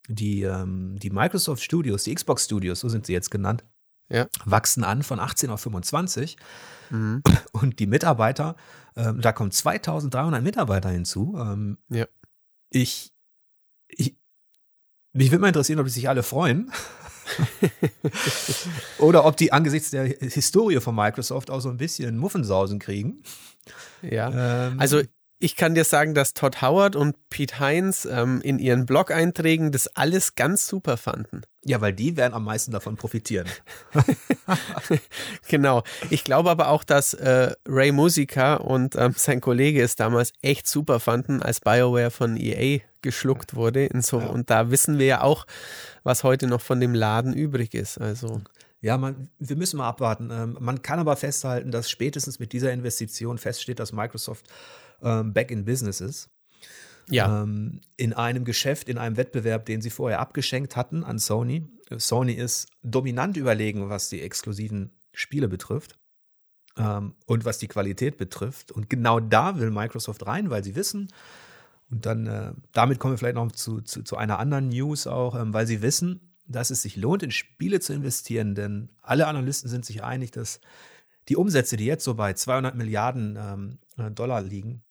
die, 0.08 0.42
ähm, 0.42 0.98
die 0.98 1.10
Microsoft 1.10 1.62
Studios, 1.62 2.04
die 2.04 2.14
Xbox 2.14 2.44
Studios, 2.44 2.80
so 2.80 2.88
sind 2.88 3.06
sie 3.06 3.12
jetzt 3.12 3.30
genannt, 3.30 3.64
ja. 4.08 4.28
wachsen 4.44 4.84
an 4.84 5.02
von 5.02 5.20
18 5.20 5.50
auf 5.50 5.60
25. 5.60 6.36
Mhm. 6.90 7.22
Und 7.52 7.78
die 7.78 7.86
Mitarbeiter, 7.86 8.56
ähm, 8.96 9.20
da 9.20 9.32
kommen 9.32 9.50
2300 9.50 10.42
Mitarbeiter 10.42 10.90
hinzu. 10.90 11.36
Ähm, 11.38 11.78
ja. 11.88 12.06
Ich, 12.70 13.12
ich, 13.88 14.16
mich 15.12 15.30
würde 15.30 15.42
mal 15.42 15.48
interessieren, 15.48 15.78
ob 15.78 15.86
die 15.86 15.92
sich 15.92 16.08
alle 16.08 16.22
freuen. 16.22 16.72
Oder 18.98 19.24
ob 19.24 19.36
die 19.36 19.52
angesichts 19.52 19.90
der 19.90 20.04
Historie 20.04 20.80
von 20.80 20.94
Microsoft 20.94 21.50
auch 21.50 21.60
so 21.60 21.70
ein 21.70 21.76
bisschen 21.76 22.16
Muffensausen 22.18 22.78
kriegen. 22.78 23.22
Ja. 24.02 24.68
Ähm, 24.68 24.80
also 24.80 25.02
ich 25.42 25.56
kann 25.56 25.74
dir 25.74 25.82
sagen, 25.82 26.14
dass 26.14 26.34
Todd 26.34 26.62
Howard 26.62 26.94
und 26.94 27.16
Pete 27.28 27.58
Heinz 27.58 28.06
ähm, 28.08 28.40
in 28.42 28.60
ihren 28.60 28.86
Blog-Einträgen 28.86 29.72
das 29.72 29.88
alles 29.88 30.36
ganz 30.36 30.68
super 30.68 30.96
fanden. 30.96 31.42
Ja, 31.64 31.80
weil 31.80 31.92
die 31.92 32.16
werden 32.16 32.32
am 32.32 32.44
meisten 32.44 32.70
davon 32.70 32.96
profitieren. 32.96 33.48
genau. 35.48 35.82
Ich 36.10 36.22
glaube 36.22 36.48
aber 36.48 36.68
auch, 36.68 36.84
dass 36.84 37.14
äh, 37.14 37.52
Ray 37.66 37.90
Musica 37.90 38.54
und 38.54 38.94
ähm, 38.94 39.14
sein 39.16 39.40
Kollege 39.40 39.82
es 39.82 39.96
damals 39.96 40.32
echt 40.42 40.68
super 40.68 41.00
fanden, 41.00 41.42
als 41.42 41.60
BioWare 41.60 42.12
von 42.12 42.36
EA 42.36 42.80
geschluckt 43.02 43.56
wurde. 43.56 43.88
So, 44.00 44.20
ja. 44.20 44.26
Und 44.26 44.48
da 44.48 44.70
wissen 44.70 45.00
wir 45.00 45.06
ja 45.06 45.20
auch, 45.22 45.46
was 46.04 46.22
heute 46.22 46.46
noch 46.46 46.60
von 46.60 46.78
dem 46.78 46.94
Laden 46.94 47.32
übrig 47.32 47.74
ist. 47.74 48.00
Also. 48.00 48.42
Ja, 48.80 48.96
man, 48.96 49.28
wir 49.40 49.56
müssen 49.56 49.78
mal 49.78 49.88
abwarten. 49.88 50.30
Ähm, 50.32 50.56
man 50.60 50.82
kann 50.82 51.00
aber 51.00 51.16
festhalten, 51.16 51.72
dass 51.72 51.90
spätestens 51.90 52.38
mit 52.38 52.52
dieser 52.52 52.72
Investition 52.72 53.38
feststeht, 53.38 53.80
dass 53.80 53.92
Microsoft 53.92 54.46
ähm, 55.02 55.32
back 55.32 55.50
in 55.50 55.64
business 55.64 56.00
ist. 56.00 56.30
Ja. 57.08 57.42
Ähm, 57.42 57.80
in 57.96 58.12
einem 58.12 58.44
Geschäft, 58.44 58.88
in 58.88 58.98
einem 58.98 59.16
Wettbewerb, 59.16 59.66
den 59.66 59.82
sie 59.82 59.90
vorher 59.90 60.20
abgeschenkt 60.20 60.76
hatten 60.76 61.04
an 61.04 61.18
Sony. 61.18 61.66
Sony 61.96 62.32
ist 62.32 62.68
dominant 62.82 63.36
überlegen, 63.36 63.88
was 63.88 64.08
die 64.08 64.22
exklusiven 64.22 64.92
Spiele 65.12 65.48
betrifft 65.48 65.98
ähm, 66.76 67.14
und 67.26 67.44
was 67.44 67.58
die 67.58 67.68
Qualität 67.68 68.16
betrifft. 68.16 68.72
Und 68.72 68.88
genau 68.88 69.20
da 69.20 69.58
will 69.58 69.70
Microsoft 69.70 70.26
rein, 70.26 70.50
weil 70.50 70.64
sie 70.64 70.74
wissen, 70.74 71.08
und 71.90 72.06
dann 72.06 72.26
äh, 72.26 72.52
damit 72.72 72.98
kommen 72.98 73.12
wir 73.12 73.18
vielleicht 73.18 73.34
noch 73.34 73.52
zu, 73.52 73.82
zu, 73.82 74.02
zu 74.02 74.16
einer 74.16 74.38
anderen 74.38 74.70
News 74.70 75.06
auch, 75.06 75.34
ähm, 75.34 75.52
weil 75.52 75.66
sie 75.66 75.82
wissen, 75.82 76.32
dass 76.46 76.70
es 76.70 76.82
sich 76.82 76.96
lohnt, 76.96 77.22
in 77.22 77.30
Spiele 77.30 77.80
zu 77.80 77.92
investieren, 77.92 78.54
denn 78.54 78.88
alle 79.02 79.26
Analysten 79.26 79.68
sind 79.68 79.84
sich 79.84 80.02
einig, 80.02 80.30
dass 80.30 80.60
die 81.28 81.36
Umsätze, 81.36 81.76
die 81.76 81.84
jetzt 81.84 82.04
so 82.04 82.14
bei 82.14 82.32
200 82.32 82.74
Milliarden 82.74 83.38
ähm, 83.38 83.78
äh, 83.98 84.10
Dollar 84.10 84.40
liegen, 84.40 84.82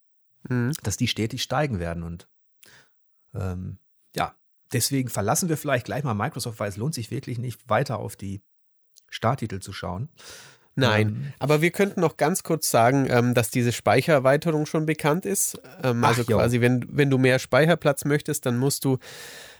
mhm. 0.48 0.72
dass 0.82 0.96
die 0.96 1.08
stetig 1.08 1.42
steigen 1.42 1.78
werden. 1.78 2.02
Und 2.02 2.28
ähm, 3.34 3.78
ja, 4.16 4.34
deswegen 4.72 5.08
verlassen 5.08 5.48
wir 5.48 5.56
vielleicht 5.56 5.86
gleich 5.86 6.04
mal 6.04 6.14
Microsoft, 6.14 6.60
weil 6.60 6.68
es 6.68 6.76
lohnt 6.76 6.94
sich 6.94 7.10
wirklich 7.10 7.38
nicht, 7.38 7.68
weiter 7.68 7.98
auf 7.98 8.16
die 8.16 8.42
Starttitel 9.08 9.60
zu 9.60 9.72
schauen. 9.72 10.08
Nein, 10.74 11.08
ähm, 11.08 11.32
aber 11.38 11.60
wir 11.60 11.70
könnten 11.70 12.00
noch 12.00 12.16
ganz 12.16 12.42
kurz 12.42 12.70
sagen, 12.70 13.06
ähm, 13.10 13.34
dass 13.34 13.50
diese 13.50 13.72
Speichererweiterung 13.72 14.64
schon 14.64 14.86
bekannt 14.86 15.26
ist. 15.26 15.60
Ähm, 15.82 16.02
also 16.02 16.24
quasi, 16.24 16.62
wenn, 16.62 16.86
wenn 16.88 17.10
du 17.10 17.18
mehr 17.18 17.38
Speicherplatz 17.38 18.06
möchtest, 18.06 18.46
dann 18.46 18.56
musst 18.56 18.86
du 18.86 18.98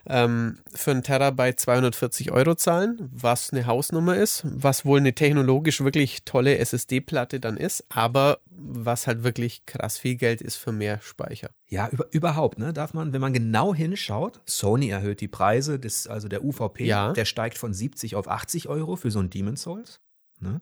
ähm, 0.07 0.59
für 0.75 0.91
einen 0.91 1.03
Terabyte 1.03 1.61
240 1.61 2.33
Euro 2.33 2.55
zahlen, 2.55 3.09
was 3.13 3.53
eine 3.53 3.67
Hausnummer 3.67 4.17
ist, 4.17 4.43
was 4.45 4.85
wohl 4.85 4.99
eine 4.99 5.15
technologisch 5.15 5.83
wirklich 5.83 6.25
tolle 6.25 6.59
SSD-Platte 6.59 7.41
dann 7.41 7.57
ist, 7.57 7.85
aber 7.89 8.41
was 8.51 9.07
halt 9.07 9.23
wirklich 9.23 9.67
krass 9.67 9.99
viel 9.99 10.17
Geld 10.17 10.41
ist 10.41 10.57
für 10.57 10.73
mehr 10.73 11.01
Speicher. 11.01 11.51
Ja, 11.69 11.89
über, 11.91 12.07
überhaupt, 12.11 12.59
ne? 12.59 12.73
Darf 12.73 12.95
man, 12.95 13.13
wenn 13.13 13.21
man 13.21 13.33
genau 13.33 13.75
hinschaut, 13.75 14.41
Sony 14.47 14.91
erhöht 14.91 15.21
die 15.21 15.29
Preise, 15.29 15.79
des, 15.79 16.07
also 16.07 16.29
der 16.29 16.45
UVP, 16.45 16.85
ja. 16.85 17.13
der 17.13 17.25
steigt 17.25 17.59
von 17.59 17.73
70 17.73 18.17
auf 18.17 18.29
80 18.29 18.69
Euro 18.69 18.97
für 18.97 19.11
so 19.11 19.21
ein 19.21 19.31
Demon 19.31 19.57
Souls. 19.57 20.01
Ne? 20.41 20.61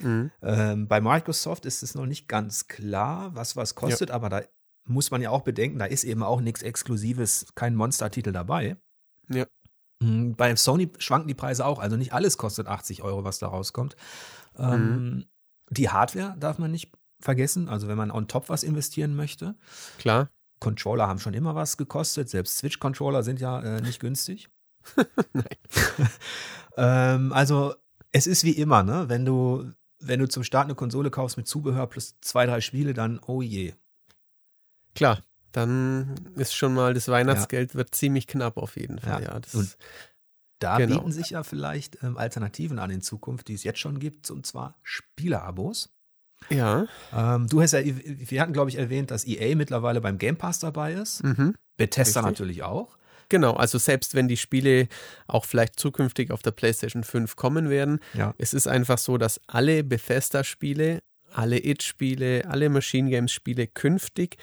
Mhm. 0.00 0.30
Ähm, 0.42 0.88
bei 0.88 1.00
Microsoft 1.00 1.64
ist 1.64 1.82
es 1.82 1.94
noch 1.94 2.06
nicht 2.06 2.28
ganz 2.28 2.68
klar, 2.68 3.34
was 3.34 3.56
was 3.56 3.74
kostet, 3.74 4.10
ja. 4.10 4.14
aber 4.14 4.28
da 4.28 4.42
muss 4.84 5.10
man 5.10 5.22
ja 5.22 5.30
auch 5.30 5.42
bedenken, 5.42 5.78
da 5.78 5.84
ist 5.84 6.04
eben 6.04 6.22
auch 6.22 6.40
nichts 6.40 6.62
Exklusives, 6.62 7.46
kein 7.54 7.74
Monster-Titel 7.74 8.32
dabei. 8.32 8.76
Ja. 9.28 9.46
Mhm, 10.00 10.34
bei 10.34 10.54
Sony 10.56 10.90
schwanken 10.98 11.28
die 11.28 11.34
Preise 11.34 11.64
auch, 11.64 11.78
also 11.78 11.96
nicht 11.96 12.12
alles 12.12 12.36
kostet 12.36 12.66
80 12.66 13.02
Euro, 13.02 13.24
was 13.24 13.38
da 13.38 13.48
rauskommt. 13.48 13.96
Ähm, 14.56 15.04
mhm. 15.04 15.24
Die 15.70 15.90
Hardware 15.90 16.36
darf 16.38 16.58
man 16.58 16.70
nicht 16.70 16.92
vergessen, 17.20 17.68
also 17.68 17.88
wenn 17.88 17.96
man 17.96 18.10
on 18.10 18.28
top 18.28 18.48
was 18.48 18.62
investieren 18.62 19.14
möchte. 19.14 19.54
Klar. 19.98 20.28
Controller 20.58 21.08
haben 21.08 21.18
schon 21.18 21.34
immer 21.34 21.54
was 21.54 21.76
gekostet, 21.76 22.28
selbst 22.28 22.58
Switch-Controller 22.58 23.22
sind 23.22 23.40
ja 23.40 23.60
äh, 23.60 23.80
nicht 23.80 24.00
günstig. 24.00 24.48
ähm, 26.76 27.32
also 27.32 27.74
es 28.12 28.26
ist 28.26 28.44
wie 28.44 28.52
immer, 28.52 28.82
ne? 28.82 29.08
Wenn 29.08 29.24
du, 29.24 29.72
wenn 29.98 30.20
du 30.20 30.28
zum 30.28 30.44
Start 30.44 30.64
eine 30.64 30.74
Konsole 30.74 31.10
kaufst 31.10 31.36
mit 31.36 31.48
Zubehör 31.48 31.86
plus 31.86 32.16
zwei, 32.20 32.46
drei 32.46 32.60
Spiele, 32.60 32.92
dann 32.92 33.18
oh 33.26 33.42
je. 33.42 33.74
Klar, 34.94 35.22
dann 35.52 36.14
ist 36.36 36.54
schon 36.54 36.74
mal 36.74 36.94
das 36.94 37.08
Weihnachtsgeld 37.08 37.70
ja. 37.70 37.74
wird 37.76 37.94
ziemlich 37.94 38.26
knapp 38.26 38.56
auf 38.56 38.76
jeden 38.76 38.98
Fall. 38.98 39.22
Ja, 39.22 39.34
ja 39.34 39.40
und 39.52 39.76
da 40.58 40.78
genau. 40.78 40.98
bieten 40.98 41.12
sich 41.12 41.30
ja 41.30 41.42
vielleicht 41.42 42.02
ähm, 42.02 42.16
Alternativen 42.16 42.78
an 42.78 42.90
in 42.90 43.02
Zukunft, 43.02 43.48
die 43.48 43.54
es 43.54 43.64
jetzt 43.64 43.80
schon 43.80 43.98
gibt, 43.98 44.30
und 44.30 44.46
zwar 44.46 44.76
Spieleabos. 44.82 45.90
Ja. 46.50 46.86
Ähm, 47.12 47.48
du 47.48 47.60
hast 47.60 47.72
ja, 47.72 47.80
wir 47.84 48.40
hatten, 48.40 48.52
glaube 48.52 48.70
ich, 48.70 48.78
erwähnt, 48.78 49.10
dass 49.10 49.26
EA 49.26 49.56
mittlerweile 49.56 50.00
beim 50.00 50.18
Game 50.18 50.36
Pass 50.36 50.58
dabei 50.58 50.94
ist. 50.94 51.22
Mhm. 51.22 51.54
Bethesda 51.76 52.20
Richtig. 52.20 52.38
natürlich 52.38 52.62
auch. 52.62 52.96
Genau, 53.28 53.54
also 53.54 53.78
selbst 53.78 54.14
wenn 54.14 54.28
die 54.28 54.36
Spiele 54.36 54.88
auch 55.26 55.46
vielleicht 55.46 55.80
zukünftig 55.80 56.30
auf 56.30 56.42
der 56.42 56.50
PlayStation 56.50 57.02
5 57.02 57.34
kommen 57.34 57.70
werden, 57.70 58.00
ja. 58.12 58.34
es 58.38 58.52
ist 58.52 58.66
einfach 58.66 58.98
so, 58.98 59.16
dass 59.16 59.40
alle 59.46 59.82
Bethesda-Spiele, 59.82 61.02
alle 61.32 61.64
It-Spiele, 61.64 62.44
alle 62.46 62.68
Machine 62.68 63.08
Games-Spiele 63.08 63.68
künftig 63.68 64.36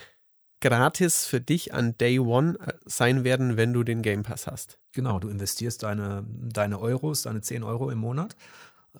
gratis 0.62 1.26
für 1.26 1.41
dich 1.41 1.74
an 1.74 1.98
Day 1.98 2.19
One 2.19 2.58
äh, 2.60 2.74
sein 2.86 3.24
werden, 3.24 3.58
wenn 3.58 3.74
du 3.74 3.84
den 3.84 4.02
Game 4.02 4.24
Pass 4.24 4.48
hast. 4.48 4.80
Genau, 4.91 5.19
du 5.19 5.30
investierst 5.30 5.84
deine, 5.84 6.26
deine 6.28 6.80
Euros, 6.80 7.24
deine 7.24 7.41
10 7.41 7.63
Euro 7.63 7.89
im 7.89 8.00
Monat 8.00 8.36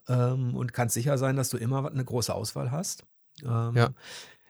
ähm, 0.08 0.56
und 0.56 0.74
kannst 0.74 0.94
sicher 0.94 1.18
sein, 1.18 1.36
dass 1.36 1.50
du 1.50 1.58
immer 1.58 1.90
eine 1.90 2.06
große 2.06 2.34
Auswahl 2.34 2.72
hast. 2.72 3.06
Ähm, 3.44 3.76
ja. 3.76 3.90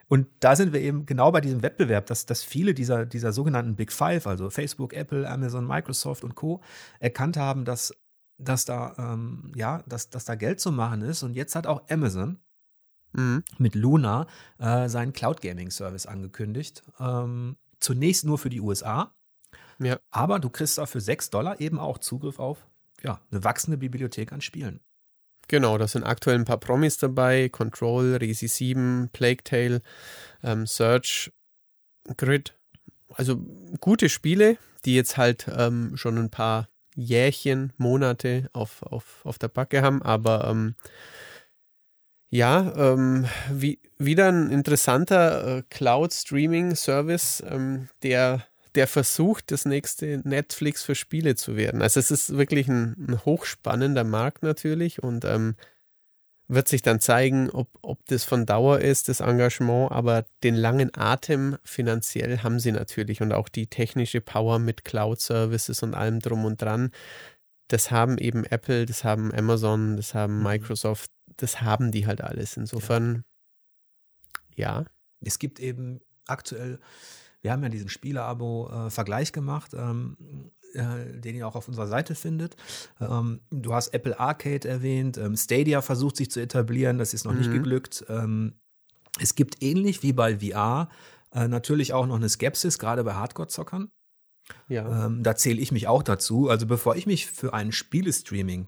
Und 0.07 0.27
da 0.39 0.55
sind 0.55 0.73
wir 0.73 0.81
eben 0.81 1.05
genau 1.05 1.31
bei 1.31 1.39
diesem 1.39 1.61
Wettbewerb, 1.61 2.07
dass, 2.07 2.25
dass 2.25 2.43
viele 2.43 2.73
dieser, 2.73 3.05
dieser 3.05 3.31
sogenannten 3.31 3.75
Big 3.75 3.93
Five, 3.93 4.25
also 4.25 4.49
Facebook, 4.49 4.93
Apple, 4.93 5.29
Amazon, 5.29 5.67
Microsoft 5.67 6.23
und 6.23 6.33
Co., 6.33 6.61
erkannt 6.99 7.37
haben, 7.37 7.63
dass, 7.63 7.93
dass, 8.37 8.65
da, 8.65 8.95
ähm, 8.97 9.51
ja, 9.55 9.83
dass, 9.85 10.09
dass 10.09 10.25
da 10.25 10.33
Geld 10.33 10.59
zu 10.59 10.71
machen 10.71 11.03
ist. 11.03 11.21
Und 11.21 11.35
jetzt 11.35 11.55
hat 11.55 11.67
auch 11.67 11.87
Amazon 11.89 12.39
mhm. 13.13 13.43
mit 13.57 13.75
Luna 13.75 14.27
äh, 14.59 14.87
seinen 14.89 15.13
Cloud 15.13 15.41
Gaming 15.41 15.71
Service 15.71 16.05
angekündigt. 16.05 16.83
Ähm, 16.99 17.57
zunächst 17.79 18.25
nur 18.25 18.37
für 18.37 18.49
die 18.49 18.61
USA. 18.61 19.13
Ja. 19.79 19.99
Aber 20.11 20.39
du 20.39 20.49
kriegst 20.49 20.77
da 20.77 20.85
für 20.85 21.01
6 21.01 21.29
Dollar 21.29 21.61
eben 21.61 21.79
auch 21.79 21.97
Zugriff 21.97 22.39
auf 22.39 22.67
ja, 23.01 23.21
eine 23.31 23.43
wachsende 23.43 23.77
Bibliothek 23.77 24.31
an 24.33 24.41
Spielen. 24.41 24.81
Genau, 25.47 25.77
da 25.77 25.87
sind 25.87 26.03
aktuell 26.03 26.35
ein 26.35 26.45
paar 26.45 26.59
Promis 26.59 26.97
dabei: 26.97 27.49
Control, 27.49 28.15
Resi 28.15 28.47
7, 28.47 29.09
Plague 29.11 29.43
Tale, 29.43 29.81
ähm, 30.43 30.67
Search, 30.67 31.31
Grid. 32.17 32.55
Also 33.15 33.37
gute 33.79 34.09
Spiele, 34.09 34.57
die 34.85 34.95
jetzt 34.95 35.17
halt 35.17 35.47
ähm, 35.55 35.97
schon 35.97 36.17
ein 36.17 36.29
paar 36.29 36.69
Jährchen, 36.95 37.73
Monate 37.77 38.49
auf, 38.53 38.83
auf, 38.83 39.25
auf 39.25 39.39
der 39.39 39.47
Backe 39.47 39.81
haben, 39.81 40.01
aber 40.01 40.47
ähm, 40.49 40.75
ja, 42.29 42.73
ähm, 42.75 43.25
wie, 43.51 43.79
wieder 43.97 44.29
ein 44.29 44.51
interessanter 44.51 45.57
äh, 45.57 45.63
Cloud-Streaming-Service, 45.69 47.43
ähm, 47.47 47.89
der 48.03 48.45
der 48.75 48.87
versucht, 48.87 49.51
das 49.51 49.65
nächste 49.65 50.21
Netflix 50.23 50.83
für 50.83 50.95
Spiele 50.95 51.35
zu 51.35 51.55
werden. 51.55 51.81
Also 51.81 51.99
es 51.99 52.11
ist 52.11 52.37
wirklich 52.37 52.67
ein, 52.67 52.95
ein 53.07 53.25
hochspannender 53.25 54.03
Markt 54.03 54.43
natürlich 54.43 55.01
und 55.01 55.25
ähm, 55.25 55.55
wird 56.47 56.67
sich 56.67 56.81
dann 56.81 56.99
zeigen, 56.99 57.49
ob, 57.51 57.69
ob 57.81 58.05
das 58.07 58.23
von 58.23 58.45
Dauer 58.45 58.79
ist, 58.79 59.07
das 59.07 59.19
Engagement, 59.19 59.91
aber 59.91 60.25
den 60.43 60.55
langen 60.55 60.91
Atem 60.95 61.57
finanziell 61.63 62.39
haben 62.39 62.59
sie 62.59 62.71
natürlich 62.71 63.21
und 63.21 63.33
auch 63.33 63.49
die 63.49 63.67
technische 63.67 64.19
Power 64.19 64.59
mit 64.59 64.83
Cloud-Services 64.83 65.83
und 65.83 65.93
allem 65.93 66.19
drum 66.19 66.45
und 66.45 66.61
dran. 66.61 66.91
Das 67.67 67.91
haben 67.91 68.17
eben 68.17 68.45
Apple, 68.45 68.87
das 68.87 69.03
haben 69.03 69.31
Amazon, 69.33 69.95
das 69.95 70.15
haben 70.15 70.37
mhm. 70.37 70.43
Microsoft, 70.43 71.11
das 71.41 71.61
haben 71.61 71.91
die 71.91 72.07
halt 72.07 72.21
alles. 72.21 72.57
Insofern, 72.57 73.23
ja. 74.55 74.81
ja. 74.81 74.85
Es 75.21 75.39
gibt 75.39 75.59
eben 75.59 76.01
aktuell 76.27 76.79
Wir 77.41 77.51
haben 77.51 77.63
ja 77.63 77.69
diesen 77.69 77.89
Spiele-Abo-Vergleich 77.89 79.31
gemacht, 79.31 79.73
ähm, 79.73 80.51
äh, 80.73 81.19
den 81.19 81.35
ihr 81.35 81.47
auch 81.47 81.55
auf 81.55 81.67
unserer 81.67 81.87
Seite 81.87 82.15
findet. 82.15 82.55
Ähm, 82.99 83.41
du 83.49 83.73
hast 83.73 83.89
Apple 83.89 84.19
Arcade 84.19 84.67
erwähnt, 84.67 85.17
ähm, 85.17 85.35
Stadia 85.35 85.81
versucht 85.81 86.17
sich 86.17 86.29
zu 86.29 86.39
etablieren, 86.39 86.97
das 86.97 87.13
ist 87.13 87.25
noch 87.25 87.31
mhm. 87.31 87.39
nicht 87.39 87.51
geglückt. 87.51 88.05
Ähm, 88.09 88.53
es 89.19 89.35
gibt 89.35 89.63
ähnlich 89.63 90.03
wie 90.03 90.13
bei 90.13 90.39
VR 90.39 90.89
äh, 91.33 91.47
natürlich 91.47 91.93
auch 91.93 92.05
noch 92.05 92.15
eine 92.15 92.29
Skepsis, 92.29 92.79
gerade 92.79 93.03
bei 93.03 93.13
Hardcore-Zockern. 93.13 93.89
Ja. 94.67 95.05
Ähm, 95.05 95.23
da 95.23 95.35
zähle 95.35 95.59
ich 95.59 95.71
mich 95.71 95.87
auch 95.87 96.03
dazu. 96.03 96.49
Also 96.49 96.65
bevor 96.65 96.95
ich 96.95 97.05
mich 97.05 97.27
für 97.27 97.53
ein 97.53 97.71
Spielestreaming 97.71 98.67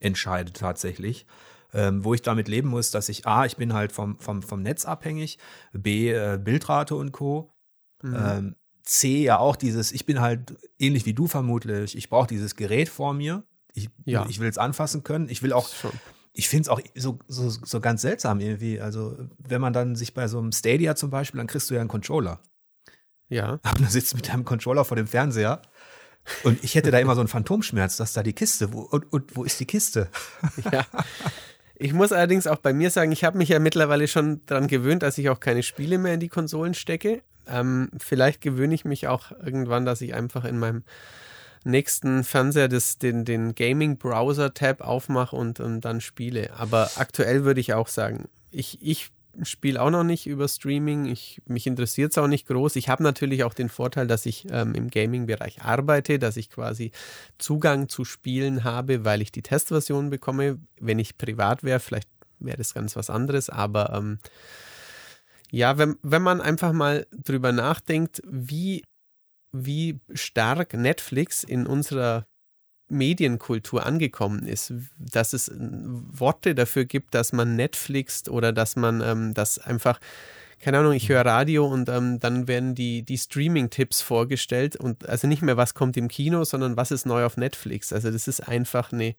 entscheide 0.00 0.52
tatsächlich, 0.52 1.26
ähm, 1.72 2.04
wo 2.04 2.14
ich 2.14 2.22
damit 2.22 2.48
leben 2.48 2.68
muss, 2.68 2.90
dass 2.90 3.08
ich 3.08 3.26
A, 3.26 3.46
ich 3.46 3.56
bin 3.56 3.72
halt 3.72 3.92
vom, 3.92 4.18
vom, 4.18 4.42
vom 4.42 4.62
Netz 4.62 4.84
abhängig, 4.84 5.38
B, 5.72 6.10
äh, 6.10 6.38
Bildrate 6.42 6.94
und 6.94 7.12
Co. 7.12 7.54
Mhm. 8.02 8.16
Ähm, 8.16 8.56
C, 8.82 9.22
ja 9.22 9.38
auch 9.38 9.56
dieses, 9.56 9.92
ich 9.92 10.06
bin 10.06 10.20
halt 10.20 10.56
ähnlich 10.78 11.06
wie 11.06 11.14
du 11.14 11.26
vermutlich, 11.26 11.96
ich 11.96 12.08
brauche 12.08 12.26
dieses 12.26 12.56
Gerät 12.56 12.88
vor 12.88 13.12
mir. 13.12 13.44
Ich, 13.72 13.88
ja. 14.04 14.26
ich 14.28 14.40
will 14.40 14.48
es 14.48 14.58
anfassen 14.58 15.04
können. 15.04 15.28
Ich 15.28 15.42
will 15.42 15.52
auch, 15.52 15.68
Schon. 15.68 15.92
ich 16.32 16.48
finde 16.48 16.62
es 16.62 16.68
auch 16.68 16.80
so, 16.96 17.18
so, 17.28 17.50
so 17.50 17.80
ganz 17.80 18.02
seltsam 18.02 18.40
irgendwie. 18.40 18.80
Also, 18.80 19.16
wenn 19.38 19.60
man 19.60 19.72
dann 19.72 19.94
sich 19.94 20.12
bei 20.12 20.26
so 20.26 20.38
einem 20.38 20.50
Stadia 20.50 20.96
zum 20.96 21.10
Beispiel, 21.10 21.38
dann 21.38 21.46
kriegst 21.46 21.70
du 21.70 21.74
ja 21.74 21.80
einen 21.80 21.88
Controller. 21.88 22.40
Ja. 23.28 23.60
Und 23.76 23.80
du 23.80 23.84
sitzt 23.84 24.14
mit 24.16 24.28
deinem 24.28 24.44
Controller 24.44 24.84
vor 24.84 24.96
dem 24.96 25.06
Fernseher. 25.06 25.62
Und 26.42 26.62
ich 26.62 26.74
hätte 26.74 26.90
da 26.90 26.98
immer 26.98 27.14
so 27.14 27.20
einen 27.20 27.28
Phantomschmerz, 27.28 27.96
dass 27.96 28.12
da 28.12 28.22
die 28.22 28.34
Kiste, 28.34 28.72
wo, 28.72 28.80
und, 28.80 29.10
und 29.10 29.36
wo 29.36 29.44
ist 29.44 29.58
die 29.58 29.64
Kiste? 29.64 30.10
Ja. 30.70 30.84
Ich 31.82 31.94
muss 31.94 32.12
allerdings 32.12 32.46
auch 32.46 32.58
bei 32.58 32.74
mir 32.74 32.90
sagen, 32.90 33.10
ich 33.10 33.24
habe 33.24 33.38
mich 33.38 33.48
ja 33.48 33.58
mittlerweile 33.58 34.06
schon 34.06 34.42
daran 34.44 34.68
gewöhnt, 34.68 35.02
dass 35.02 35.16
ich 35.16 35.30
auch 35.30 35.40
keine 35.40 35.62
Spiele 35.62 35.96
mehr 35.96 36.12
in 36.12 36.20
die 36.20 36.28
Konsolen 36.28 36.74
stecke. 36.74 37.22
Ähm, 37.48 37.88
vielleicht 37.98 38.42
gewöhne 38.42 38.74
ich 38.74 38.84
mich 38.84 39.08
auch 39.08 39.32
irgendwann, 39.42 39.86
dass 39.86 40.02
ich 40.02 40.12
einfach 40.12 40.44
in 40.44 40.58
meinem 40.58 40.82
nächsten 41.64 42.22
Fernseher 42.22 42.68
das, 42.68 42.98
den, 42.98 43.24
den 43.24 43.54
Gaming-Browser-Tab 43.54 44.82
aufmache 44.82 45.34
und, 45.34 45.58
und 45.58 45.80
dann 45.80 46.02
spiele. 46.02 46.50
Aber 46.58 46.90
aktuell 46.96 47.44
würde 47.44 47.60
ich 47.60 47.72
auch 47.72 47.88
sagen, 47.88 48.28
ich, 48.50 48.78
ich 48.82 49.10
spiele 49.42 49.80
auch 49.80 49.90
noch 49.90 50.04
nicht 50.04 50.26
über 50.26 50.48
Streaming. 50.48 51.06
Ich, 51.06 51.40
mich 51.46 51.66
interessiert 51.66 52.12
es 52.12 52.18
auch 52.18 52.26
nicht 52.26 52.46
groß. 52.46 52.76
Ich 52.76 52.88
habe 52.88 53.02
natürlich 53.02 53.44
auch 53.44 53.54
den 53.54 53.68
Vorteil, 53.68 54.06
dass 54.06 54.26
ich 54.26 54.46
ähm, 54.50 54.74
im 54.74 54.88
Gaming-Bereich 54.88 55.62
arbeite, 55.62 56.18
dass 56.18 56.36
ich 56.36 56.50
quasi 56.50 56.92
Zugang 57.38 57.88
zu 57.88 58.04
Spielen 58.04 58.64
habe, 58.64 59.04
weil 59.04 59.22
ich 59.22 59.32
die 59.32 59.42
Testversion 59.42 60.10
bekomme. 60.10 60.58
Wenn 60.80 60.98
ich 60.98 61.18
privat 61.18 61.62
wäre, 61.62 61.80
vielleicht 61.80 62.08
wäre 62.38 62.56
das 62.56 62.74
ganz 62.74 62.96
was 62.96 63.10
anderes. 63.10 63.50
Aber 63.50 63.92
ähm, 63.94 64.18
ja, 65.50 65.78
wenn, 65.78 65.96
wenn 66.02 66.22
man 66.22 66.40
einfach 66.40 66.72
mal 66.72 67.06
drüber 67.10 67.52
nachdenkt, 67.52 68.22
wie, 68.26 68.84
wie 69.52 70.00
stark 70.12 70.74
Netflix 70.74 71.44
in 71.44 71.66
unserer 71.66 72.26
Medienkultur 72.90 73.86
angekommen 73.86 74.46
ist, 74.46 74.72
dass 74.98 75.32
es 75.32 75.50
Worte 75.54 76.54
dafür 76.54 76.84
gibt, 76.84 77.14
dass 77.14 77.32
man 77.32 77.56
Netflixt 77.56 78.28
oder 78.28 78.52
dass 78.52 78.76
man 78.76 79.00
ähm, 79.00 79.34
das 79.34 79.58
einfach, 79.58 80.00
keine 80.60 80.78
Ahnung, 80.78 80.92
ich 80.92 81.08
höre 81.08 81.24
Radio 81.24 81.66
und 81.66 81.88
ähm, 81.88 82.20
dann 82.20 82.48
werden 82.48 82.74
die, 82.74 83.02
die 83.02 83.18
Streaming-Tipps 83.18 84.00
vorgestellt 84.00 84.76
und 84.76 85.08
also 85.08 85.26
nicht 85.26 85.42
mehr, 85.42 85.56
was 85.56 85.74
kommt 85.74 85.96
im 85.96 86.08
Kino, 86.08 86.44
sondern 86.44 86.76
was 86.76 86.90
ist 86.90 87.06
neu 87.06 87.24
auf 87.24 87.36
Netflix. 87.36 87.92
Also 87.92 88.10
das 88.10 88.28
ist 88.28 88.40
einfach 88.40 88.92
eine, 88.92 89.14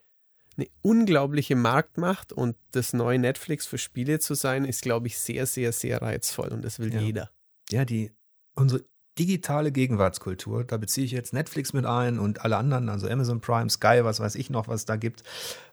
eine 0.58 0.68
unglaubliche 0.82 1.56
Marktmacht 1.56 2.34
und 2.34 2.56
das 2.72 2.94
neue 2.94 3.20
Netflix 3.20 3.66
für 3.66 3.78
Spiele 3.78 4.20
zu 4.20 4.34
sein, 4.34 4.66
ist, 4.66 4.82
glaube 4.82 5.08
ich, 5.08 5.18
sehr, 5.18 5.46
sehr, 5.46 5.72
sehr 5.72 6.02
reizvoll 6.02 6.50
und 6.50 6.64
das 6.64 6.80
will 6.80 6.94
ja. 6.94 7.00
jeder. 7.00 7.32
Ja, 7.70 7.86
die, 7.86 8.12
unsere 8.56 8.84
digitale 9.20 9.72
Gegenwartskultur. 9.72 10.64
Da 10.64 10.78
beziehe 10.78 11.06
ich 11.06 11.12
jetzt 11.12 11.34
Netflix 11.34 11.74
mit 11.74 11.86
ein 11.86 12.18
und 12.18 12.44
alle 12.46 12.58
anderen, 12.58 12.88
also 12.88 13.10
Amazon 13.10 13.42
Prime, 13.42 13.70
Sky, 13.70 14.00
was 14.04 14.20
weiß 14.20 14.36
ich 14.36 14.50
noch, 14.50 14.68
was 14.68 14.86
da 14.86 14.96
gibt. 14.96 15.24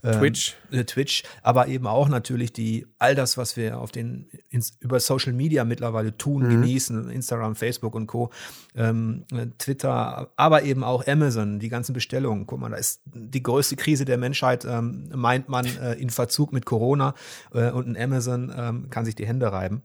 Ähm, 0.03 0.19
Twitch. 0.19 0.57
Äh, 0.73 0.85
Twitch, 0.85 1.23
aber 1.43 1.69
eben 1.69 1.87
auch 1.87 2.09
natürlich 2.09 2.53
die, 2.53 2.87
all 2.99 3.15
das, 3.15 3.39
was 3.39 3.57
wir 3.57 3.79
auf 3.79 3.93
den, 3.93 4.29
ins, 4.51 4.77
über 4.81 4.99
Social 4.99 5.33
Media 5.33 5.65
mittlerweile 5.65 6.17
tun, 6.17 6.45
mhm. 6.45 6.51
genießen, 6.51 7.11
Instagram, 7.11 7.55
Facebook 7.55 7.95
und 7.95 8.09
Co., 8.09 8.31
ähm, 8.75 9.25
Twitter, 9.59 10.33
aber 10.37 10.65
eben 10.65 10.83
auch 10.83 11.07
Amazon, 11.07 11.61
die 11.61 11.69
ganzen 11.69 11.93
Bestellungen. 11.93 12.47
Guck 12.47 12.59
mal, 12.59 12.71
da 12.71 12.77
ist 12.77 13.03
die 13.05 13.43
größte 13.43 13.77
Krise 13.77 14.05
der 14.05 14.19
Menschheit, 14.19 14.65
ähm, 14.65 15.11
meint 15.15 15.49
man, 15.49 15.65
äh, 15.65 15.95
in 15.95 16.11
Verzug 16.11 16.53
mit 16.53 16.67
Corona 16.67 17.15
äh, 17.53 17.71
und 17.71 17.87
ein 17.87 17.97
Amazon 17.97 18.53
ähm, 18.57 18.91
kann 18.91 19.05
sich 19.05 19.15
die 19.15 19.27
Hände 19.27 19.53
reiben. 19.53 19.83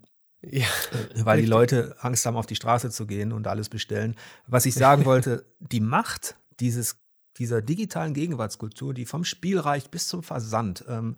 Ja, 0.50 0.68
weil 1.24 1.42
die 1.42 1.48
Leute 1.48 1.96
Angst 2.00 2.26
haben, 2.26 2.36
auf 2.36 2.46
die 2.46 2.56
Straße 2.56 2.90
zu 2.90 3.08
gehen 3.08 3.32
und 3.32 3.48
alles 3.48 3.70
bestellen. 3.70 4.16
Was 4.48 4.66
ich 4.66 4.74
sagen 4.74 5.06
wollte, 5.06 5.46
die 5.60 5.80
Macht 5.80 6.36
dieses, 6.60 6.98
dieser 7.38 7.62
digitalen 7.62 8.14
Gegenwartskultur, 8.14 8.94
die 8.94 9.06
vom 9.06 9.26
Spiel 9.26 9.60
reicht 9.60 9.92
bis 9.92 10.08
zum 10.08 10.24
Versand, 10.24 10.84
ähm, 10.88 11.16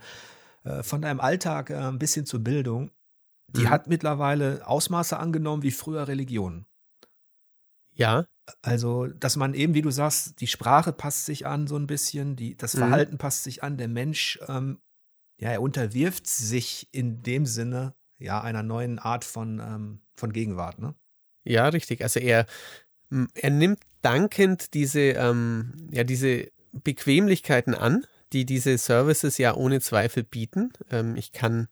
äh, 0.64 0.84
von 0.84 1.02
deinem 1.02 1.20
Alltag 1.20 1.70
äh, 1.70 1.76
ein 1.76 2.00
bisschen 2.00 2.26
zur 2.26 2.42
Bildung, 2.42 2.92
die 3.50 3.64
mhm. 3.64 3.70
hat 3.70 3.88
mittlerweile 3.88 4.68
Ausmaße 4.68 5.18
angenommen 5.18 5.64
wie 5.64 5.72
früher 5.72 6.08
Religion. 6.08 6.66
Ja. 7.94 8.26
Also, 8.62 9.08
dass 9.08 9.38
man 9.38 9.56
eben, 9.56 9.74
wie 9.74 9.82
du 9.82 9.90
sagst, 9.90 10.40
die 10.40 10.48
Sprache 10.48 10.94
passt 10.94 11.26
sich 11.26 11.48
an 11.48 11.66
so 11.66 11.78
ein 11.78 11.88
bisschen, 11.88 12.36
die, 12.36 12.56
das 12.56 12.76
mhm. 12.76 12.80
Verhalten 12.80 13.14
mhm. 13.14 13.18
passt 13.20 13.44
sich 13.44 13.64
an, 13.64 13.78
der 13.78 13.88
Mensch, 13.88 14.40
ähm, 14.48 14.80
ja, 15.40 15.50
er 15.50 15.62
unterwirft 15.62 16.28
sich 16.28 16.88
in 16.92 17.24
dem 17.24 17.46
Sinne 17.46 17.96
ja, 18.26 18.42
einer 18.42 18.64
neuen 18.64 19.00
Art 19.00 19.24
von, 19.24 19.60
ähm, 19.60 20.00
von 20.16 20.34
Gegenwart, 20.34 20.80
ne? 20.80 20.96
Ja, 21.44 21.70
richtig. 21.70 22.02
Also 22.02 22.20
er, 22.20 22.48
er 23.36 23.50
nimmt 23.52 23.80
dankend 24.02 24.74
diese, 24.74 25.00
ähm, 25.00 25.90
ja, 25.92 26.04
diese 26.04 26.48
Bequemlichkeiten 26.74 27.76
an, 27.76 28.06
die 28.34 28.46
diese 28.46 28.78
Services 28.78 29.38
ja 29.38 29.56
ohne 29.56 29.80
Zweifel 29.80 30.24
bieten. 30.24 30.74
Ähm, 30.92 31.16
ich 31.16 31.32
kann 31.32 31.68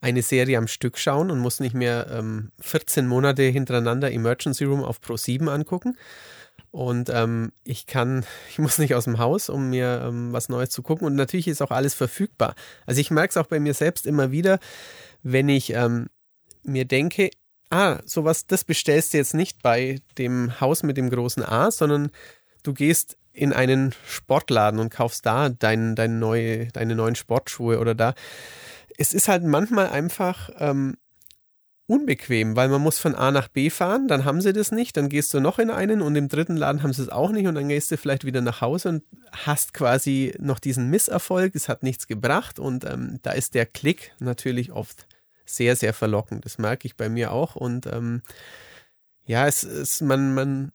eine 0.00 0.22
Serie 0.22 0.58
am 0.58 0.68
Stück 0.68 0.98
schauen 0.98 1.30
und 1.30 1.38
muss 1.38 1.60
nicht 1.60 1.74
mehr 1.74 2.08
ähm, 2.10 2.52
14 2.60 3.06
Monate 3.06 3.42
hintereinander 3.44 4.12
Emergency 4.12 4.64
Room 4.64 4.84
auf 4.84 5.00
Pro 5.00 5.16
7 5.16 5.48
angucken. 5.48 5.96
Und 6.70 7.08
ähm, 7.08 7.52
ich 7.64 7.86
kann, 7.86 8.24
ich 8.50 8.58
muss 8.58 8.78
nicht 8.78 8.94
aus 8.94 9.04
dem 9.04 9.18
Haus, 9.18 9.48
um 9.48 9.70
mir 9.70 10.02
ähm, 10.06 10.32
was 10.32 10.48
Neues 10.48 10.70
zu 10.70 10.82
gucken. 10.82 11.06
Und 11.06 11.14
natürlich 11.14 11.48
ist 11.48 11.62
auch 11.62 11.70
alles 11.70 11.94
verfügbar. 11.94 12.54
Also 12.84 13.00
ich 13.00 13.10
merke 13.10 13.30
es 13.30 13.36
auch 13.36 13.46
bei 13.46 13.60
mir 13.60 13.74
selbst 13.74 14.06
immer 14.06 14.30
wieder, 14.30 14.58
wenn 15.28 15.48
ich 15.48 15.72
ähm, 15.72 16.06
mir 16.62 16.84
denke, 16.84 17.30
ah, 17.70 17.98
sowas, 18.04 18.46
das 18.46 18.62
bestellst 18.62 19.12
du 19.12 19.18
jetzt 19.18 19.34
nicht 19.34 19.60
bei 19.60 19.98
dem 20.18 20.60
Haus 20.60 20.84
mit 20.84 20.96
dem 20.96 21.10
großen 21.10 21.42
A, 21.42 21.72
sondern 21.72 22.10
du 22.62 22.72
gehst 22.72 23.18
in 23.32 23.52
einen 23.52 23.92
Sportladen 24.06 24.78
und 24.78 24.90
kaufst 24.90 25.26
da 25.26 25.48
dein, 25.48 25.96
dein 25.96 26.20
neue, 26.20 26.68
deine 26.68 26.94
neuen 26.94 27.16
Sportschuhe 27.16 27.80
oder 27.80 27.96
da. 27.96 28.14
Es 28.96 29.12
ist 29.12 29.26
halt 29.26 29.42
manchmal 29.42 29.88
einfach 29.88 30.48
ähm, 30.58 30.96
unbequem, 31.86 32.54
weil 32.54 32.68
man 32.68 32.80
muss 32.80 32.98
von 33.00 33.16
A 33.16 33.32
nach 33.32 33.48
B 33.48 33.68
fahren, 33.68 34.06
dann 34.06 34.24
haben 34.24 34.40
sie 34.40 34.52
das 34.52 34.70
nicht, 34.70 34.96
dann 34.96 35.08
gehst 35.08 35.34
du 35.34 35.40
noch 35.40 35.58
in 35.58 35.70
einen 35.70 36.02
und 36.02 36.14
im 36.14 36.28
dritten 36.28 36.56
Laden 36.56 36.84
haben 36.84 36.92
sie 36.92 37.02
es 37.02 37.08
auch 37.08 37.30
nicht 37.30 37.48
und 37.48 37.56
dann 37.56 37.68
gehst 37.68 37.90
du 37.90 37.96
vielleicht 37.96 38.24
wieder 38.24 38.42
nach 38.42 38.60
Hause 38.60 38.88
und 38.90 39.02
hast 39.32 39.74
quasi 39.74 40.34
noch 40.38 40.60
diesen 40.60 40.88
Misserfolg, 40.88 41.56
es 41.56 41.68
hat 41.68 41.82
nichts 41.82 42.06
gebracht 42.06 42.60
und 42.60 42.84
ähm, 42.84 43.18
da 43.22 43.32
ist 43.32 43.54
der 43.54 43.66
Klick 43.66 44.12
natürlich 44.20 44.70
oft 44.70 45.06
sehr, 45.46 45.76
sehr 45.76 45.94
verlockend. 45.94 46.44
Das 46.44 46.58
merke 46.58 46.86
ich 46.86 46.96
bei 46.96 47.08
mir 47.08 47.32
auch 47.32 47.56
und 47.56 47.86
ähm, 47.86 48.22
ja, 49.24 49.46
es 49.46 49.64
ist, 49.64 50.02
man, 50.02 50.34
man 50.34 50.72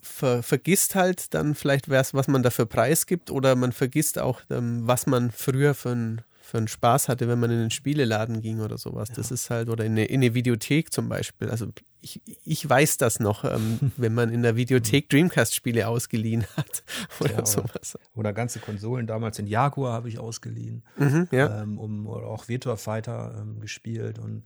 ver, 0.00 0.42
vergisst 0.42 0.94
halt 0.94 1.34
dann 1.34 1.54
vielleicht, 1.54 1.88
was 1.88 2.28
man 2.28 2.42
da 2.42 2.50
für 2.50 2.66
Preis 2.66 3.06
gibt 3.06 3.30
oder 3.30 3.56
man 3.56 3.72
vergisst 3.72 4.18
auch, 4.18 4.40
ähm, 4.50 4.86
was 4.86 5.06
man 5.06 5.30
früher 5.30 5.74
für 5.74 5.90
ein 5.90 6.22
für 6.44 6.58
einen 6.58 6.68
Spaß 6.68 7.08
hatte, 7.08 7.26
wenn 7.26 7.40
man 7.40 7.50
in 7.50 7.58
den 7.58 7.70
Spieleladen 7.70 8.42
ging 8.42 8.60
oder 8.60 8.76
sowas. 8.76 9.08
Ja. 9.08 9.14
Das 9.14 9.30
ist 9.30 9.48
halt, 9.48 9.70
oder 9.70 9.84
in 9.84 9.92
eine, 9.92 10.04
in 10.04 10.20
eine, 10.20 10.34
Videothek 10.34 10.92
zum 10.92 11.08
Beispiel. 11.08 11.48
Also 11.48 11.68
ich, 12.02 12.20
ich 12.44 12.68
weiß 12.68 12.98
das 12.98 13.18
noch, 13.18 13.44
ähm, 13.44 13.78
wenn 13.96 14.12
man 14.12 14.30
in 14.30 14.42
der 14.42 14.54
Videothek 14.54 15.08
Dreamcast-Spiele 15.08 15.88
ausgeliehen 15.88 16.44
hat 16.56 16.84
oder 17.20 17.38
ja, 17.38 17.46
sowas. 17.46 17.98
Oder 18.14 18.34
ganze 18.34 18.58
Konsolen, 18.58 19.06
damals 19.06 19.38
in 19.38 19.46
Jaguar 19.46 19.94
habe 19.94 20.10
ich 20.10 20.18
ausgeliehen. 20.18 20.84
Mhm, 20.98 21.28
ja. 21.30 21.62
ähm, 21.62 21.78
um, 21.78 22.06
oder 22.06 22.26
auch 22.26 22.46
Virtua 22.46 22.76
Fighter 22.76 23.34
ähm, 23.40 23.60
gespielt 23.60 24.18
und 24.18 24.44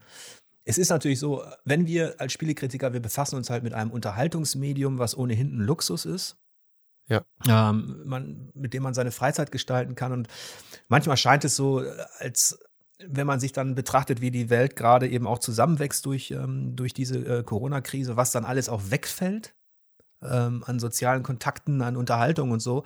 es 0.64 0.76
ist 0.76 0.90
natürlich 0.90 1.18
so, 1.18 1.42
wenn 1.64 1.86
wir 1.86 2.16
als 2.18 2.34
Spielekritiker, 2.34 2.92
wir 2.92 3.00
befassen 3.00 3.36
uns 3.36 3.48
halt 3.48 3.62
mit 3.62 3.72
einem 3.72 3.90
Unterhaltungsmedium, 3.90 4.98
was 4.98 5.16
ohnehin 5.16 5.56
ein 5.56 5.60
Luxus 5.60 6.04
ist. 6.04 6.36
Ja. 7.08 7.22
Ähm, 7.48 8.02
man, 8.04 8.50
mit 8.54 8.74
dem 8.74 8.82
man 8.82 8.94
seine 8.94 9.10
Freizeit 9.10 9.50
gestalten 9.50 9.94
kann. 9.94 10.12
Und 10.12 10.28
manchmal 10.88 11.16
scheint 11.16 11.44
es 11.44 11.56
so, 11.56 11.82
als 12.18 12.58
wenn 13.06 13.26
man 13.26 13.40
sich 13.40 13.52
dann 13.52 13.74
betrachtet, 13.74 14.20
wie 14.20 14.30
die 14.30 14.50
Welt 14.50 14.76
gerade 14.76 15.08
eben 15.08 15.26
auch 15.26 15.38
zusammenwächst 15.38 16.04
durch, 16.04 16.32
ähm, 16.32 16.74
durch 16.74 16.92
diese 16.92 17.18
äh, 17.18 17.42
Corona-Krise, 17.42 18.16
was 18.16 18.32
dann 18.32 18.44
alles 18.44 18.68
auch 18.68 18.82
wegfällt 18.90 19.54
ähm, 20.22 20.64
an 20.66 20.78
sozialen 20.78 21.22
Kontakten, 21.22 21.80
an 21.82 21.96
Unterhaltung 21.96 22.50
und 22.50 22.60
so, 22.60 22.84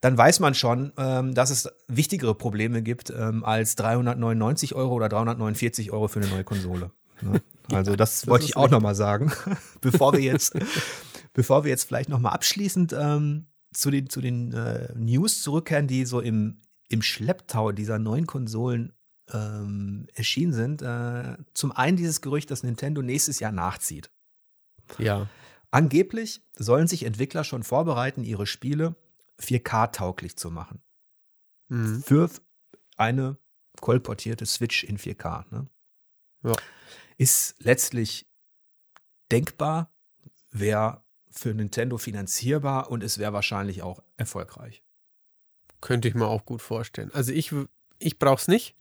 dann 0.00 0.18
weiß 0.18 0.40
man 0.40 0.54
schon, 0.54 0.92
ähm, 0.96 1.34
dass 1.34 1.50
es 1.50 1.68
wichtigere 1.88 2.34
Probleme 2.34 2.82
gibt 2.82 3.10
ähm, 3.10 3.44
als 3.44 3.76
399 3.76 4.74
Euro 4.74 4.94
oder 4.94 5.08
349 5.08 5.92
Euro 5.92 6.08
für 6.08 6.20
eine 6.20 6.28
neue 6.28 6.44
Konsole. 6.44 6.90
Ne? 7.20 7.40
Also 7.72 7.90
ja, 7.90 7.96
das, 7.96 8.20
das 8.20 8.28
wollte 8.28 8.44
ich 8.44 8.56
auch 8.56 8.70
nochmal 8.70 8.94
sagen, 8.94 9.32
bevor 9.80 10.12
wir 10.12 10.20
jetzt, 10.20 10.56
bevor 11.36 11.64
wir 11.64 11.70
jetzt 11.70 11.84
vielleicht 11.84 12.08
nochmal 12.08 12.32
abschließend 12.32 12.94
ähm, 12.98 13.46
zu 13.74 13.90
den, 13.90 14.08
zu 14.08 14.22
den 14.22 14.54
äh, 14.54 14.90
News 14.96 15.42
zurückkehren, 15.42 15.86
die 15.86 16.06
so 16.06 16.20
im, 16.20 16.62
im 16.88 17.02
Schlepptau 17.02 17.72
dieser 17.72 17.98
neuen 17.98 18.26
Konsolen 18.26 18.94
ähm, 19.30 20.08
erschienen 20.14 20.54
sind. 20.54 20.80
Äh, 20.80 21.36
zum 21.52 21.72
einen 21.72 21.98
dieses 21.98 22.22
Gerücht, 22.22 22.50
dass 22.50 22.62
Nintendo 22.62 23.02
nächstes 23.02 23.38
Jahr 23.38 23.52
nachzieht. 23.52 24.10
Ja. 24.96 25.28
Angeblich 25.70 26.42
sollen 26.54 26.88
sich 26.88 27.02
Entwickler 27.02 27.44
schon 27.44 27.64
vorbereiten, 27.64 28.24
ihre 28.24 28.46
Spiele 28.46 28.96
4K-tauglich 29.38 30.38
zu 30.38 30.50
machen. 30.50 30.80
Mhm. 31.68 32.02
Für 32.02 32.30
eine 32.96 33.36
kolportierte 33.82 34.46
Switch 34.46 34.84
in 34.84 34.96
4K. 34.96 35.44
Ne? 35.50 35.68
Ja. 36.44 36.54
Ist 37.18 37.56
letztlich 37.58 38.26
denkbar, 39.30 39.92
wäre 40.50 41.04
für 41.38 41.54
Nintendo 41.54 41.98
finanzierbar 41.98 42.90
und 42.90 43.02
es 43.02 43.18
wäre 43.18 43.32
wahrscheinlich 43.32 43.82
auch 43.82 44.02
erfolgreich. 44.16 44.82
Könnte 45.80 46.08
ich 46.08 46.14
mir 46.14 46.26
auch 46.26 46.44
gut 46.44 46.62
vorstellen. 46.62 47.10
Also 47.12 47.32
ich, 47.32 47.52
ich 47.98 48.18
brauche 48.18 48.40
es 48.40 48.48
nicht. 48.48 48.74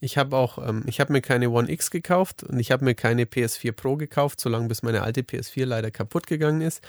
Ich 0.00 0.16
habe 0.16 0.36
auch, 0.36 0.58
ähm, 0.66 0.84
ich 0.86 1.00
habe 1.00 1.12
mir 1.12 1.20
keine 1.20 1.50
One 1.50 1.70
X 1.70 1.90
gekauft 1.90 2.44
und 2.44 2.58
ich 2.58 2.70
habe 2.70 2.84
mir 2.84 2.94
keine 2.94 3.24
PS4 3.24 3.72
Pro 3.72 3.96
gekauft, 3.96 4.40
solange 4.40 4.68
bis 4.68 4.82
meine 4.82 5.02
alte 5.02 5.22
PS4 5.22 5.64
leider 5.64 5.90
kaputt 5.90 6.26
gegangen 6.26 6.60
ist, 6.60 6.82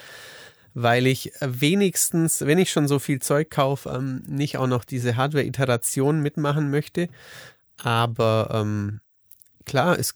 weil 0.74 1.08
ich 1.08 1.32
wenigstens, 1.42 2.42
wenn 2.42 2.60
ich 2.60 2.72
schon 2.72 2.88
so 2.88 3.00
viel 3.00 3.20
Zeug 3.20 3.50
kaufe, 3.50 3.90
ähm, 3.90 4.24
nicht 4.28 4.58
auch 4.58 4.68
noch 4.68 4.86
diese 4.86 5.16
Hardware-Iteration 5.16 6.22
mitmachen 6.22 6.70
möchte. 6.70 7.10
Aber 7.78 8.50
ähm, 8.54 9.02
klar, 9.66 9.98
es 9.98 10.16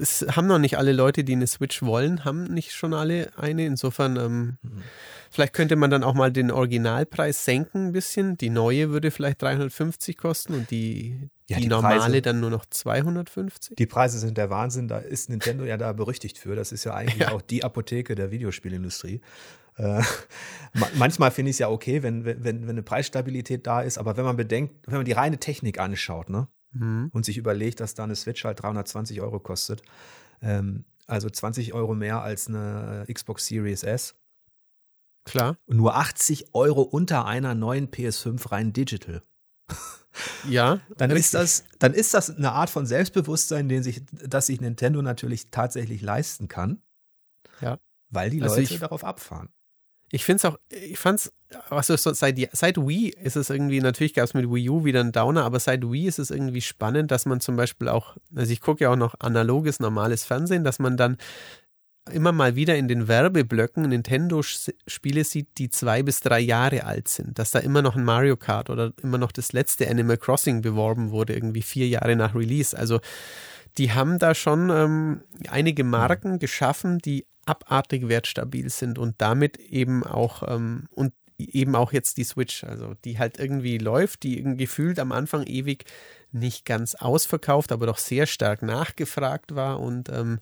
es 0.00 0.24
haben 0.30 0.46
noch 0.46 0.58
nicht 0.58 0.78
alle 0.78 0.92
Leute, 0.92 1.24
die 1.24 1.32
eine 1.32 1.46
Switch 1.46 1.82
wollen, 1.82 2.24
haben 2.24 2.44
nicht 2.44 2.72
schon 2.72 2.94
alle 2.94 3.30
eine. 3.36 3.66
Insofern, 3.66 4.16
ähm, 4.16 4.58
mhm. 4.62 4.82
vielleicht 5.30 5.52
könnte 5.52 5.76
man 5.76 5.90
dann 5.90 6.02
auch 6.04 6.14
mal 6.14 6.32
den 6.32 6.50
Originalpreis 6.50 7.44
senken 7.44 7.88
ein 7.88 7.92
bisschen. 7.92 8.36
Die 8.36 8.50
neue 8.50 8.90
würde 8.90 9.10
vielleicht 9.10 9.42
350 9.42 10.16
kosten 10.16 10.54
und 10.54 10.70
die, 10.70 11.30
ja, 11.48 11.56
die, 11.56 11.64
die 11.64 11.68
normale 11.68 12.00
Preise, 12.00 12.22
dann 12.22 12.40
nur 12.40 12.50
noch 12.50 12.66
250. 12.66 13.76
Die 13.76 13.86
Preise 13.86 14.18
sind 14.18 14.38
der 14.38 14.50
Wahnsinn. 14.50 14.88
Da 14.88 14.98
ist 14.98 15.30
Nintendo 15.30 15.64
ja 15.64 15.76
da 15.76 15.92
berüchtigt 15.92 16.38
für. 16.38 16.56
Das 16.56 16.72
ist 16.72 16.84
ja 16.84 16.94
eigentlich 16.94 17.20
ja. 17.20 17.32
auch 17.32 17.42
die 17.42 17.64
Apotheke 17.64 18.14
der 18.14 18.30
Videospielindustrie. 18.30 19.20
Äh, 19.76 20.02
manchmal 20.94 21.30
finde 21.30 21.50
ich 21.50 21.54
es 21.54 21.58
ja 21.60 21.68
okay, 21.68 22.02
wenn, 22.02 22.24
wenn, 22.24 22.44
wenn 22.44 22.68
eine 22.68 22.82
Preisstabilität 22.82 23.66
da 23.66 23.80
ist, 23.80 23.98
aber 23.98 24.16
wenn 24.16 24.24
man 24.24 24.36
bedenkt, 24.36 24.74
wenn 24.86 24.98
man 24.98 25.04
die 25.04 25.12
reine 25.12 25.38
Technik 25.38 25.78
anschaut, 25.78 26.28
ne? 26.28 26.48
Mhm. 26.72 27.10
und 27.12 27.24
sich 27.24 27.36
überlegt, 27.38 27.80
dass 27.80 27.94
da 27.94 28.04
eine 28.04 28.16
Switch 28.16 28.44
halt 28.44 28.62
320 28.62 29.20
Euro 29.20 29.40
kostet. 29.40 29.82
Ähm, 30.40 30.84
also 31.06 31.28
20 31.28 31.74
Euro 31.74 31.94
mehr 31.94 32.22
als 32.22 32.48
eine 32.48 33.04
Xbox 33.12 33.46
Series 33.46 33.82
S. 33.82 34.14
Klar. 35.24 35.56
Und 35.66 35.76
nur 35.76 35.96
80 35.96 36.54
Euro 36.54 36.82
unter 36.82 37.26
einer 37.26 37.54
neuen 37.54 37.88
PS5 37.88 38.50
rein 38.50 38.72
digital. 38.72 39.22
Ja. 40.48 40.80
dann 40.96 41.10
ist 41.10 41.34
das, 41.34 41.64
dann 41.78 41.94
ist 41.94 42.14
das 42.14 42.36
eine 42.36 42.52
Art 42.52 42.70
von 42.70 42.86
Selbstbewusstsein, 42.86 43.68
den 43.68 43.82
sich, 43.82 44.02
das 44.10 44.46
sich 44.46 44.60
Nintendo 44.60 45.00
natürlich 45.02 45.50
tatsächlich 45.50 46.02
leisten 46.02 46.48
kann. 46.48 46.82
Ja. 47.60 47.78
Weil 48.10 48.30
die 48.30 48.42
also 48.42 48.56
Leute 48.56 48.74
ich, 48.74 48.80
darauf 48.80 49.04
abfahren. 49.04 49.48
Ich 50.14 50.24
finde 50.24 50.36
es 50.36 50.44
auch, 50.44 50.58
ich 50.68 50.98
fand 50.98 51.20
es, 51.20 51.32
also 51.70 51.96
seit, 51.96 52.38
seit 52.52 52.76
Wii 52.76 53.08
ist 53.08 53.36
es 53.36 53.48
irgendwie, 53.48 53.80
natürlich 53.80 54.12
gab 54.12 54.24
es 54.24 54.34
mit 54.34 54.44
Wii 54.44 54.68
U 54.68 54.84
wieder 54.84 55.00
einen 55.00 55.10
Downer, 55.10 55.42
aber 55.44 55.58
seit 55.58 55.90
Wii 55.90 56.06
ist 56.06 56.18
es 56.18 56.30
irgendwie 56.30 56.60
spannend, 56.60 57.10
dass 57.10 57.24
man 57.24 57.40
zum 57.40 57.56
Beispiel 57.56 57.88
auch, 57.88 58.16
also 58.34 58.52
ich 58.52 58.60
gucke 58.60 58.84
ja 58.84 58.90
auch 58.90 58.96
noch 58.96 59.14
analoges, 59.20 59.80
normales 59.80 60.24
Fernsehen, 60.24 60.64
dass 60.64 60.78
man 60.78 60.98
dann 60.98 61.16
immer 62.10 62.32
mal 62.32 62.56
wieder 62.56 62.76
in 62.76 62.88
den 62.88 63.08
Werbeblöcken 63.08 63.88
Nintendo-Spiele 63.88 65.24
sieht, 65.24 65.48
die 65.56 65.70
zwei 65.70 66.02
bis 66.02 66.20
drei 66.20 66.40
Jahre 66.40 66.84
alt 66.84 67.08
sind. 67.08 67.38
Dass 67.38 67.52
da 67.52 67.60
immer 67.60 67.80
noch 67.80 67.96
ein 67.96 68.04
Mario 68.04 68.36
Kart 68.36 68.70
oder 68.70 68.92
immer 69.02 69.18
noch 69.18 69.32
das 69.32 69.52
letzte 69.52 69.88
Animal 69.88 70.18
Crossing 70.18 70.60
beworben 70.60 71.10
wurde, 71.10 71.32
irgendwie 71.32 71.62
vier 71.62 71.88
Jahre 71.88 72.16
nach 72.16 72.34
Release. 72.34 72.76
Also 72.76 73.00
die 73.78 73.92
haben 73.92 74.18
da 74.18 74.34
schon 74.34 74.68
ähm, 74.68 75.22
einige 75.48 75.84
Marken 75.84 76.38
geschaffen, 76.38 76.98
die 76.98 77.24
abartig 77.46 78.08
wertstabil 78.08 78.68
sind 78.70 78.98
und 78.98 79.16
damit 79.18 79.58
eben 79.58 80.04
auch 80.04 80.42
ähm, 80.48 80.86
und 80.90 81.12
eben 81.38 81.74
auch 81.74 81.92
jetzt 81.92 82.16
die 82.18 82.24
Switch, 82.24 82.64
also 82.64 82.94
die 83.04 83.18
halt 83.18 83.38
irgendwie 83.38 83.78
läuft, 83.78 84.22
die 84.22 84.42
gefühlt 84.56 84.98
am 84.98 85.12
Anfang 85.12 85.44
ewig 85.44 85.84
nicht 86.30 86.64
ganz 86.64 86.94
ausverkauft, 86.94 87.72
aber 87.72 87.86
doch 87.86 87.98
sehr 87.98 88.26
stark 88.26 88.62
nachgefragt 88.62 89.54
war 89.54 89.80
und 89.80 90.08
ähm, 90.08 90.40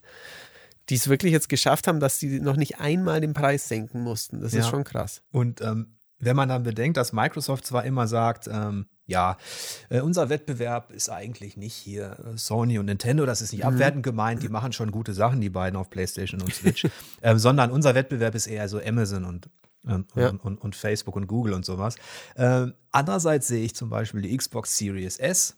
die 0.89 0.97
es 0.97 1.09
wirklich 1.09 1.33
jetzt 1.33 1.49
geschafft 1.49 1.87
haben, 1.87 2.01
dass 2.01 2.19
sie 2.19 2.41
noch 2.41 2.57
nicht 2.57 2.81
einmal 2.81 3.21
den 3.21 3.33
Preis 3.33 3.69
senken 3.69 4.03
mussten. 4.03 4.41
Das 4.41 4.53
ja. 4.53 4.61
ist 4.61 4.69
schon 4.69 4.85
krass. 4.85 5.23
Und 5.31 5.61
ähm, 5.61 5.97
wenn 6.19 6.37
man 6.37 6.49
dann 6.49 6.65
bedenkt, 6.65 6.97
dass 6.97 7.13
Microsoft 7.13 7.65
zwar 7.65 7.85
immer 7.85 8.07
sagt, 8.07 8.49
ähm, 8.53 8.87
ja, 9.11 9.37
äh, 9.89 10.01
unser 10.01 10.29
Wettbewerb 10.29 10.93
ist 10.93 11.11
eigentlich 11.11 11.57
nicht 11.57 11.75
hier 11.75 12.17
äh, 12.25 12.39
Sony 12.39 12.79
und 12.79 12.87
Nintendo, 12.87 13.27
das 13.27 13.43
ist 13.43 13.53
nicht 13.53 13.65
mhm. 13.65 13.71
abwertend 13.71 14.05
gemeint, 14.05 14.43
die 14.43 14.49
machen 14.49 14.73
schon 14.73 14.93
gute 14.93 15.15
Sachen, 15.15 15.41
die 15.41 15.51
beiden 15.51 15.77
auf 15.77 15.91
PlayStation 15.91 16.41
und 16.41 16.55
Switch, 16.55 16.87
äh, 17.21 17.37
sondern 17.37 17.73
unser 17.73 17.97
Wettbewerb 17.97 18.37
ist 18.37 18.47
eher 18.47 18.69
so 18.69 18.81
Amazon 18.81 19.25
und, 19.25 19.51
und, 19.85 20.07
ja. 20.15 20.29
und, 20.29 20.45
und, 20.45 20.59
und, 20.59 20.77
Facebook 20.77 21.17
und 21.17 21.27
Google 21.27 21.55
und 21.55 21.65
sowas. 21.65 21.97
Ähm, 22.37 22.75
andererseits 22.93 23.49
sehe 23.49 23.65
ich 23.65 23.75
zum 23.75 23.91
Beispiel 23.91 24.23
die 24.23 24.37
Xbox 24.37 24.79
Series 24.79 25.19
S, 25.19 25.57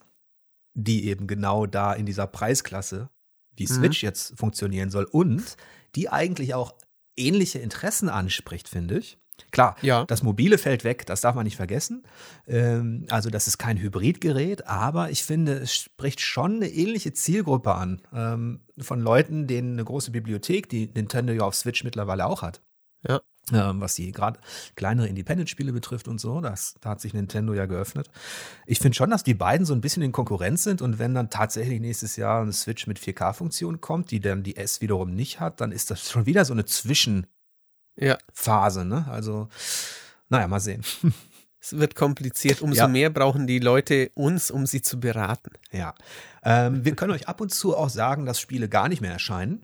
die 0.73 1.07
eben 1.07 1.27
genau 1.27 1.67
da 1.67 1.93
in 1.93 2.07
dieser 2.07 2.25
Preisklasse 2.25 3.09
wie 3.55 3.63
mhm. 3.65 3.75
Switch 3.75 4.01
mhm. 4.01 4.07
jetzt 4.07 4.37
funktionieren 4.37 4.89
soll 4.89 5.03
und 5.05 5.57
die 5.93 6.09
eigentlich 6.09 6.55
auch 6.55 6.73
ähnliche 7.15 7.59
Interessen 7.59 8.09
anspricht, 8.09 8.67
finde 8.67 8.97
ich. 8.97 9.19
Klar, 9.51 9.75
ja. 9.81 10.05
das 10.05 10.23
mobile 10.23 10.57
fällt 10.57 10.83
weg, 10.83 11.05
das 11.05 11.21
darf 11.21 11.35
man 11.35 11.43
nicht 11.43 11.57
vergessen. 11.57 12.03
Ähm, 12.47 13.05
also 13.09 13.29
das 13.29 13.47
ist 13.47 13.57
kein 13.57 13.77
Hybridgerät, 13.77 14.67
aber 14.67 15.09
ich 15.09 15.23
finde, 15.23 15.53
es 15.53 15.75
spricht 15.75 16.21
schon 16.21 16.57
eine 16.57 16.67
ähnliche 16.69 17.13
Zielgruppe 17.13 17.73
an 17.73 18.01
ähm, 18.13 18.61
von 18.79 18.99
Leuten, 19.01 19.47
denen 19.47 19.73
eine 19.73 19.85
große 19.85 20.11
Bibliothek, 20.11 20.69
die 20.69 20.89
Nintendo 20.93 21.33
ja 21.33 21.43
auf 21.43 21.55
Switch 21.55 21.83
mittlerweile 21.83 22.25
auch 22.25 22.41
hat. 22.41 22.61
Ja. 23.07 23.21
Ähm, 23.51 23.81
was 23.81 23.95
die 23.95 24.11
gerade 24.13 24.39
kleinere 24.75 25.07
Independent-Spiele 25.07 25.73
betrifft 25.73 26.07
und 26.07 26.21
so, 26.21 26.39
das, 26.39 26.75
da 26.79 26.91
hat 26.91 27.01
sich 27.01 27.13
Nintendo 27.13 27.53
ja 27.53 27.65
geöffnet. 27.65 28.09
Ich 28.65 28.79
finde 28.79 28.95
schon, 28.95 29.09
dass 29.09 29.23
die 29.23 29.33
beiden 29.33 29.65
so 29.65 29.73
ein 29.73 29.81
bisschen 29.81 30.01
in 30.01 30.13
Konkurrenz 30.13 30.63
sind 30.63 30.81
und 30.81 30.97
wenn 30.97 31.13
dann 31.13 31.29
tatsächlich 31.29 31.81
nächstes 31.81 32.15
Jahr 32.15 32.41
eine 32.41 32.53
Switch 32.53 32.87
mit 32.87 32.99
4K-Funktion 32.99 33.81
kommt, 33.81 34.11
die 34.11 34.21
dann 34.21 34.43
die 34.43 34.55
S 34.55 34.79
wiederum 34.79 35.13
nicht 35.13 35.41
hat, 35.41 35.59
dann 35.59 35.73
ist 35.73 35.91
das 35.91 36.09
schon 36.09 36.25
wieder 36.25 36.45
so 36.45 36.53
eine 36.53 36.63
Zwischen- 36.65 37.27
ja. 37.95 38.17
Phase. 38.33 38.85
Ne? 38.85 39.05
Also, 39.09 39.49
naja, 40.29 40.47
mal 40.47 40.59
sehen. 40.59 40.83
Es 41.63 41.77
wird 41.77 41.95
kompliziert. 41.95 42.61
Umso 42.61 42.79
ja. 42.79 42.87
mehr 42.89 43.09
brauchen 43.09 43.47
die 43.47 43.59
Leute 43.59 44.11
uns, 44.15 44.51
um 44.51 44.65
sie 44.65 44.81
zu 44.81 44.99
beraten. 44.99 45.51
Ja. 45.71 45.95
Ähm, 46.43 46.83
wir 46.83 46.93
können 46.93 47.13
euch 47.13 47.29
ab 47.29 47.39
und 47.39 47.53
zu 47.53 47.77
auch 47.77 47.87
sagen, 47.87 48.25
dass 48.25 48.41
Spiele 48.41 48.67
gar 48.67 48.89
nicht 48.89 48.99
mehr 48.99 49.13
erscheinen. 49.13 49.63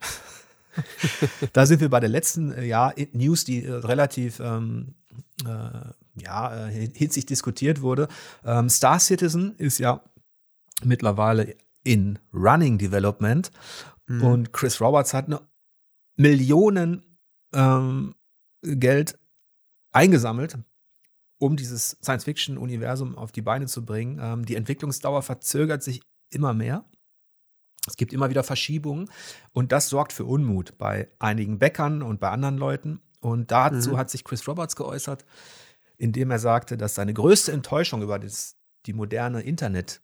da 1.53 1.65
sind 1.65 1.81
wir 1.81 1.89
bei 1.89 1.99
der 1.99 2.07
letzten 2.07 2.53
äh, 2.53 2.63
ja, 2.63 2.93
News, 3.11 3.43
die 3.43 3.65
äh, 3.65 3.73
relativ 3.73 4.39
ähm, 4.39 4.95
äh, 5.45 6.21
ja, 6.21 6.67
äh, 6.67 6.89
hitzig 6.93 7.25
diskutiert 7.25 7.81
wurde. 7.81 8.07
Ähm, 8.45 8.69
Star 8.69 8.99
Citizen 8.99 9.55
ist 9.57 9.77
ja 9.77 10.01
mittlerweile 10.83 11.57
in 11.83 12.19
Running 12.33 12.77
Development 12.77 13.51
mhm. 14.07 14.23
und 14.23 14.53
Chris 14.53 14.79
Roberts 14.79 15.13
hat 15.13 15.25
eine 15.25 15.41
Millionen 16.15 17.17
ähm, 17.53 18.15
Geld 18.61 19.17
eingesammelt, 19.91 20.57
um 21.37 21.55
dieses 21.55 21.97
Science-Fiction-Universum 22.03 23.17
auf 23.17 23.31
die 23.31 23.41
Beine 23.41 23.67
zu 23.67 23.85
bringen. 23.85 24.19
Ähm, 24.21 24.45
die 24.45 24.55
Entwicklungsdauer 24.55 25.21
verzögert 25.21 25.83
sich 25.83 26.01
immer 26.29 26.53
mehr. 26.53 26.85
Es 27.87 27.95
gibt 27.95 28.13
immer 28.13 28.29
wieder 28.29 28.43
Verschiebungen 28.43 29.09
und 29.51 29.71
das 29.71 29.89
sorgt 29.89 30.13
für 30.13 30.25
Unmut 30.25 30.77
bei 30.77 31.09
einigen 31.17 31.59
Bäckern 31.59 32.01
und 32.03 32.19
bei 32.19 32.29
anderen 32.29 32.57
Leuten. 32.57 33.01
Und 33.21 33.51
dazu 33.51 33.91
mhm. 33.91 33.97
hat 33.97 34.09
sich 34.09 34.23
Chris 34.23 34.47
Roberts 34.47 34.75
geäußert, 34.75 35.25
indem 35.97 36.31
er 36.31 36.39
sagte, 36.39 36.77
dass 36.77 36.95
seine 36.95 37.13
größte 37.13 37.51
Enttäuschung 37.51 38.01
über 38.01 38.19
das, 38.19 38.57
die 38.85 38.93
moderne 38.93 39.41
Internet 39.41 40.01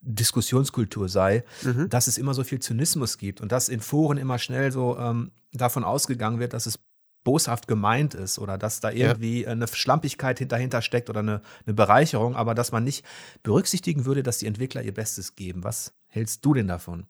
Diskussionskultur 0.00 1.08
sei, 1.08 1.44
mhm. 1.62 1.88
dass 1.88 2.06
es 2.06 2.18
immer 2.18 2.34
so 2.34 2.44
viel 2.44 2.58
Zynismus 2.58 3.16
gibt 3.16 3.40
und 3.40 3.52
dass 3.52 3.68
in 3.68 3.80
Foren 3.80 4.18
immer 4.18 4.38
schnell 4.38 4.70
so 4.70 4.98
ähm, 4.98 5.32
davon 5.52 5.84
ausgegangen 5.84 6.40
wird, 6.40 6.52
dass 6.52 6.66
es 6.66 6.78
boshaft 7.24 7.66
gemeint 7.66 8.14
ist 8.14 8.38
oder 8.38 8.58
dass 8.58 8.80
da 8.80 8.90
irgendwie 8.90 9.42
ja. 9.42 9.48
eine 9.48 9.66
Schlampigkeit 9.66 10.50
dahinter 10.52 10.82
steckt 10.82 11.10
oder 11.10 11.20
eine, 11.20 11.40
eine 11.66 11.74
Bereicherung, 11.74 12.36
aber 12.36 12.54
dass 12.54 12.70
man 12.70 12.84
nicht 12.84 13.04
berücksichtigen 13.42 14.04
würde, 14.04 14.22
dass 14.22 14.38
die 14.38 14.46
Entwickler 14.46 14.82
ihr 14.82 14.94
Bestes 14.94 15.34
geben. 15.34 15.64
Was 15.64 15.94
hältst 16.08 16.44
du 16.44 16.54
denn 16.54 16.68
davon? 16.68 17.06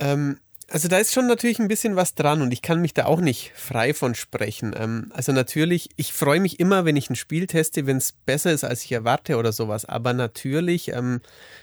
Ähm, 0.00 0.38
also 0.70 0.86
da 0.88 0.98
ist 0.98 1.14
schon 1.14 1.26
natürlich 1.26 1.58
ein 1.58 1.68
bisschen 1.68 1.96
was 1.96 2.14
dran 2.14 2.42
und 2.42 2.52
ich 2.52 2.60
kann 2.60 2.80
mich 2.80 2.92
da 2.92 3.06
auch 3.06 3.20
nicht 3.20 3.52
frei 3.54 3.94
von 3.94 4.14
sprechen. 4.14 4.74
Ähm, 4.76 5.10
also 5.14 5.32
natürlich, 5.32 5.88
ich 5.96 6.12
freue 6.12 6.40
mich 6.40 6.60
immer, 6.60 6.84
wenn 6.84 6.96
ich 6.96 7.08
ein 7.08 7.16
Spiel 7.16 7.46
teste, 7.46 7.86
wenn 7.86 7.96
es 7.96 8.12
besser 8.12 8.52
ist, 8.52 8.64
als 8.64 8.84
ich 8.84 8.92
erwarte 8.92 9.38
oder 9.38 9.52
sowas. 9.52 9.86
Aber 9.86 10.12
natürlich 10.12 10.92
ähm, 10.92 11.20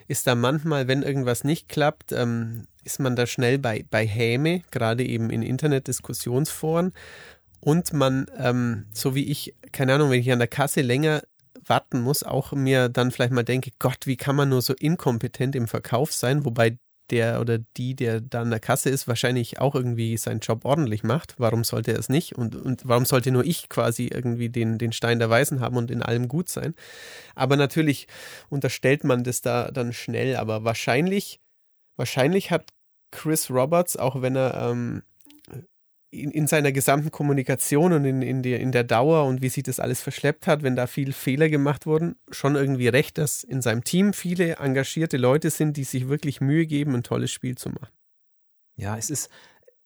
ist 0.07 0.25
da 0.25 0.33
manchmal, 0.33 0.87
wenn 0.87 1.03
irgendwas 1.03 1.43
nicht 1.43 1.69
klappt, 1.69 2.13
ähm, 2.13 2.65
ist 2.83 2.99
man 2.99 3.15
da 3.15 3.27
schnell 3.27 3.59
bei, 3.59 3.85
bei 3.89 4.07
Häme, 4.07 4.63
gerade 4.71 5.05
eben 5.05 5.29
in 5.29 5.43
Internetdiskussionsforen. 5.43 6.93
Und 7.61 7.93
man, 7.93 8.27
so 8.93 9.15
wie 9.15 9.31
ich, 9.31 9.55
keine 9.71 9.95
Ahnung, 9.95 10.11
wenn 10.11 10.19
ich 10.19 10.31
an 10.31 10.37
der 10.37 10.47
Kasse 10.47 10.81
länger 10.81 11.23
warten 11.65 12.01
muss, 12.01 12.21
auch 12.21 12.51
mir 12.51 12.89
dann 12.89 13.09
vielleicht 13.09 13.33
mal 13.33 13.43
denke, 13.43 13.71
Gott, 13.79 14.05
wie 14.05 14.17
kann 14.17 14.35
man 14.35 14.49
nur 14.49 14.61
so 14.61 14.75
inkompetent 14.75 15.55
im 15.55 15.67
Verkauf 15.67 16.13
sein, 16.13 16.45
wobei 16.45 16.77
der 17.11 17.39
oder 17.41 17.59
die, 17.77 17.95
der 17.95 18.21
da 18.21 18.41
an 18.41 18.49
der 18.49 18.59
Kasse 18.59 18.89
ist, 18.89 19.07
wahrscheinlich 19.07 19.59
auch 19.59 19.75
irgendwie 19.75 20.17
seinen 20.17 20.39
Job 20.39 20.65
ordentlich 20.65 21.03
macht. 21.03 21.35
Warum 21.37 21.63
sollte 21.63 21.91
er 21.91 21.99
es 21.99 22.09
nicht? 22.09 22.35
Und, 22.35 22.55
und 22.55 22.87
warum 22.87 23.05
sollte 23.05 23.31
nur 23.31 23.45
ich 23.45 23.69
quasi 23.69 24.07
irgendwie 24.07 24.49
den, 24.49 24.77
den 24.77 24.91
Stein 24.91 25.19
der 25.19 25.29
Weisen 25.29 25.59
haben 25.59 25.77
und 25.77 25.91
in 25.91 26.01
allem 26.01 26.27
gut 26.27 26.49
sein? 26.49 26.73
Aber 27.35 27.55
natürlich 27.55 28.07
unterstellt 28.49 29.03
man 29.03 29.23
das 29.23 29.41
da 29.41 29.71
dann 29.71 29.93
schnell. 29.93 30.35
Aber 30.35 30.63
wahrscheinlich, 30.63 31.39
wahrscheinlich 31.95 32.51
hat 32.51 32.69
Chris 33.11 33.49
Roberts, 33.49 33.97
auch 33.97 34.21
wenn 34.21 34.35
er 34.35 34.69
ähm, 34.71 35.03
in, 36.11 36.31
in, 36.31 36.47
seiner 36.47 36.71
gesamten 36.71 37.11
Kommunikation 37.11 37.93
und 37.93 38.05
in, 38.05 38.21
in, 38.21 38.43
der, 38.43 38.59
in 38.59 38.71
der 38.71 38.83
Dauer 38.83 39.25
und 39.25 39.41
wie 39.41 39.49
sich 39.49 39.63
das 39.63 39.79
alles 39.79 40.01
verschleppt 40.01 40.47
hat, 40.47 40.63
wenn 40.63 40.75
da 40.75 40.87
viel 40.87 41.13
Fehler 41.13 41.49
gemacht 41.49 41.85
wurden, 41.85 42.15
schon 42.29 42.55
irgendwie 42.55 42.87
recht, 42.87 43.17
dass 43.17 43.43
in 43.43 43.61
seinem 43.61 43.83
Team 43.83 44.13
viele 44.13 44.55
engagierte 44.57 45.17
Leute 45.17 45.49
sind, 45.49 45.77
die 45.77 45.83
sich 45.83 46.07
wirklich 46.07 46.41
Mühe 46.41 46.65
geben, 46.65 46.95
ein 46.95 47.03
tolles 47.03 47.31
Spiel 47.31 47.57
zu 47.57 47.69
machen. 47.69 47.89
Ja, 48.77 48.97
es 48.97 49.09
ist, 49.09 49.29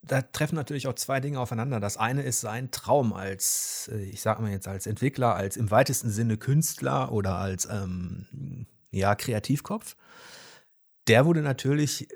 da 0.02 0.22
treffen 0.22 0.56
natürlich 0.56 0.88
auch 0.88 0.96
zwei 0.96 1.20
Dinge 1.20 1.40
aufeinander. 1.40 1.80
Das 1.80 1.98
eine 1.98 2.24
ist 2.24 2.42
sein 2.42 2.72
Traum 2.72 3.14
als, 3.14 3.90
äh, 3.94 4.02
ich 4.04 4.22
sage 4.22 4.42
mal 4.42 4.52
jetzt 4.52 4.68
als 4.68 4.88
Entwickler, 4.88 5.36
als 5.36 5.58
im 5.58 5.72
weitesten 5.72 6.10
Sinne 6.10 6.38
Künstler 6.38 7.12
oder 7.12 7.36
als 7.36 7.68
ähm, 7.70 8.66
ja, 8.92 9.16
Kreativkopf. 9.16 9.96
Der 11.08 11.26
wurde 11.26 11.42
natürlich 11.42 12.08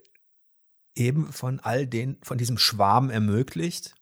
eben 0.95 1.31
von 1.31 1.59
all 1.59 1.87
den, 1.87 2.17
von 2.21 2.37
diesem 2.37 2.57
Schwarm 2.57 3.09
ermöglicht, 3.09 3.95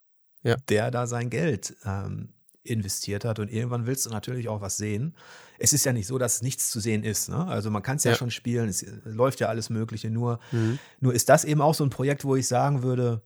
ja. 0.43 0.55
der 0.69 0.91
da 0.91 1.07
sein 1.07 1.29
Geld 1.29 1.75
ähm, 1.85 2.33
investiert 2.63 3.25
hat. 3.25 3.39
Und 3.39 3.51
irgendwann 3.51 3.85
willst 3.85 4.05
du 4.05 4.09
natürlich 4.09 4.49
auch 4.49 4.61
was 4.61 4.77
sehen. 4.77 5.15
Es 5.57 5.73
ist 5.73 5.85
ja 5.85 5.93
nicht 5.93 6.07
so, 6.07 6.17
dass 6.17 6.41
nichts 6.41 6.69
zu 6.69 6.79
sehen 6.79 7.03
ist. 7.03 7.29
Ne? 7.29 7.47
Also 7.47 7.71
man 7.71 7.83
kann 7.83 7.97
es 7.97 8.03
ja. 8.03 8.11
ja. 8.11 8.17
schon 8.17 8.31
spielen, 8.31 8.69
es 8.69 8.85
läuft 9.03 9.39
ja 9.39 9.47
alles 9.47 9.69
Mögliche. 9.69 10.09
Nur, 10.09 10.39
mhm. 10.51 10.79
nur 10.99 11.13
ist 11.13 11.29
das 11.29 11.43
eben 11.45 11.61
auch 11.61 11.75
so 11.75 11.83
ein 11.83 11.89
Projekt, 11.89 12.25
wo 12.25 12.35
ich 12.35 12.47
sagen 12.47 12.83
würde, 12.83 13.21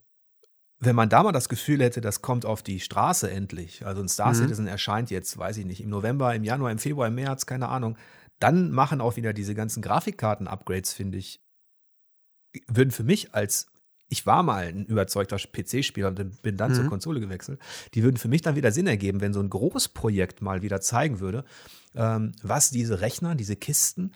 wenn 0.79 0.95
man 0.95 1.09
da 1.09 1.23
mal 1.23 1.31
das 1.31 1.49
Gefühl 1.49 1.81
hätte, 1.81 2.01
das 2.01 2.21
kommt 2.21 2.45
auf 2.45 2.61
die 2.61 2.79
Straße 2.79 3.29
endlich, 3.31 3.85
also 3.85 4.01
ein 4.01 4.09
Star 4.09 4.29
mhm. 4.29 4.35
Citizen 4.35 4.67
erscheint 4.67 5.09
jetzt, 5.09 5.37
weiß 5.37 5.57
ich 5.57 5.65
nicht, 5.65 5.81
im 5.81 5.89
November, 5.89 6.35
im 6.35 6.43
Januar, 6.43 6.71
im 6.71 6.79
Februar, 6.79 7.07
im 7.07 7.15
März, 7.15 7.45
keine 7.45 7.69
Ahnung, 7.69 7.97
dann 8.39 8.71
machen 8.71 8.99
auch 8.99 9.15
wieder 9.15 9.31
diese 9.31 9.55
ganzen 9.55 9.81
Grafikkarten-Upgrades, 9.81 10.91
finde 10.91 11.17
ich, 11.17 11.39
würden 12.67 12.91
für 12.91 13.03
mich 13.03 13.33
als 13.33 13.67
ich 14.07 14.25
war 14.25 14.43
mal 14.43 14.67
ein 14.67 14.85
überzeugter 14.85 15.37
PC-Spieler 15.37 16.09
und 16.09 16.41
bin 16.41 16.57
dann 16.57 16.71
mhm. 16.71 16.75
zur 16.75 16.85
Konsole 16.87 17.19
gewechselt. 17.19 17.59
Die 17.93 18.03
würden 18.03 18.17
für 18.17 18.27
mich 18.27 18.41
dann 18.41 18.55
wieder 18.55 18.71
Sinn 18.71 18.87
ergeben, 18.87 19.21
wenn 19.21 19.33
so 19.33 19.39
ein 19.39 19.49
Großprojekt 19.49 20.41
mal 20.41 20.61
wieder 20.61 20.79
zeigen 20.81 21.19
würde, 21.19 21.43
ähm, 21.95 22.33
was 22.43 22.69
diese 22.69 23.01
Rechner, 23.01 23.35
diese 23.35 23.55
Kisten 23.55 24.11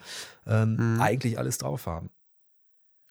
ähm, 0.46 0.94
mhm. 0.94 1.00
eigentlich 1.00 1.38
alles 1.38 1.58
drauf 1.58 1.86
haben. 1.86 2.10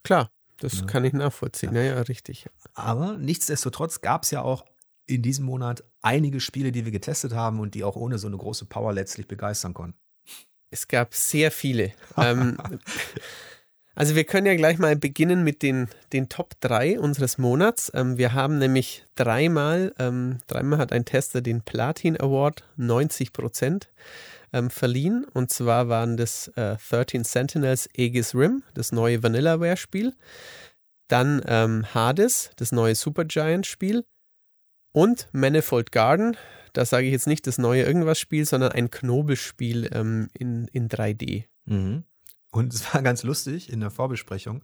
Klar, 0.04 0.32
das 0.60 0.80
ja. 0.80 0.86
kann 0.86 1.04
ich 1.04 1.14
nachvollziehen. 1.14 1.76
Ja, 1.76 1.82
ja, 1.82 1.96
ja 1.96 2.02
richtig. 2.02 2.48
Aber 2.74 3.18
nichtsdestotrotz 3.18 4.02
gab 4.02 4.24
es 4.24 4.32
ja 4.32 4.42
auch 4.42 4.66
in 5.06 5.22
diesem 5.22 5.46
Monat 5.46 5.84
einige 6.02 6.40
Spiele, 6.40 6.72
die 6.72 6.86
wir 6.86 6.92
getestet 6.92 7.34
haben 7.34 7.60
und 7.60 7.74
die 7.76 7.84
auch 7.84 7.96
ohne 7.96 8.18
so 8.20 8.28
eine 8.28 8.38
große 8.38 8.66
Power 8.66 8.94
letztlich 8.94 9.28
begeistern 9.28 9.74
konnten. 9.74 9.98
Es 10.72 10.88
gab 10.88 11.14
sehr 11.16 11.52
viele. 11.52 11.94
ähm, 12.16 12.58
Also 14.00 14.16
wir 14.16 14.24
können 14.24 14.48
ja 14.48 14.56
gleich 14.56 14.78
mal 14.78 14.96
beginnen 14.96 15.44
mit 15.44 15.62
den, 15.62 15.90
den 16.14 16.30
Top 16.30 16.54
3 16.62 17.02
unseres 17.02 17.38
Monats. 17.38 17.92
Ähm, 17.94 18.18
wir 18.18 18.32
haben 18.32 18.58
nämlich 18.58 19.04
dreimal, 19.16 19.94
ähm, 20.00 20.38
dreimal 20.48 20.80
hat 20.80 20.94
ein 20.94 21.04
Tester 21.04 21.42
den 21.42 21.64
Platin 21.64 22.18
Award 22.18 22.64
90 22.78 23.34
Prozent 23.34 23.92
ähm, 24.54 24.70
verliehen. 24.70 25.26
Und 25.34 25.52
zwar 25.52 25.90
waren 25.90 26.16
das 26.16 26.48
äh, 26.56 26.78
13 26.78 27.26
Sentinels 27.26 27.90
Aegis 27.98 28.34
Rim, 28.34 28.64
das 28.74 28.94
neue 28.94 29.22
Vanillaware-Spiel. 29.22 30.14
Dann 31.10 31.42
ähm, 31.46 31.94
Hades, 31.94 32.52
das 32.56 32.72
neue 32.72 32.96
Supergiant-Spiel. 32.96 34.06
Und 34.94 35.28
Manifold 35.34 35.92
Garden, 35.92 36.38
da 36.72 36.86
sage 36.86 37.08
ich 37.08 37.12
jetzt 37.12 37.28
nicht 37.28 37.46
das 37.48 37.58
neue 37.58 37.84
Irgendwas-Spiel, 37.84 38.46
sondern 38.46 38.72
ein 38.72 38.92
Knobelspiel 38.92 39.90
ähm, 39.92 40.30
in, 40.34 40.70
in 40.70 40.88
3D. 40.88 41.44
Mhm. 41.66 42.06
Und 42.52 42.74
es 42.74 42.94
war 42.94 43.02
ganz 43.02 43.24
lustig 43.24 43.72
in 43.72 43.80
der 43.80 43.92
Vorbesprechung, 43.92 44.64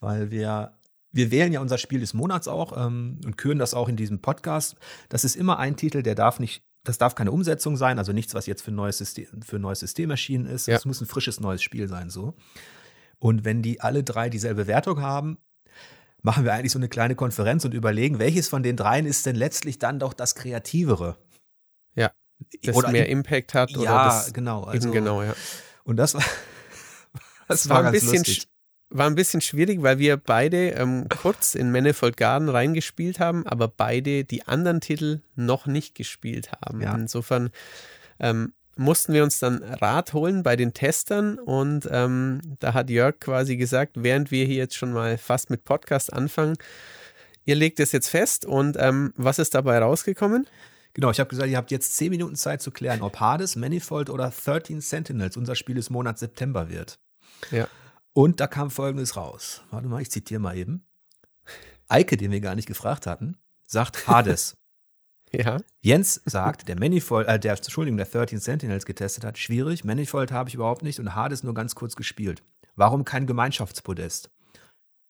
weil 0.00 0.30
wir 0.30 0.76
wir 1.12 1.30
wählen 1.30 1.52
ja 1.52 1.60
unser 1.60 1.78
Spiel 1.78 2.00
des 2.00 2.14
Monats 2.14 2.48
auch 2.48 2.76
ähm, 2.76 3.20
und 3.24 3.36
küren 3.36 3.58
das 3.58 3.74
auch 3.74 3.88
in 3.88 3.96
diesem 3.96 4.20
Podcast. 4.20 4.76
Das 5.10 5.24
ist 5.24 5.36
immer 5.36 5.58
ein 5.58 5.76
Titel, 5.76 6.02
der 6.02 6.14
darf 6.14 6.40
nicht, 6.40 6.64
das 6.84 6.98
darf 6.98 7.14
keine 7.14 7.30
Umsetzung 7.30 7.76
sein, 7.76 7.98
also 7.98 8.12
nichts, 8.12 8.34
was 8.34 8.46
jetzt 8.46 8.62
für 8.62 8.72
ein 8.72 8.76
neues 8.76 8.98
System, 8.98 9.26
für 9.42 9.56
ein 9.56 9.62
neues 9.62 9.80
System 9.80 10.10
erschienen 10.10 10.46
ist. 10.46 10.68
Es 10.68 10.82
ja. 10.82 10.88
muss 10.88 11.00
ein 11.00 11.06
frisches 11.06 11.38
neues 11.38 11.62
Spiel 11.62 11.86
sein, 11.86 12.10
so. 12.10 12.34
Und 13.18 13.44
wenn 13.44 13.62
die 13.62 13.80
alle 13.80 14.02
drei 14.02 14.30
dieselbe 14.30 14.66
Wertung 14.66 15.00
haben, 15.00 15.38
machen 16.22 16.44
wir 16.44 16.54
eigentlich 16.54 16.72
so 16.72 16.78
eine 16.78 16.88
kleine 16.88 17.14
Konferenz 17.14 17.64
und 17.64 17.74
überlegen, 17.74 18.18
welches 18.18 18.48
von 18.48 18.62
den 18.62 18.76
dreien 18.76 19.06
ist 19.06 19.26
denn 19.26 19.36
letztlich 19.36 19.78
dann 19.78 19.98
doch 19.98 20.14
das 20.14 20.34
Kreativere? 20.34 21.18
Ja. 21.94 22.10
Das 22.62 22.74
oder 22.74 22.90
mehr 22.90 23.08
Impact 23.08 23.54
hat 23.54 23.76
oder 23.76 23.84
ja, 23.84 24.04
das 24.06 24.32
genau. 24.32 24.64
Also, 24.64 24.90
genau, 24.90 25.22
ja. 25.22 25.34
Und 25.84 25.96
das 25.96 26.14
war, 26.14 26.24
das 27.48 27.68
war, 27.68 27.78
war 27.78 27.86
ein 27.86 27.92
bisschen 27.92 28.18
lustig. 28.18 28.48
war 28.90 29.06
ein 29.06 29.14
bisschen 29.14 29.40
schwierig, 29.40 29.82
weil 29.82 29.98
wir 29.98 30.16
beide 30.16 30.70
ähm, 30.70 31.06
kurz 31.08 31.54
in 31.54 31.70
Manifold 31.70 32.16
Garden 32.16 32.48
reingespielt 32.48 33.20
haben, 33.20 33.46
aber 33.46 33.68
beide 33.68 34.24
die 34.24 34.46
anderen 34.46 34.80
Titel 34.80 35.22
noch 35.34 35.66
nicht 35.66 35.94
gespielt 35.94 36.50
haben. 36.52 36.80
Ja. 36.80 36.94
Insofern 36.94 37.50
ähm, 38.20 38.52
mussten 38.76 39.12
wir 39.12 39.22
uns 39.22 39.38
dann 39.38 39.62
Rat 39.62 40.12
holen 40.12 40.42
bei 40.42 40.56
den 40.56 40.72
Testern 40.72 41.38
und 41.38 41.88
ähm, 41.90 42.40
da 42.58 42.74
hat 42.74 42.90
Jörg 42.90 43.20
quasi 43.20 43.56
gesagt, 43.56 43.92
während 43.96 44.30
wir 44.30 44.46
hier 44.46 44.56
jetzt 44.56 44.76
schon 44.76 44.92
mal 44.92 45.18
fast 45.18 45.50
mit 45.50 45.64
Podcast 45.64 46.12
anfangen, 46.12 46.56
ihr 47.44 47.54
legt 47.54 47.80
es 47.80 47.92
jetzt 47.92 48.08
fest 48.08 48.44
und 48.46 48.76
ähm, 48.78 49.12
was 49.16 49.38
ist 49.38 49.54
dabei 49.54 49.78
rausgekommen? 49.78 50.46
Genau, 50.94 51.10
ich 51.10 51.20
habe 51.20 51.30
gesagt, 51.30 51.48
ihr 51.48 51.56
habt 51.56 51.70
jetzt 51.70 51.96
zehn 51.96 52.10
Minuten 52.10 52.36
Zeit 52.36 52.60
zu 52.60 52.70
klären, 52.70 53.02
ob 53.02 53.18
Hades, 53.18 53.56
Manifold 53.56 54.10
oder 54.10 54.30
13 54.30 54.80
Sentinels 54.80 55.36
unser 55.36 55.54
Spiel 55.54 55.74
des 55.74 55.88
Monats 55.88 56.20
September 56.20 56.68
wird. 56.68 56.98
Ja. 57.50 57.68
Und 58.12 58.40
da 58.40 58.46
kam 58.46 58.70
Folgendes 58.70 59.16
raus. 59.16 59.62
Warte 59.70 59.88
mal, 59.88 60.02
ich 60.02 60.10
zitiere 60.10 60.40
mal 60.40 60.56
eben. 60.56 60.86
Eike, 61.88 62.16
den 62.16 62.30
wir 62.30 62.40
gar 62.40 62.54
nicht 62.54 62.66
gefragt 62.66 63.06
hatten, 63.06 63.36
sagt 63.66 64.06
Hades. 64.06 64.56
ja. 65.32 65.58
Jens 65.80 66.20
sagt, 66.24 66.68
der 66.68 66.78
Manifold, 66.78 67.28
äh, 67.28 67.38
der, 67.38 67.52
Entschuldigung, 67.52 67.96
der 67.96 68.06
13 68.06 68.38
Sentinels 68.38 68.86
getestet 68.86 69.24
hat, 69.24 69.38
schwierig. 69.38 69.84
Manifold 69.84 70.32
habe 70.32 70.48
ich 70.48 70.54
überhaupt 70.54 70.82
nicht 70.82 71.00
und 71.00 71.14
Hades 71.14 71.42
nur 71.42 71.54
ganz 71.54 71.74
kurz 71.74 71.96
gespielt. 71.96 72.42
Warum 72.76 73.04
kein 73.04 73.26
Gemeinschaftspodest? 73.26 74.30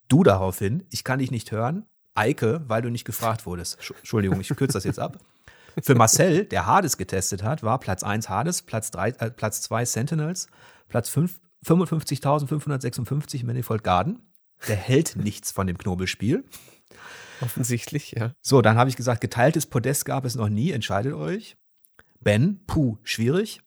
Du 0.09 0.23
daraufhin, 0.23 0.85
ich 0.89 1.03
kann 1.03 1.19
dich 1.19 1.31
nicht 1.31 1.51
hören. 1.51 1.85
Eike, 2.15 2.63
weil 2.67 2.81
du 2.81 2.89
nicht 2.89 3.05
gefragt 3.05 3.45
wurdest. 3.45 3.79
Entschuldigung, 3.97 4.39
ich 4.39 4.49
kürze 4.49 4.73
das 4.73 4.83
jetzt 4.83 4.99
ab. 4.99 5.17
Für 5.81 5.95
Marcel, 5.95 6.45
der 6.45 6.67
Hades 6.67 6.97
getestet 6.97 7.41
hat, 7.41 7.63
war 7.63 7.79
Platz 7.79 8.03
1 8.03 8.29
Hades, 8.29 8.61
Platz 8.61 8.91
3, 8.91 9.09
äh, 9.09 9.31
Platz 9.31 9.61
2 9.61 9.85
Sentinels, 9.85 10.47
Platz 10.87 11.09
5 11.09 11.39
55.556 11.65 13.45
Manifold 13.45 13.83
Garden. 13.83 14.19
Der 14.67 14.75
hält 14.75 15.15
nichts 15.17 15.51
von 15.51 15.67
dem 15.67 15.77
Knobelspiel. 15.77 16.43
Offensichtlich, 17.41 18.11
ja. 18.11 18.33
So, 18.41 18.61
dann 18.61 18.77
habe 18.77 18.89
ich 18.89 18.95
gesagt, 18.95 19.21
geteiltes 19.21 19.65
Podest 19.65 20.05
gab 20.05 20.25
es 20.25 20.35
noch 20.35 20.49
nie, 20.49 20.71
entscheidet 20.71 21.13
euch. 21.13 21.57
Ben, 22.21 22.63
puh, 22.67 22.97
schwierig. 23.03 23.61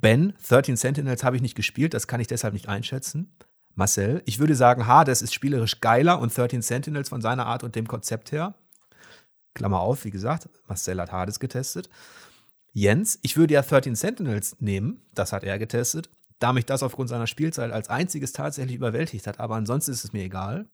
Ben, 0.00 0.34
13 0.46 0.76
Sentinels 0.76 1.24
habe 1.24 1.36
ich 1.36 1.42
nicht 1.42 1.56
gespielt, 1.56 1.94
das 1.94 2.06
kann 2.06 2.20
ich 2.20 2.28
deshalb 2.28 2.54
nicht 2.54 2.68
einschätzen. 2.68 3.34
Marcel, 3.74 4.22
ich 4.26 4.38
würde 4.38 4.54
sagen, 4.54 4.86
Hades 4.86 5.22
ist 5.22 5.34
spielerisch 5.34 5.80
geiler 5.80 6.20
und 6.20 6.36
13 6.36 6.62
Sentinels 6.62 7.08
von 7.08 7.20
seiner 7.20 7.46
Art 7.46 7.64
und 7.64 7.74
dem 7.74 7.88
Konzept 7.88 8.30
her. 8.30 8.54
Klammer 9.54 9.80
auf, 9.80 10.04
wie 10.04 10.10
gesagt, 10.10 10.48
Marcel 10.68 11.00
hat 11.00 11.10
Hades 11.10 11.40
getestet. 11.40 11.88
Jens, 12.72 13.18
ich 13.22 13.36
würde 13.36 13.54
ja 13.54 13.62
13 13.62 13.96
Sentinels 13.96 14.56
nehmen, 14.60 15.02
das 15.14 15.32
hat 15.32 15.42
er 15.42 15.58
getestet 15.58 16.10
da 16.38 16.52
mich 16.52 16.66
das 16.66 16.82
aufgrund 16.82 17.08
seiner 17.08 17.26
Spielzeit 17.26 17.72
als 17.72 17.88
einziges 17.88 18.32
tatsächlich 18.32 18.76
überwältigt 18.76 19.26
hat. 19.26 19.40
Aber 19.40 19.56
ansonsten 19.56 19.92
ist 19.92 20.04
es 20.04 20.12
mir 20.12 20.24
egal. 20.24 20.68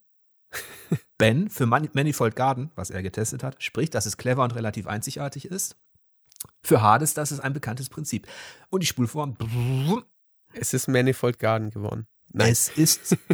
ben 1.17 1.49
für 1.49 1.65
Manifold 1.65 2.35
Garden, 2.35 2.71
was 2.75 2.89
er 2.89 3.01
getestet 3.01 3.43
hat, 3.43 3.61
spricht, 3.63 3.95
dass 3.95 4.05
es 4.05 4.17
clever 4.17 4.43
und 4.43 4.55
relativ 4.55 4.87
einzigartig 4.87 5.45
ist. 5.45 5.75
Für 6.63 6.81
Hades, 6.81 7.13
das 7.13 7.31
ist 7.31 7.39
ein 7.39 7.53
bekanntes 7.53 7.89
Prinzip. 7.89 8.27
Und 8.69 8.83
die 8.83 8.87
Spulform. 8.87 9.35
Es 10.53 10.73
ist 10.73 10.87
Manifold 10.87 11.39
Garden 11.39 11.71
geworden. 11.71 12.07
Nein. 12.31 12.51
Es 12.51 12.69
ist. 12.69 13.17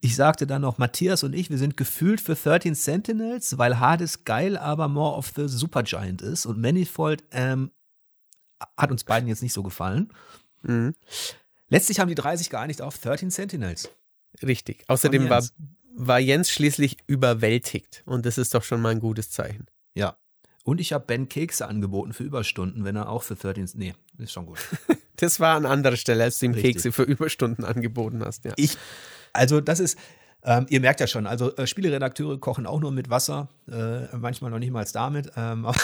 Ich 0.00 0.14
sagte 0.14 0.46
dann 0.46 0.62
noch, 0.62 0.78
Matthias 0.78 1.24
und 1.24 1.34
ich, 1.34 1.50
wir 1.50 1.58
sind 1.58 1.76
gefühlt 1.76 2.20
für 2.20 2.36
13 2.36 2.76
Sentinels, 2.76 3.58
weil 3.58 3.80
Hades 3.80 4.22
geil, 4.22 4.56
aber 4.56 4.86
more 4.86 5.16
of 5.16 5.32
the 5.34 5.48
Supergiant 5.48 6.22
ist. 6.22 6.46
Und 6.46 6.60
Manifold 6.60 7.24
ähm, 7.32 7.72
hat 8.76 8.92
uns 8.92 9.02
beiden 9.02 9.28
jetzt 9.28 9.42
nicht 9.42 9.52
so 9.52 9.64
gefallen. 9.64 10.12
Mhm. 10.62 10.94
Letztlich 11.68 12.00
haben 12.00 12.08
die 12.08 12.14
drei 12.14 12.36
sich 12.36 12.50
geeinigt 12.50 12.82
auf 12.82 12.98
13 12.98 13.30
Sentinels. 13.30 13.90
Richtig. 14.42 14.84
Außerdem 14.88 15.28
war, 15.28 15.44
war 15.94 16.18
Jens 16.18 16.50
schließlich 16.50 16.98
überwältigt 17.06 18.02
und 18.06 18.24
das 18.24 18.38
ist 18.38 18.54
doch 18.54 18.62
schon 18.62 18.80
mal 18.80 18.90
ein 18.90 19.00
gutes 19.00 19.30
Zeichen. 19.30 19.66
Ja. 19.94 20.16
Und 20.64 20.80
ich 20.80 20.92
habe 20.92 21.04
Ben 21.06 21.28
Kekse 21.28 21.66
angeboten 21.66 22.12
für 22.12 22.24
Überstunden, 22.24 22.84
wenn 22.84 22.96
er 22.96 23.08
auch 23.08 23.22
für 23.22 23.36
13. 23.36 23.70
Nee, 23.74 23.94
ist 24.18 24.32
schon 24.32 24.46
gut. 24.46 24.58
das 25.16 25.40
war 25.40 25.56
an 25.56 25.66
anderer 25.66 25.96
Stelle, 25.96 26.24
als 26.24 26.38
du 26.38 26.46
ihm 26.46 26.52
Richtig. 26.52 26.74
Kekse 26.74 26.92
für 26.92 27.04
Überstunden 27.04 27.64
angeboten 27.64 28.22
hast. 28.24 28.44
Ja. 28.44 28.52
Ich, 28.56 28.76
also 29.32 29.60
das 29.60 29.80
ist, 29.80 29.98
ähm, 30.44 30.66
ihr 30.68 30.80
merkt 30.80 31.00
ja 31.00 31.06
schon, 31.06 31.26
also 31.26 31.54
äh, 31.56 31.66
Spieleredakteure 31.66 32.38
kochen 32.38 32.66
auch 32.66 32.80
nur 32.80 32.92
mit 32.92 33.10
Wasser, 33.10 33.48
äh, 33.70 34.16
manchmal 34.16 34.50
noch 34.50 34.58
nicht 34.58 34.70
mal 34.70 34.86
damit. 34.92 35.32
Ähm, 35.36 35.66
aber, 35.66 35.78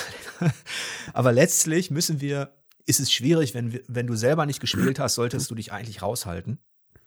aber, 1.12 1.32
letztlich 1.32 1.90
müssen 1.90 2.20
wir, 2.20 2.52
ist 2.86 3.00
es 3.00 3.12
schwierig, 3.12 3.54
wenn, 3.54 3.80
wenn 3.88 4.06
du 4.06 4.14
selber 4.14 4.46
nicht 4.46 4.60
gespielt 4.60 4.98
hast, 4.98 5.14
solltest 5.14 5.50
du 5.50 5.54
dich 5.54 5.72
eigentlich 5.72 6.02
raushalten. 6.02 6.58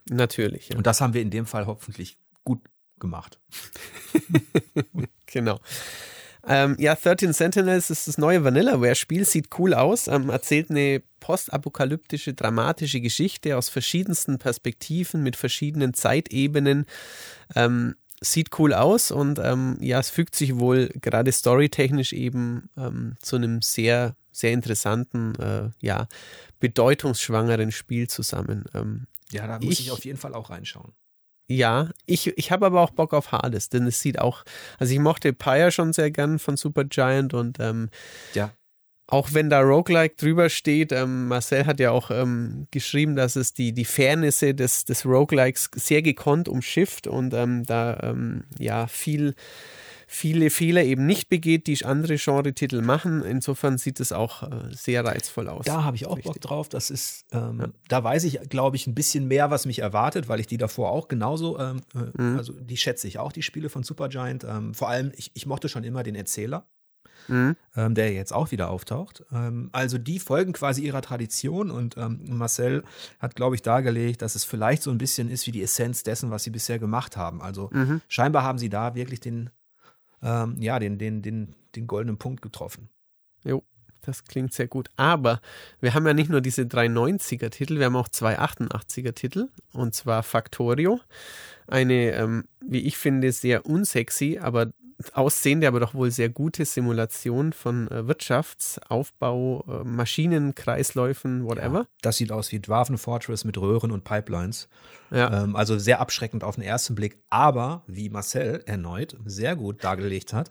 Natürlich. 0.10 0.70
Ja. 0.70 0.78
Und 0.78 0.88
das 0.88 1.02
haben 1.02 1.14
wir 1.14 1.22
in 1.22 1.30
dem 1.30 1.46
Fall 1.46 1.66
hoffentlich 1.66 2.18
gut 2.44 2.62
gemacht. 3.00 3.40
genau. 5.26 5.60
Ähm, 6.48 6.78
ja, 6.80 6.96
13 6.96 7.34
Sentinels 7.34 7.90
ist 7.90 8.08
das 8.08 8.18
neue 8.18 8.44
Vanillaware-Spiel, 8.44 9.26
sieht 9.26 9.50
cool 9.60 9.74
aus, 9.74 10.08
ähm, 10.08 10.30
erzählt 10.30 10.70
eine 10.70 11.04
postapokalyptische, 11.20 12.34
dramatische 12.34 13.02
Geschichte 13.02 13.58
aus 13.58 13.68
verschiedensten 13.68 14.38
Perspektiven 14.38 15.24
mit 15.24 15.36
verschiedenen 15.36 15.94
Zeitebenen. 15.94 16.86
Ähm, 17.54 17.96
sieht 18.22 18.58
cool 18.58 18.74
aus 18.74 19.12
und 19.12 19.40
ähm, 19.40 19.78
ja, 19.80 20.00
es 20.00 20.10
fügt 20.10 20.36
sich 20.36 20.58
wohl 20.58 20.90
gerade 21.02 21.32
storytechnisch 21.32 22.14
eben 22.14 22.70
ähm, 22.78 23.16
zu 23.22 23.36
einem 23.36 23.62
sehr, 23.62 24.16
sehr 24.38 24.52
interessanten, 24.52 25.34
äh, 25.36 25.70
ja, 25.80 26.08
bedeutungsschwangeren 26.60 27.72
Spiel 27.72 28.08
zusammen. 28.08 28.66
Ähm, 28.76 29.08
ja, 29.32 29.48
da 29.48 29.60
muss 29.60 29.74
ich, 29.74 29.88
ich 29.88 29.92
auf 29.92 30.06
jeden 30.06 30.20
Fall 30.20 30.36
auch 30.36 30.52
reinschauen. 30.52 30.94
Ja, 31.50 31.90
ich, 32.06 32.38
ich 32.38 32.52
habe 32.52 32.66
aber 32.66 32.82
auch 32.82 32.92
Bock 32.92 33.14
auf 33.14 33.32
Hades, 33.32 33.70
denn 33.70 33.88
es 33.88 34.00
sieht 34.02 34.20
auch, 34.20 34.44
also 34.80 34.94
ich 34.94 35.00
mochte 35.00 35.34
Pyre 35.34 35.72
schon 35.72 35.94
sehr 35.94 36.12
gern 36.12 36.40
von 36.40 36.58
Supergiant 36.58 37.34
und 37.34 37.60
ähm, 37.60 37.90
ja. 38.34 38.52
auch 39.08 39.30
wenn 39.34 39.50
da 39.50 39.62
Roguelike 39.62 40.16
drüber 40.18 40.50
steht, 40.50 40.92
ähm, 40.92 41.30
Marcel 41.30 41.66
hat 41.66 41.80
ja 41.80 41.92
auch 41.92 42.12
ähm, 42.12 42.68
geschrieben, 42.72 43.16
dass 43.16 43.38
es 43.38 43.54
die, 43.54 43.72
die 43.72 43.86
Fairnisse 43.86 44.54
des, 44.54 44.84
des 44.86 45.06
Roguelikes 45.06 45.72
sehr 45.74 46.02
gekonnt 46.02 46.50
umschifft 46.50 47.08
und 47.08 47.34
ähm, 47.34 47.64
da 47.66 47.98
ähm, 48.04 48.44
ja 48.60 48.88
viel 48.88 49.34
viele 50.10 50.50
Fehler 50.50 50.84
eben 50.86 51.06
nicht 51.06 51.28
begeht, 51.28 51.68
die 51.68 51.84
andere 51.84 52.16
Genre-Titel 52.16 52.82
machen. 52.82 53.24
Insofern 53.24 53.78
sieht 53.78 54.00
es 54.00 54.14
auch 54.14 54.42
äh, 54.42 54.72
sehr 54.72 55.04
reizvoll 55.04 55.50
aus. 55.50 55.66
Da 55.66 55.84
habe 55.84 55.98
ich 55.98 56.08
auch 56.08 56.16
Richtig. 56.16 56.34
Bock 56.34 56.42
drauf. 56.42 56.70
Das 56.70 56.90
ist, 56.90 57.26
ähm, 57.34 57.60
ja. 57.60 57.68
da 57.90 58.04
weiß 58.04 58.24
ich, 58.24 58.40
glaube 58.50 58.78
ich, 58.78 58.88
ein 58.88 58.96
bisschen 58.96 59.28
mehr, 59.28 59.52
was 59.52 59.66
mich 59.66 59.80
erwartet, 59.80 60.30
weil 60.30 60.40
ich 60.40 60.48
die 60.48 60.58
davor 60.58 60.92
auch 60.92 61.10
genauso, 61.10 61.60
ähm, 61.60 61.82
äh, 61.94 62.22
mhm. 62.22 62.38
also 62.38 62.54
die 62.54 62.78
schätze 62.78 63.08
ich 63.08 63.20
auch, 63.20 63.34
die 63.34 63.44
Spiele 63.44 63.70
von 63.70 63.84
Supergiant. 63.84 64.46
Ähm, 64.46 64.74
vor 64.74 64.88
allem, 64.88 65.12
ich, 65.14 65.32
ich 65.34 65.46
mochte 65.46 65.68
schon 65.68 65.84
immer 65.84 66.04
den 66.04 66.16
Erzähler. 66.16 66.66
Mhm. 67.30 67.58
Ähm, 67.76 67.94
der 67.94 68.14
jetzt 68.14 68.32
auch 68.32 68.52
wieder 68.52 68.70
auftaucht. 68.70 69.26
Ähm, 69.34 69.68
also 69.74 69.98
die 69.98 70.18
folgen 70.18 70.54
quasi 70.54 70.84
ihrer 70.84 71.02
Tradition 71.02 71.72
und 71.72 71.98
ähm, 71.98 72.22
Marcel 72.30 72.86
hat, 73.20 73.36
glaube 73.36 73.56
ich, 73.56 73.62
dargelegt, 73.62 74.22
dass 74.22 74.36
es 74.36 74.46
vielleicht 74.46 74.82
so 74.82 74.92
ein 74.92 74.98
bisschen 74.98 75.30
ist 75.30 75.46
wie 75.46 75.52
die 75.52 75.62
Essenz 75.62 76.04
dessen, 76.04 76.32
was 76.32 76.44
sie 76.44 76.52
bisher 76.52 76.80
gemacht 76.80 77.18
haben. 77.18 77.42
Also 77.42 77.70
mhm. 77.74 78.00
scheinbar 78.08 78.44
haben 78.44 78.58
sie 78.58 78.70
da 78.70 78.96
wirklich 78.96 79.20
den 79.20 79.50
ähm, 80.22 80.56
ja, 80.60 80.80
den, 80.80 80.98
den, 80.98 81.22
den, 81.22 81.56
den 81.76 81.88
goldenen 81.88 82.18
Punkt 82.18 82.42
getroffen. 82.42 82.90
Jo, 83.44 83.64
das 84.02 84.24
klingt 84.24 84.54
sehr 84.54 84.68
gut. 84.68 84.90
Aber 84.96 85.42
wir 85.80 85.94
haben 85.94 86.08
ja 86.08 86.14
nicht 86.14 86.30
nur 86.30 86.42
diese 86.42 86.64
390er-Titel, 86.64 87.78
wir 87.78 87.86
haben 87.86 87.96
auch 87.96 88.10
zwei 88.10 88.40
88er-Titel, 88.40 89.50
und 89.74 89.94
zwar 89.94 90.24
Factorio. 90.24 91.00
Eine, 91.68 92.14
ähm, 92.14 92.46
wie 92.66 92.82
ich 92.82 92.98
finde, 92.98 93.32
sehr 93.32 93.66
unsexy, 93.66 94.40
aber 94.42 94.72
aussehende, 95.14 95.68
aber 95.68 95.80
doch 95.80 95.94
wohl 95.94 96.10
sehr 96.10 96.30
gute 96.30 96.66
Simulation 96.66 97.54
von 97.54 97.90
äh, 97.90 98.08
Wirtschaftsaufbau, 98.08 99.64
äh, 99.68 99.84
Maschinen, 99.84 100.56
Kreisläufen, 100.56 101.46
whatever. 101.46 101.80
Ja, 101.80 101.88
das 102.02 102.18
sieht 102.18 102.32
aus 102.32 102.52
wie 102.52 102.60
Dwarven 102.60 102.98
Fortress 102.98 103.44
mit 103.44 103.58
Röhren 103.60 103.92
und 103.92 104.04
Pipelines. 104.04 104.68
Ja. 105.12 105.44
Ähm, 105.44 105.56
also 105.56 105.78
sehr 105.78 106.00
abschreckend 106.00 106.44
auf 106.44 106.56
den 106.56 106.64
ersten 106.64 106.96
Blick. 106.96 107.20
Aber 107.30 107.84
wie 107.86 108.10
Marcel 108.10 108.64
erneut 108.66 109.16
sehr 109.26 109.56
gut 109.56 109.84
dargelegt 109.84 110.34
hat, 110.34 110.50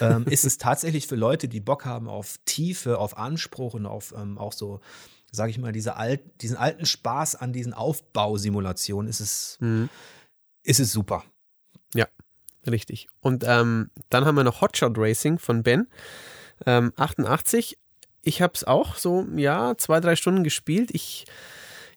ähm, 0.00 0.24
ist 0.28 0.44
es 0.44 0.58
tatsächlich 0.58 1.06
für 1.06 1.16
Leute, 1.16 1.46
die 1.46 1.60
Bock 1.60 1.84
haben 1.84 2.08
auf 2.08 2.38
Tiefe, 2.44 2.98
auf 2.98 3.16
Anspruch 3.16 3.74
und 3.74 3.86
auf 3.86 4.12
ähm, 4.16 4.38
auch 4.38 4.52
so 4.52 4.80
sage 5.30 5.50
ich 5.50 5.58
mal, 5.58 5.72
diese 5.72 5.96
alt, 5.96 6.42
diesen 6.42 6.56
alten 6.56 6.86
Spaß 6.86 7.34
an 7.34 7.52
diesen 7.52 7.74
Aufbausimulationen 7.74 9.10
ist 9.10 9.18
es, 9.18 9.58
mhm. 9.60 9.88
ist 10.62 10.78
es 10.78 10.92
super. 10.92 11.24
Ja, 11.92 12.06
Richtig. 12.70 13.08
Und 13.20 13.44
ähm, 13.46 13.90
dann 14.10 14.24
haben 14.24 14.36
wir 14.36 14.44
noch 14.44 14.60
Hotshot 14.60 14.96
Racing 14.96 15.38
von 15.38 15.62
Ben. 15.62 15.88
Ähm, 16.66 16.92
88. 16.96 17.78
Ich 18.22 18.40
habe 18.40 18.54
es 18.54 18.64
auch 18.64 18.96
so, 18.96 19.26
ja, 19.36 19.74
zwei, 19.76 20.00
drei 20.00 20.16
Stunden 20.16 20.44
gespielt. 20.44 20.90
Ich, 20.92 21.26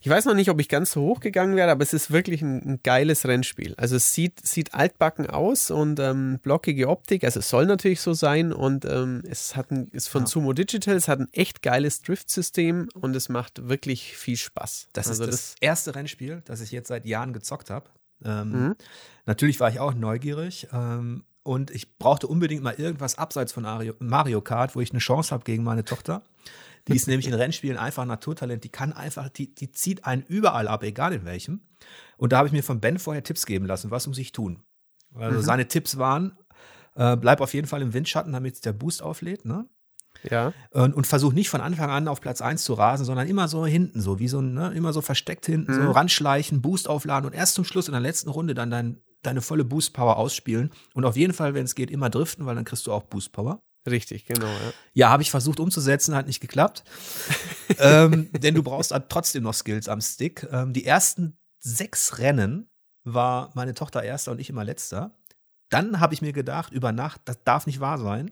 ich 0.01 0.09
weiß 0.09 0.25
noch 0.25 0.33
nicht, 0.33 0.49
ob 0.49 0.59
ich 0.59 0.67
ganz 0.67 0.91
so 0.91 1.01
hoch 1.01 1.21
gegangen 1.21 1.55
wäre, 1.55 1.71
aber 1.71 1.83
es 1.83 1.93
ist 1.93 2.11
wirklich 2.11 2.41
ein, 2.41 2.61
ein 2.65 2.79
geiles 2.83 3.25
Rennspiel. 3.25 3.75
Also 3.77 3.95
es 3.95 4.13
sieht, 4.13 4.45
sieht 4.45 4.73
altbacken 4.73 5.29
aus 5.29 5.71
und 5.71 5.99
ähm, 5.99 6.39
blockige 6.41 6.89
Optik. 6.89 7.23
Also 7.23 7.39
es 7.39 7.49
soll 7.49 7.65
natürlich 7.65 8.01
so 8.01 8.13
sein 8.13 8.51
und 8.51 8.83
ähm, 8.83 9.23
es 9.29 9.55
hat 9.55 9.71
ein, 9.71 9.87
ist 9.91 10.09
von 10.09 10.23
ja. 10.23 10.27
Sumo 10.27 10.51
Digital, 10.51 10.95
es 10.95 11.07
hat 11.07 11.19
ein 11.19 11.29
echt 11.31 11.61
geiles 11.61 12.01
Drift-System 12.01 12.89
und 12.93 13.15
es 13.15 13.29
macht 13.29 13.69
wirklich 13.69 14.17
viel 14.17 14.37
Spaß. 14.37 14.89
Das 14.91 15.07
also 15.07 15.23
ist 15.23 15.31
das, 15.31 15.51
das 15.53 15.55
erste 15.61 15.95
Rennspiel, 15.95 16.41
das 16.45 16.59
ich 16.59 16.71
jetzt 16.71 16.89
seit 16.89 17.05
Jahren 17.05 17.31
gezockt 17.31 17.69
habe. 17.69 17.89
Ähm, 18.23 18.51
mhm. 18.51 18.75
Natürlich 19.25 19.59
war 19.59 19.69
ich 19.69 19.79
auch 19.79 19.93
neugierig 19.93 20.67
ähm, 20.71 21.23
und 21.43 21.71
ich 21.71 21.97
brauchte 21.97 22.27
unbedingt 22.27 22.63
mal 22.63 22.73
irgendwas 22.73 23.17
abseits 23.17 23.53
von 23.53 23.63
Mario 23.99 24.41
Kart, 24.41 24.75
wo 24.75 24.81
ich 24.81 24.91
eine 24.91 24.99
Chance 24.99 25.31
habe 25.31 25.43
gegen 25.43 25.63
meine 25.63 25.85
Tochter. 25.85 26.23
Die 26.87 26.95
ist 26.95 27.07
nämlich 27.07 27.27
in 27.27 27.33
Rennspielen 27.33 27.77
einfach 27.77 28.03
ein 28.03 28.07
Naturtalent. 28.07 28.63
Die 28.63 28.69
kann 28.69 28.93
einfach, 28.93 29.29
die, 29.29 29.53
die 29.53 29.71
zieht 29.71 30.05
einen 30.05 30.23
überall 30.23 30.67
ab, 30.67 30.83
egal 30.83 31.13
in 31.13 31.25
welchem. 31.25 31.61
Und 32.17 32.31
da 32.31 32.37
habe 32.37 32.47
ich 32.47 32.53
mir 32.53 32.63
von 32.63 32.79
Ben 32.79 32.97
vorher 32.97 33.23
Tipps 33.23 33.45
geben 33.45 33.65
lassen, 33.65 33.91
was 33.91 34.07
muss 34.07 34.17
ich 34.17 34.31
tun. 34.31 34.63
Also 35.13 35.39
mhm. 35.39 35.43
seine 35.43 35.67
Tipps 35.67 35.97
waren, 35.97 36.37
äh, 36.95 37.17
bleib 37.17 37.41
auf 37.41 37.53
jeden 37.53 37.67
Fall 37.67 37.81
im 37.81 37.93
Windschatten, 37.93 38.31
damit 38.31 38.63
der 38.63 38.73
Boost 38.73 39.01
auflädt. 39.01 39.45
Ne? 39.45 39.67
Ja. 40.31 40.53
Und, 40.71 40.93
und 40.93 41.07
versuch 41.07 41.33
nicht 41.33 41.49
von 41.49 41.61
Anfang 41.61 41.89
an 41.89 42.07
auf 42.07 42.21
Platz 42.21 42.41
1 42.41 42.63
zu 42.63 42.73
rasen, 42.73 43.05
sondern 43.05 43.27
immer 43.27 43.47
so 43.47 43.65
hinten, 43.65 44.01
so 44.01 44.19
wie 44.19 44.27
so 44.27 44.39
ein, 44.39 44.53
ne, 44.53 44.71
immer 44.73 44.93
so 44.93 45.01
versteckt 45.01 45.45
hinten, 45.45 45.71
mhm. 45.71 45.85
so 45.85 45.91
ranschleichen, 45.91 46.61
Boost 46.61 46.89
aufladen 46.89 47.29
und 47.29 47.35
erst 47.35 47.55
zum 47.55 47.65
Schluss 47.65 47.87
in 47.87 47.93
der 47.93 48.01
letzten 48.01 48.29
Runde 48.29 48.53
dann 48.53 48.69
dein, 48.71 49.01
deine 49.23 49.41
volle 49.41 49.65
Boost 49.65 49.93
Power 49.93 50.17
ausspielen. 50.17 50.71
Und 50.93 51.05
auf 51.05 51.15
jeden 51.15 51.33
Fall, 51.33 51.53
wenn 51.53 51.65
es 51.65 51.75
geht, 51.75 51.91
immer 51.91 52.09
driften, 52.09 52.45
weil 52.45 52.55
dann 52.55 52.65
kriegst 52.65 52.87
du 52.87 52.93
auch 52.93 53.03
Boost 53.03 53.31
Power. 53.31 53.59
Richtig, 53.89 54.25
genau. 54.25 54.47
Ja, 54.47 54.73
ja 54.93 55.09
habe 55.09 55.23
ich 55.23 55.31
versucht 55.31 55.59
umzusetzen, 55.59 56.15
hat 56.15 56.27
nicht 56.27 56.41
geklappt. 56.41 56.83
ähm, 57.79 58.29
denn 58.33 58.55
du 58.55 58.63
brauchst 58.63 58.91
halt 58.91 59.09
trotzdem 59.09 59.43
noch 59.43 59.53
Skills 59.53 59.87
am 59.87 60.01
Stick. 60.01 60.47
Ähm, 60.51 60.73
die 60.73 60.85
ersten 60.85 61.37
sechs 61.59 62.19
Rennen 62.19 62.69
war 63.03 63.51
meine 63.55 63.73
Tochter 63.73 64.03
erster 64.03 64.31
und 64.31 64.39
ich 64.39 64.49
immer 64.49 64.65
letzter. 64.65 65.15
Dann 65.69 65.99
habe 65.99 66.13
ich 66.13 66.21
mir 66.21 66.33
gedacht, 66.33 66.73
über 66.73 66.91
Nacht, 66.91 67.21
das 67.25 67.43
darf 67.43 67.65
nicht 67.65 67.79
wahr 67.79 67.97
sein 67.97 68.31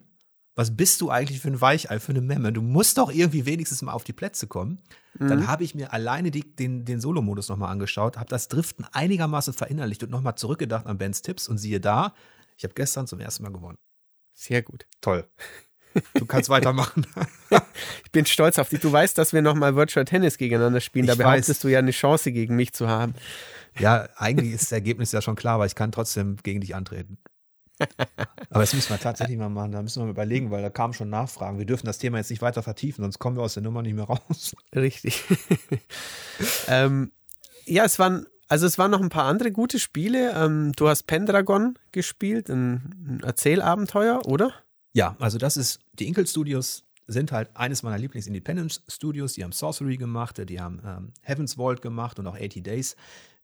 was 0.56 0.74
bist 0.74 1.02
du 1.02 1.10
eigentlich 1.10 1.40
für 1.40 1.48
ein 1.48 1.60
Weichei, 1.60 2.00
für 2.00 2.12
eine 2.12 2.22
Memme? 2.22 2.50
Du 2.50 2.62
musst 2.62 2.96
doch 2.96 3.12
irgendwie 3.12 3.44
wenigstens 3.44 3.82
mal 3.82 3.92
auf 3.92 4.04
die 4.04 4.14
Plätze 4.14 4.46
kommen. 4.46 4.78
Mhm. 5.18 5.28
Dann 5.28 5.46
habe 5.46 5.64
ich 5.64 5.74
mir 5.74 5.92
alleine 5.92 6.30
die, 6.30 6.56
den, 6.56 6.86
den 6.86 7.00
Solo-Modus 7.00 7.50
nochmal 7.50 7.70
angeschaut, 7.70 8.16
habe 8.16 8.30
das 8.30 8.48
Driften 8.48 8.86
einigermaßen 8.90 9.52
verinnerlicht 9.52 10.02
und 10.02 10.10
nochmal 10.10 10.34
zurückgedacht 10.36 10.86
an 10.86 10.96
Bens 10.96 11.20
Tipps 11.20 11.46
und 11.46 11.58
siehe 11.58 11.78
da, 11.78 12.14
ich 12.56 12.64
habe 12.64 12.72
gestern 12.72 13.06
zum 13.06 13.20
ersten 13.20 13.42
Mal 13.42 13.52
gewonnen. 13.52 13.76
Sehr 14.32 14.62
gut. 14.62 14.86
Toll. 15.02 15.28
Du 16.14 16.26
kannst 16.26 16.48
weitermachen. 16.48 17.06
ich 18.04 18.10
bin 18.12 18.26
stolz 18.26 18.58
auf 18.58 18.68
dich. 18.68 18.80
Du 18.80 18.92
weißt, 18.92 19.16
dass 19.16 19.32
wir 19.32 19.42
nochmal 19.42 19.76
Virtual 19.76 20.04
Tennis 20.04 20.38
gegeneinander 20.38 20.80
spielen. 20.80 21.04
Ich 21.04 21.10
da 21.10 21.14
behauptest 21.14 21.64
du 21.64 21.68
ja 21.68 21.78
eine 21.78 21.90
Chance 21.90 22.32
gegen 22.32 22.56
mich 22.56 22.72
zu 22.72 22.88
haben. 22.88 23.14
Ja, 23.78 24.08
eigentlich 24.16 24.52
ist 24.52 24.64
das 24.64 24.72
Ergebnis 24.72 25.12
ja 25.12 25.20
schon 25.20 25.36
klar, 25.36 25.54
aber 25.54 25.66
ich 25.66 25.74
kann 25.74 25.92
trotzdem 25.92 26.36
gegen 26.42 26.60
dich 26.60 26.74
antreten. 26.74 27.18
Aber 28.50 28.60
das 28.60 28.74
müssen 28.74 28.90
wir 28.90 28.98
tatsächlich 28.98 29.38
mal 29.38 29.48
machen. 29.48 29.72
Da 29.72 29.82
müssen 29.82 30.00
wir 30.00 30.06
mal 30.06 30.12
überlegen, 30.12 30.50
weil 30.50 30.62
da 30.62 30.70
kamen 30.70 30.94
schon 30.94 31.10
Nachfragen. 31.10 31.58
Wir 31.58 31.66
dürfen 31.66 31.86
das 31.86 31.98
Thema 31.98 32.18
jetzt 32.18 32.30
nicht 32.30 32.42
weiter 32.42 32.62
vertiefen, 32.62 33.02
sonst 33.02 33.18
kommen 33.18 33.36
wir 33.36 33.42
aus 33.42 33.54
der 33.54 33.62
Nummer 33.62 33.82
nicht 33.82 33.94
mehr 33.94 34.04
raus. 34.04 34.54
Richtig. 34.74 35.22
ähm, 36.68 37.12
ja, 37.66 37.84
es 37.84 37.98
waren, 37.98 38.26
also 38.48 38.66
es 38.66 38.78
waren 38.78 38.90
noch 38.90 39.00
ein 39.00 39.08
paar 39.08 39.24
andere 39.24 39.52
gute 39.52 39.78
Spiele. 39.78 40.32
Ähm, 40.32 40.72
du 40.76 40.88
hast 40.88 41.04
Pendragon 41.04 41.78
gespielt, 41.92 42.48
ein, 42.48 42.94
ein 43.06 43.20
Erzählabenteuer, 43.22 44.26
oder? 44.26 44.52
Ja, 44.92 45.16
also 45.18 45.38
das 45.38 45.56
ist, 45.56 45.80
die 45.92 46.06
Inkel 46.06 46.26
Studios 46.26 46.84
sind 47.06 47.32
halt 47.32 47.50
eines 47.54 47.82
meiner 47.82 47.98
Lieblings-Independence-Studios. 47.98 49.34
Die 49.34 49.44
haben 49.44 49.52
Sorcery 49.52 49.96
gemacht, 49.96 50.40
die 50.48 50.60
haben 50.60 50.80
ähm, 50.84 51.12
Heaven's 51.22 51.54
Vault 51.54 51.82
gemacht 51.82 52.18
und 52.18 52.26
auch 52.26 52.36
80 52.36 52.62
Days, 52.62 52.96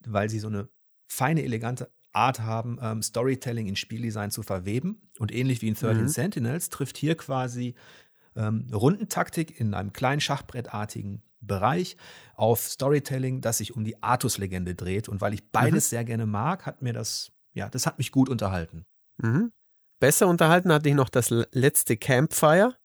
weil 0.05 0.29
sie 0.29 0.39
so 0.39 0.49
eine 0.49 0.69
feine, 1.07 1.43
elegante 1.43 1.91
Art 2.13 2.41
haben, 2.41 2.79
ähm, 2.83 3.03
Storytelling 3.03 3.67
in 3.67 3.77
Spieldesign 3.77 4.31
zu 4.31 4.43
verweben. 4.43 5.11
Und 5.19 5.33
ähnlich 5.33 5.63
wie 5.63 5.69
in 5.69 5.75
13 5.75 6.03
mhm. 6.03 6.09
Sentinels 6.09 6.69
trifft 6.69 6.97
hier 6.97 7.17
quasi 7.17 7.75
ähm, 8.37 8.69
Rundentaktik 8.73 9.59
in 9.59 9.75
einem 9.75 9.93
kleinen 9.93 10.21
Schachbrettartigen 10.21 11.23
Bereich 11.41 11.97
auf 12.35 12.61
Storytelling, 12.61 13.41
das 13.41 13.59
sich 13.59 13.75
um 13.75 13.85
die 13.85 14.03
Artus-Legende 14.03 14.75
dreht. 14.75 15.09
Und 15.09 15.21
weil 15.21 15.35
ich 15.35 15.51
beides 15.51 15.87
mhm. 15.87 15.91
sehr 15.91 16.05
gerne 16.05 16.27
mag, 16.27 16.67
hat 16.67 16.83
mir 16.83 16.93
das, 16.93 17.33
ja, 17.53 17.69
das 17.69 17.87
hat 17.87 17.99
mich 17.99 18.13
gut 18.13 18.29
unterhalten. 18.29 18.87
Mhm. 19.19 19.53
Besser 20.01 20.29
unterhalten 20.29 20.73
hatte 20.73 20.89
ich 20.89 20.95
noch 20.95 21.09
das 21.09 21.31
letzte 21.31 21.97
Campfire. 21.97 22.77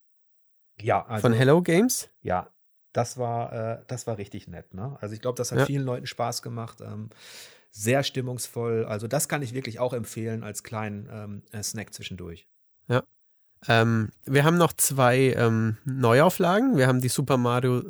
Ja, 0.79 1.05
also, 1.05 1.21
von 1.21 1.33
Hello 1.33 1.61
Games. 1.61 2.09
Ja, 2.21 2.51
das 2.93 3.17
war, 3.17 3.53
äh, 3.53 3.83
das 3.87 4.07
war 4.07 4.17
richtig 4.17 4.47
nett. 4.47 4.73
Ne? 4.73 4.97
Also 5.01 5.13
ich 5.13 5.21
glaube, 5.21 5.37
das 5.37 5.51
hat 5.51 5.59
ja. 5.59 5.65
vielen 5.65 5.83
Leuten 5.83 6.07
Spaß 6.07 6.41
gemacht. 6.41 6.81
Ähm, 6.81 7.09
sehr 7.77 8.03
stimmungsvoll. 8.03 8.85
Also 8.85 9.07
das 9.07 9.29
kann 9.29 9.43
ich 9.43 9.53
wirklich 9.53 9.79
auch 9.79 9.93
empfehlen 9.93 10.43
als 10.43 10.63
kleinen 10.63 11.07
ähm, 11.11 11.43
äh, 11.51 11.61
Snack 11.61 11.93
zwischendurch. 11.93 12.47
Ja. 12.87 13.03
Ähm, 13.67 14.09
wir 14.25 14.43
haben 14.43 14.57
noch 14.57 14.73
zwei 14.73 15.33
ähm, 15.37 15.77
Neuauflagen. 15.85 16.77
Wir 16.77 16.87
haben 16.87 17.01
die 17.01 17.09
Super 17.09 17.37
Mario 17.37 17.83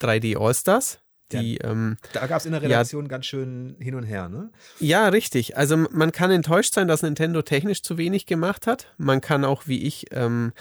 3D 0.00 0.38
All-Stars. 0.38 1.00
Die, 1.32 1.58
ja, 1.62 1.70
ähm, 1.70 1.98
da 2.14 2.26
gab 2.26 2.38
es 2.38 2.46
in 2.46 2.52
der 2.52 2.62
Redaktion 2.62 3.04
ja, 3.04 3.08
ganz 3.08 3.26
schön 3.26 3.76
hin 3.78 3.94
und 3.94 4.04
her, 4.04 4.30
ne? 4.30 4.50
Ja, 4.80 5.08
richtig. 5.08 5.58
Also 5.58 5.76
man 5.76 6.10
kann 6.10 6.30
enttäuscht 6.30 6.72
sein, 6.72 6.88
dass 6.88 7.02
Nintendo 7.02 7.42
technisch 7.42 7.82
zu 7.82 7.98
wenig 7.98 8.24
gemacht 8.24 8.66
hat. 8.66 8.94
Man 8.96 9.20
kann 9.20 9.44
auch, 9.44 9.66
wie 9.66 9.82
ich, 9.82 10.06
ähm, 10.10 10.52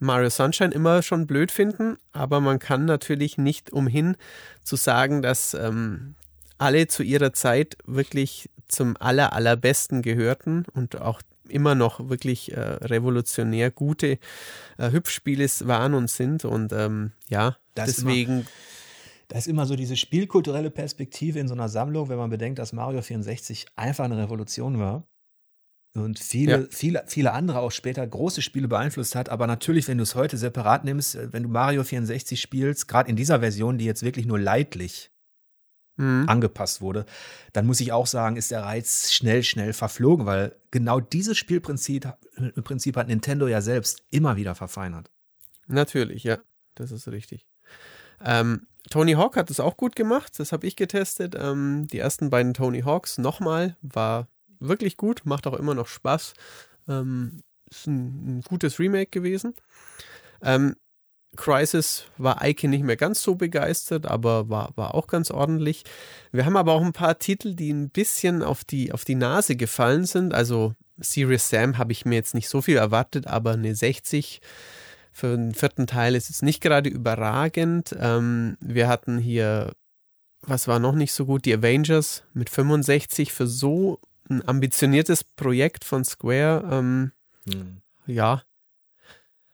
Mario 0.00 0.28
Sunshine 0.28 0.74
immer 0.74 1.02
schon 1.02 1.28
blöd 1.28 1.52
finden, 1.52 1.96
aber 2.10 2.40
man 2.40 2.58
kann 2.58 2.86
natürlich 2.86 3.38
nicht 3.38 3.72
umhin 3.72 4.16
zu 4.64 4.74
sagen, 4.74 5.22
dass 5.22 5.54
ähm, 5.54 6.16
alle 6.58 6.86
zu 6.86 7.02
ihrer 7.02 7.32
Zeit 7.32 7.76
wirklich 7.84 8.50
zum 8.68 8.96
aller, 8.98 9.32
allerbesten 9.32 10.02
gehörten 10.02 10.64
und 10.74 11.00
auch 11.00 11.20
immer 11.48 11.74
noch 11.74 12.08
wirklich 12.08 12.52
äh, 12.52 12.60
revolutionär 12.60 13.70
gute 13.70 14.18
äh, 14.78 14.90
Hüpfspiele 14.90 15.46
waren 15.64 15.94
und 15.94 16.10
sind. 16.10 16.44
Und 16.44 16.72
ähm, 16.72 17.12
ja, 17.28 17.56
das 17.74 17.96
deswegen. 17.96 18.46
da 19.28 19.38
ist 19.38 19.46
immer 19.46 19.66
so 19.66 19.76
diese 19.76 19.96
spielkulturelle 19.96 20.70
Perspektive 20.70 21.38
in 21.38 21.48
so 21.48 21.54
einer 21.54 21.68
Sammlung, 21.68 22.08
wenn 22.08 22.18
man 22.18 22.30
bedenkt, 22.30 22.58
dass 22.58 22.72
Mario 22.72 23.02
64 23.02 23.66
einfach 23.76 24.04
eine 24.04 24.18
Revolution 24.18 24.78
war 24.78 25.06
und 25.96 26.18
viele, 26.18 26.60
ja. 26.62 26.66
viele, 26.70 27.04
viele 27.06 27.32
andere 27.32 27.60
auch 27.60 27.72
später 27.72 28.06
große 28.06 28.42
Spiele 28.42 28.68
beeinflusst 28.68 29.14
hat. 29.14 29.28
Aber 29.28 29.46
natürlich, 29.46 29.88
wenn 29.88 29.98
du 29.98 30.02
es 30.02 30.14
heute 30.14 30.36
separat 30.36 30.84
nimmst, 30.84 31.16
äh, 31.16 31.32
wenn 31.32 31.44
du 31.44 31.48
Mario 31.48 31.84
64 31.84 32.40
spielst, 32.40 32.88
gerade 32.88 33.08
in 33.08 33.16
dieser 33.16 33.40
Version, 33.40 33.78
die 33.78 33.84
jetzt 33.84 34.02
wirklich 34.02 34.26
nur 34.26 34.38
leidlich 34.38 35.10
mhm. 35.96 36.24
angepasst 36.28 36.80
wurde, 36.80 37.06
dann 37.52 37.66
muss 37.66 37.80
ich 37.80 37.92
auch 37.92 38.06
sagen, 38.06 38.36
ist 38.36 38.50
der 38.50 38.62
Reiz 38.62 39.12
schnell, 39.12 39.42
schnell 39.42 39.72
verflogen, 39.72 40.26
weil 40.26 40.56
genau 40.70 41.00
dieses 41.00 41.36
Spielprinzip 41.38 42.12
im 42.36 42.62
Prinzip 42.62 42.96
hat 42.96 43.08
Nintendo 43.08 43.46
ja 43.46 43.60
selbst 43.60 44.02
immer 44.10 44.36
wieder 44.36 44.54
verfeinert. 44.54 45.10
Natürlich, 45.66 46.24
ja, 46.24 46.38
das 46.74 46.92
ist 46.92 47.08
richtig. 47.08 47.46
Ähm, 48.24 48.66
Tony 48.90 49.12
Hawk 49.12 49.36
hat 49.36 49.50
es 49.50 49.60
auch 49.60 49.76
gut 49.76 49.96
gemacht, 49.96 50.38
das 50.38 50.52
habe 50.52 50.66
ich 50.66 50.76
getestet. 50.76 51.34
Ähm, 51.38 51.86
die 51.88 51.98
ersten 51.98 52.30
beiden 52.30 52.54
Tony 52.54 52.82
Hawks 52.82 53.18
nochmal 53.18 53.76
war 53.82 54.28
wirklich 54.60 54.96
gut, 54.96 55.22
macht 55.24 55.46
auch 55.46 55.54
immer 55.54 55.74
noch 55.74 55.88
Spaß. 55.88 56.34
Ähm, 56.88 57.42
ist 57.68 57.86
ein, 57.86 58.38
ein, 58.38 58.40
gutes 58.42 58.78
Remake 58.78 59.10
gewesen. 59.10 59.54
Ähm, 60.40 60.76
Crisis 61.36 62.06
war 62.18 62.44
Ike 62.44 62.68
nicht 62.68 62.84
mehr 62.84 62.96
ganz 62.96 63.22
so 63.22 63.34
begeistert, 63.34 64.06
aber 64.06 64.48
war, 64.48 64.72
war 64.76 64.94
auch 64.94 65.06
ganz 65.06 65.30
ordentlich. 65.30 65.84
Wir 66.32 66.44
haben 66.44 66.56
aber 66.56 66.72
auch 66.72 66.82
ein 66.82 66.92
paar 66.92 67.18
Titel, 67.18 67.54
die 67.54 67.72
ein 67.72 67.90
bisschen 67.90 68.42
auf 68.42 68.64
die, 68.64 68.92
auf 68.92 69.04
die 69.04 69.14
Nase 69.14 69.56
gefallen 69.56 70.04
sind. 70.06 70.34
Also 70.34 70.74
Serious 70.98 71.48
Sam 71.48 71.78
habe 71.78 71.92
ich 71.92 72.04
mir 72.04 72.14
jetzt 72.14 72.34
nicht 72.34 72.48
so 72.48 72.62
viel 72.62 72.76
erwartet, 72.76 73.26
aber 73.26 73.52
eine 73.52 73.74
60 73.74 74.40
für 75.12 75.36
den 75.36 75.54
vierten 75.54 75.86
Teil 75.86 76.14
ist 76.14 76.28
jetzt 76.28 76.42
nicht 76.42 76.60
gerade 76.60 76.90
überragend. 76.90 77.94
Ähm, 77.98 78.56
wir 78.60 78.88
hatten 78.88 79.18
hier, 79.18 79.72
was 80.42 80.68
war 80.68 80.78
noch 80.78 80.94
nicht 80.94 81.12
so 81.12 81.24
gut, 81.26 81.44
die 81.44 81.54
Avengers 81.54 82.24
mit 82.34 82.50
65 82.50 83.32
für 83.32 83.46
so 83.46 83.98
ein 84.28 84.46
ambitioniertes 84.46 85.24
Projekt 85.24 85.84
von 85.84 86.04
Square. 86.04 86.68
Ähm, 86.70 87.12
hm. 87.48 87.78
Ja, 88.06 88.42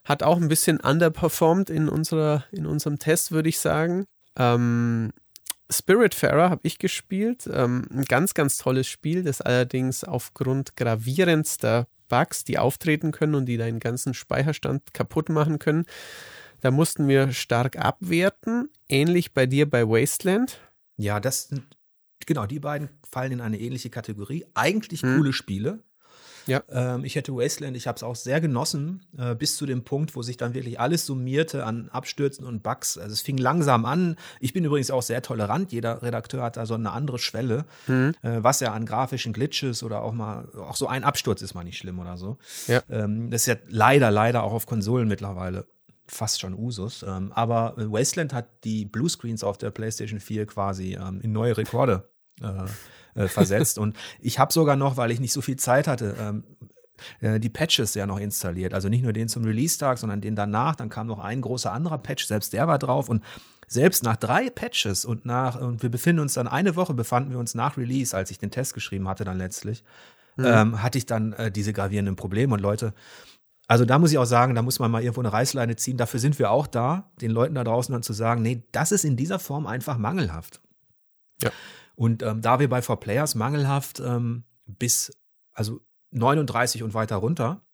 hat 0.05 0.23
auch 0.23 0.37
ein 0.37 0.49
bisschen 0.49 0.81
underperformed 0.81 1.71
in, 1.71 1.89
unserer, 1.89 2.45
in 2.51 2.67
unserem 2.67 2.99
Test, 2.99 3.33
würde 3.33 3.49
ich 3.49 3.61
sagen. 3.61 4.07
Ähm, 4.37 5.13
Spiritfarer 5.71 6.51
habe 6.51 6.63
ich 6.65 6.79
gespielt. 6.79 7.49
Ähm, 7.53 7.87
ein 7.91 8.05
ganz, 8.05 8.35
ganz 8.35 8.59
tolles 8.59 8.87
Spiel, 8.87 9.23
das 9.23 9.41
allerdings 9.41 10.05
aufgrund 10.05 10.77
gravierendster 10.77 11.87
Bugs, 12.09 12.45
die 12.45 12.59
auftreten 12.59 13.11
können 13.13 13.35
und 13.35 13.47
die 13.47 13.57
deinen 13.57 13.81
ganzen 13.81 14.13
Speicherstand 14.13 14.93
kaputt 14.93 15.31
machen 15.31 15.59
können, 15.59 15.87
da 16.61 16.71
mussten 16.71 17.09
wir 17.09 17.33
stark 17.33 17.77
abwerten. 17.79 18.69
Ähnlich 18.89 19.33
bei 19.33 19.47
dir 19.47 19.69
bei 19.69 19.89
Wasteland. 19.89 20.61
Ja, 20.97 21.19
das 21.21 21.49
sind 21.49 21.65
genau, 22.27 22.47
die 22.47 22.61
beiden 22.61 22.91
fallen 23.11 23.33
in 23.33 23.41
eine 23.41 23.59
ähnliche 23.59 23.91
Kategorie. 23.91 24.45
Eigentlich 24.55 25.03
hm. 25.03 25.17
coole 25.17 25.33
Spiele. 25.33 25.81
Ja. 26.47 26.63
Ähm, 26.71 27.05
ich 27.05 27.17
hätte 27.17 27.35
Wasteland, 27.35 27.77
ich 27.77 27.87
habe 27.87 27.97
es 27.97 28.03
auch 28.03 28.17
sehr 28.17 28.41
genossen, 28.41 29.05
äh, 29.17 29.35
bis 29.35 29.57
zu 29.57 29.67
dem 29.67 29.85
Punkt, 29.85 30.15
wo 30.17 30.23
sich 30.23 30.37
dann 30.37 30.55
wirklich 30.55 30.81
alles 30.81 31.07
summierte 31.07 31.65
an 31.65 31.89
Abstürzen 31.91 32.47
und 32.47 32.63
Bugs. 32.63 32.99
Also 32.99 33.13
es 33.13 33.21
fing 33.21 33.39
langsam 33.39 33.85
an. 33.85 34.17
Ich 34.41 34.53
bin 34.53 34.65
übrigens 34.65 34.91
auch 34.91 35.03
sehr 35.03 35.23
tolerant. 35.23 35.73
Jeder 35.73 36.03
Redakteur 36.03 36.43
hat 36.43 36.57
da 36.57 36.67
so 36.67 36.75
eine 36.75 36.93
andere 36.93 37.19
Schwelle, 37.19 37.65
mhm. 37.87 38.15
äh, 38.23 38.43
was 38.43 38.61
ja 38.61 38.73
an 38.73 38.87
grafischen 38.87 39.33
Glitches 39.33 39.83
oder 39.83 40.03
auch 40.03 40.13
mal, 40.13 40.49
auch 40.57 40.77
so 40.77 40.87
ein 40.87 41.05
Absturz 41.05 41.43
ist 41.43 41.55
mal 41.55 41.65
nicht 41.65 41.79
schlimm 41.79 41.99
oder 41.99 42.17
so. 42.17 42.39
Ja. 42.67 42.83
Ähm, 42.91 43.31
das 43.31 43.43
ist 43.43 43.47
ja 43.47 43.57
leider, 43.69 44.11
leider 44.11 44.43
auch 44.43 44.53
auf 44.53 44.67
Konsolen 44.67 45.09
mittlerweile 45.09 45.67
fast 46.07 46.41
schon 46.41 46.55
Usus. 46.55 47.05
Ähm, 47.07 47.33
aber 47.33 47.75
Wasteland 47.77 48.35
hat 48.35 48.65
die 48.65 48.85
Bluescreens 48.85 49.45
auf 49.45 49.59
der 49.59 49.71
PlayStation 49.71 50.21
4 50.21 50.47
quasi 50.47 50.95
ähm, 50.95 51.21
in 51.23 51.33
neue 51.33 51.57
Rekorde 51.57 52.09
äh, 52.41 52.67
äh, 53.15 53.29
versetzt. 53.29 53.79
Und 53.79 53.97
ich 54.21 54.39
habe 54.39 54.53
sogar 54.53 54.77
noch, 54.77 54.97
weil 54.97 55.11
ich 55.11 55.21
nicht 55.21 55.33
so 55.33 55.41
viel 55.41 55.57
Zeit 55.57 55.87
hatte, 55.87 56.17
ähm, 56.19 56.45
äh, 57.21 57.41
die 57.41 57.49
Patches 57.49 57.95
ja 57.95 58.07
noch 58.07 58.19
installiert. 58.19 58.75
Also 58.75 58.89
nicht 58.89 59.03
nur 59.03 59.13
den 59.13 59.29
zum 59.29 59.45
Release-Tag, 59.45 59.99
sondern 59.99 60.21
den 60.21 60.37
danach. 60.37 60.77
Dann 60.77 60.89
kam 60.89 61.07
noch 61.07 61.19
ein 61.19 61.41
großer 61.41 61.73
anderer 61.73 61.99
Patch, 61.99 62.27
selbst 62.27 62.53
der 62.53 62.69
war 62.69 62.79
drauf. 62.79 63.09
Und 63.09 63.23
selbst 63.67 64.03
nach 64.03 64.17
drei 64.17 64.51
Patches 64.51 65.05
und 65.05 65.25
nach, 65.25 65.61
und 65.61 65.83
wir 65.83 65.91
befinden 65.91 66.21
uns 66.21 66.35
dann 66.35 66.49
eine 66.49 66.77
Woche, 66.77 66.95
befanden 66.95 67.31
wir 67.31 67.39
uns 67.39 67.55
nach 67.55 67.77
Release, 67.77 68.17
als 68.17 68.31
ich 68.31 68.39
den 68.39 68.51
Test 68.51 68.75
geschrieben 68.75 69.09
hatte, 69.09 69.25
dann 69.25 69.39
letztlich, 69.39 69.83
mhm. 70.37 70.45
ähm, 70.45 70.83
hatte 70.83 70.99
ich 70.99 71.07
dann 71.07 71.33
äh, 71.33 71.51
diese 71.51 71.73
gravierenden 71.73 72.17
Probleme. 72.17 72.53
Und 72.55 72.61
Leute, 72.61 72.93
also 73.69 73.85
da 73.85 73.99
muss 73.99 74.13
ich 74.13 74.19
auch 74.19 74.27
sagen, 74.27 74.55
da 74.55 74.63
muss 74.63 74.79
man 74.79 74.91
mal 74.91 75.03
irgendwo 75.03 75.23
eine 75.23 75.33
Reißleine 75.33 75.77
ziehen. 75.77 75.97
Dafür 75.97 76.21
sind 76.21 76.39
wir 76.39 76.51
auch 76.51 76.67
da, 76.67 77.11
den 77.21 77.31
Leuten 77.31 77.55
da 77.55 77.65
draußen 77.65 77.93
dann 77.93 78.03
zu 78.03 78.13
sagen, 78.13 78.43
nee, 78.43 78.65
das 78.73 78.93
ist 78.93 79.05
in 79.05 79.17
dieser 79.17 79.39
Form 79.39 79.67
einfach 79.67 79.97
mangelhaft. 79.97 80.61
Ja. 81.43 81.51
Und 82.03 82.25
ähm, 82.25 82.43
da 82.43 82.59
wir 82.59 82.69
bei 82.69 82.83
For 82.83 82.99
Players 82.99 83.37
mangelhaft 83.37 84.01
ähm, 84.01 84.43
bis 84.67 85.17
also 85.53 85.79
39 86.11 86.83
und 86.83 86.95
weiter 86.95 87.15
runter 87.15 87.65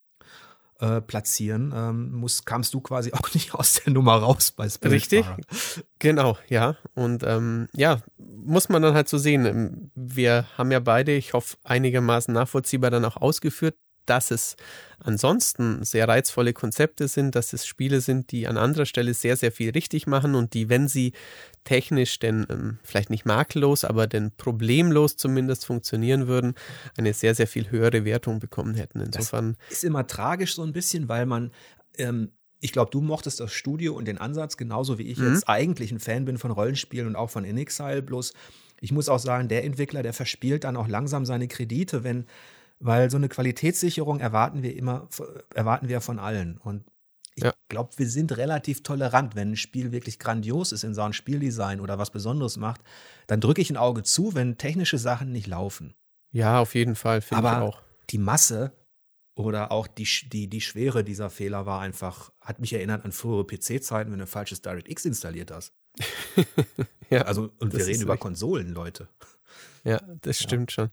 äh, 0.81 1.01
platzieren, 1.01 1.73
ähm, 1.75 2.13
muss, 2.13 2.45
kamst 2.45 2.75
du 2.75 2.83
quasi 2.83 3.11
auch 3.15 3.33
nicht 3.33 3.55
aus 3.55 3.81
der 3.83 3.95
Nummer 3.95 4.17
raus 4.17 4.51
bei 4.51 4.69
Spirit 4.69 4.97
Richtig, 4.97 5.25
genau, 5.99 6.37
ja. 6.47 6.77
Und 6.93 7.23
ähm, 7.23 7.69
ja, 7.73 8.03
muss 8.19 8.69
man 8.69 8.83
dann 8.83 8.93
halt 8.93 9.09
so 9.09 9.17
sehen. 9.17 9.47
Ähm, 9.47 9.91
wir 9.95 10.45
haben 10.59 10.73
ja 10.73 10.81
beide, 10.81 11.13
ich 11.13 11.33
hoffe, 11.33 11.57
einigermaßen 11.65 12.35
nachvollziehbar 12.35 12.91
dann 12.91 13.07
auch 13.07 13.17
ausgeführt, 13.17 13.79
dass 14.11 14.31
es 14.31 14.57
ansonsten 15.01 15.85
sehr 15.85 16.09
reizvolle 16.09 16.53
Konzepte 16.53 17.09
sind, 17.09 17.35
dass 17.35 17.53
es 17.53 17.67
Spiele 17.67 18.01
sind, 18.01 18.33
die 18.33 18.49
an 18.49 18.57
anderer 18.57 18.87
Stelle 18.87 19.15
sehr, 19.15 19.37
sehr 19.37 19.53
viel 19.53 19.71
richtig 19.71 20.07
machen 20.07 20.35
und 20.35 20.55
die, 20.55 20.69
wenn 20.69 20.89
sie 20.89 21.13
technisch 21.65 22.19
denn 22.19 22.47
ähm, 22.49 22.79
vielleicht 22.83 23.11
nicht 23.11 23.27
makellos, 23.27 23.85
aber 23.85 24.07
denn 24.07 24.33
problemlos 24.37 25.17
zumindest 25.17 25.67
funktionieren 25.67 26.27
würden, 26.27 26.55
eine 26.97 27.15
sehr, 27.15 27.35
sehr 27.35 27.47
viel 27.47 27.71
höhere 27.71 28.05
Wertung 28.05 28.39
bekommen 28.39 28.75
hätten. 28.75 29.01
Insofern. 29.01 29.57
Das 29.69 29.79
ist 29.79 29.85
immer 29.85 30.07
tragisch 30.07 30.55
so 30.55 30.63
ein 30.63 30.73
bisschen, 30.73 31.09
weil 31.09 31.27
man 31.27 31.53
ähm 31.97 32.33
ich 32.61 32.73
glaube, 32.73 32.91
du 32.91 33.01
mochtest 33.01 33.41
das 33.41 33.53
Studio 33.53 33.95
und 33.95 34.07
den 34.07 34.19
Ansatz 34.19 34.57
genauso 34.57 34.99
wie 34.99 35.05
ich 35.05 35.19
mhm. 35.19 35.35
jetzt 35.35 35.49
eigentlich 35.49 35.93
ein 35.93 36.01
Fan 36.01 36.25
bin 36.25 36.39
von 36.39 36.51
Rollenspielen 36.51 37.07
und 37.07 37.17
auch 37.17 37.31
von 37.31 37.45
Inexile. 37.45 38.03
Bloß, 38.03 38.33
ich 38.81 38.93
muss 38.93 39.09
auch 39.09 39.19
sagen, 39.19 39.49
der 39.49 39.65
Entwickler, 39.65 40.03
der 40.03 40.13
verspielt 40.13 40.65
dann 40.65 40.77
auch 40.77 40.89
langsam 40.89 41.25
seine 41.25 41.49
Kredite, 41.49 42.05
wenn 42.05 42.27
weil 42.81 43.11
so 43.11 43.17
eine 43.17 43.29
Qualitätssicherung 43.29 44.21
erwarten 44.21 44.63
wir 44.63 44.75
immer, 44.77 45.09
erwarten 45.55 45.89
wir 45.89 46.01
von 46.01 46.19
allen. 46.19 46.59
Und 46.59 46.85
ich 47.35 47.45
ja. 47.45 47.53
glaube, 47.69 47.91
wir 47.97 48.09
sind 48.09 48.37
relativ 48.37 48.83
tolerant. 48.83 49.37
Wenn 49.37 49.53
ein 49.53 49.57
Spiel 49.57 49.93
wirklich 49.93 50.19
grandios 50.19 50.73
ist 50.73 50.85
in 50.85 50.95
Sachen 50.95 51.13
Spieldesign 51.13 51.81
oder 51.81 51.99
was 51.99 52.11
Besonderes 52.11 52.57
macht, 52.57 52.81
dann 53.27 53.41
drücke 53.41 53.61
ich 53.61 53.71
ein 53.71 53.77
Auge 53.77 54.03
zu, 54.03 54.35
wenn 54.35 54.59
technische 54.59 54.99
Sachen 54.99 55.31
nicht 55.33 55.47
laufen. 55.47 55.95
Ja, 56.33 56.61
auf 56.61 56.75
jeden 56.75 56.97
Fall, 56.97 57.21
finde 57.21 57.47
ich 57.47 57.55
auch. 57.55 57.81
Die 58.11 58.19
Masse 58.19 58.73
oder 59.35 59.71
auch 59.71 59.87
die, 59.87 60.09
die, 60.33 60.49
die 60.49 60.61
Schwere 60.61 61.05
dieser 61.05 61.31
Fehler 61.31 61.65
war 61.65 61.81
einfach, 61.81 62.33
hat 62.41 62.59
mich 62.59 62.73
erinnert 62.73 63.05
an 63.05 63.13
frühere 63.13 63.47
PC-Zeiten, 63.47 64.11
wenn 64.11 64.19
du 64.19 64.25
ein 64.25 64.29
falsches 64.29 64.61
DirectX 64.61 65.05
installiert 65.05 65.53
hast. 65.53 65.73
ja, 67.11 67.23
also, 67.23 67.53
und 67.61 67.73
wir 67.73 67.87
reden 67.87 68.03
über 68.03 68.17
Konsolen, 68.17 68.75
Leute. 68.75 69.09
Ja, 69.85 70.01
das 70.23 70.41
stimmt 70.41 70.73
ja. 70.73 70.75
schon. 70.75 70.91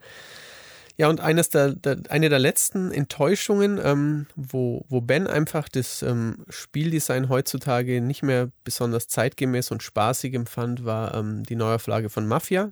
Ja, 0.98 1.10
und 1.10 1.20
eines 1.20 1.50
der, 1.50 1.74
der, 1.74 1.98
eine 2.10 2.30
der 2.30 2.40
letzten 2.40 2.92
Enttäuschungen, 2.92 3.80
ähm, 3.84 4.28
wo, 4.36 4.86
wo 4.88 5.02
Ben 5.02 5.28
einfach 5.28 5.68
das 5.68 6.02
ähm, 6.02 6.46
Spieldesign 6.48 7.28
heutzutage 7.28 8.00
nicht 8.00 8.24
mehr 8.24 8.50
besonders 8.64 9.08
zeitgemäß 9.08 9.72
und 9.72 9.84
spaßig 9.84 10.34
empfand, 10.34 10.86
war 10.86 11.14
ähm, 11.16 11.44
die 11.44 11.56
Neuauflage 11.56 12.10
von 12.10 12.26
Mafia. 12.26 12.72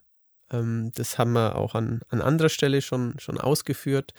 Ähm, 0.51 0.91
das 0.95 1.17
haben 1.17 1.33
wir 1.33 1.55
auch 1.55 1.75
an, 1.75 2.01
an 2.07 2.21
anderer 2.21 2.49
Stelle 2.49 2.81
schon, 2.81 3.15
schon 3.19 3.37
ausgeführt, 3.37 4.13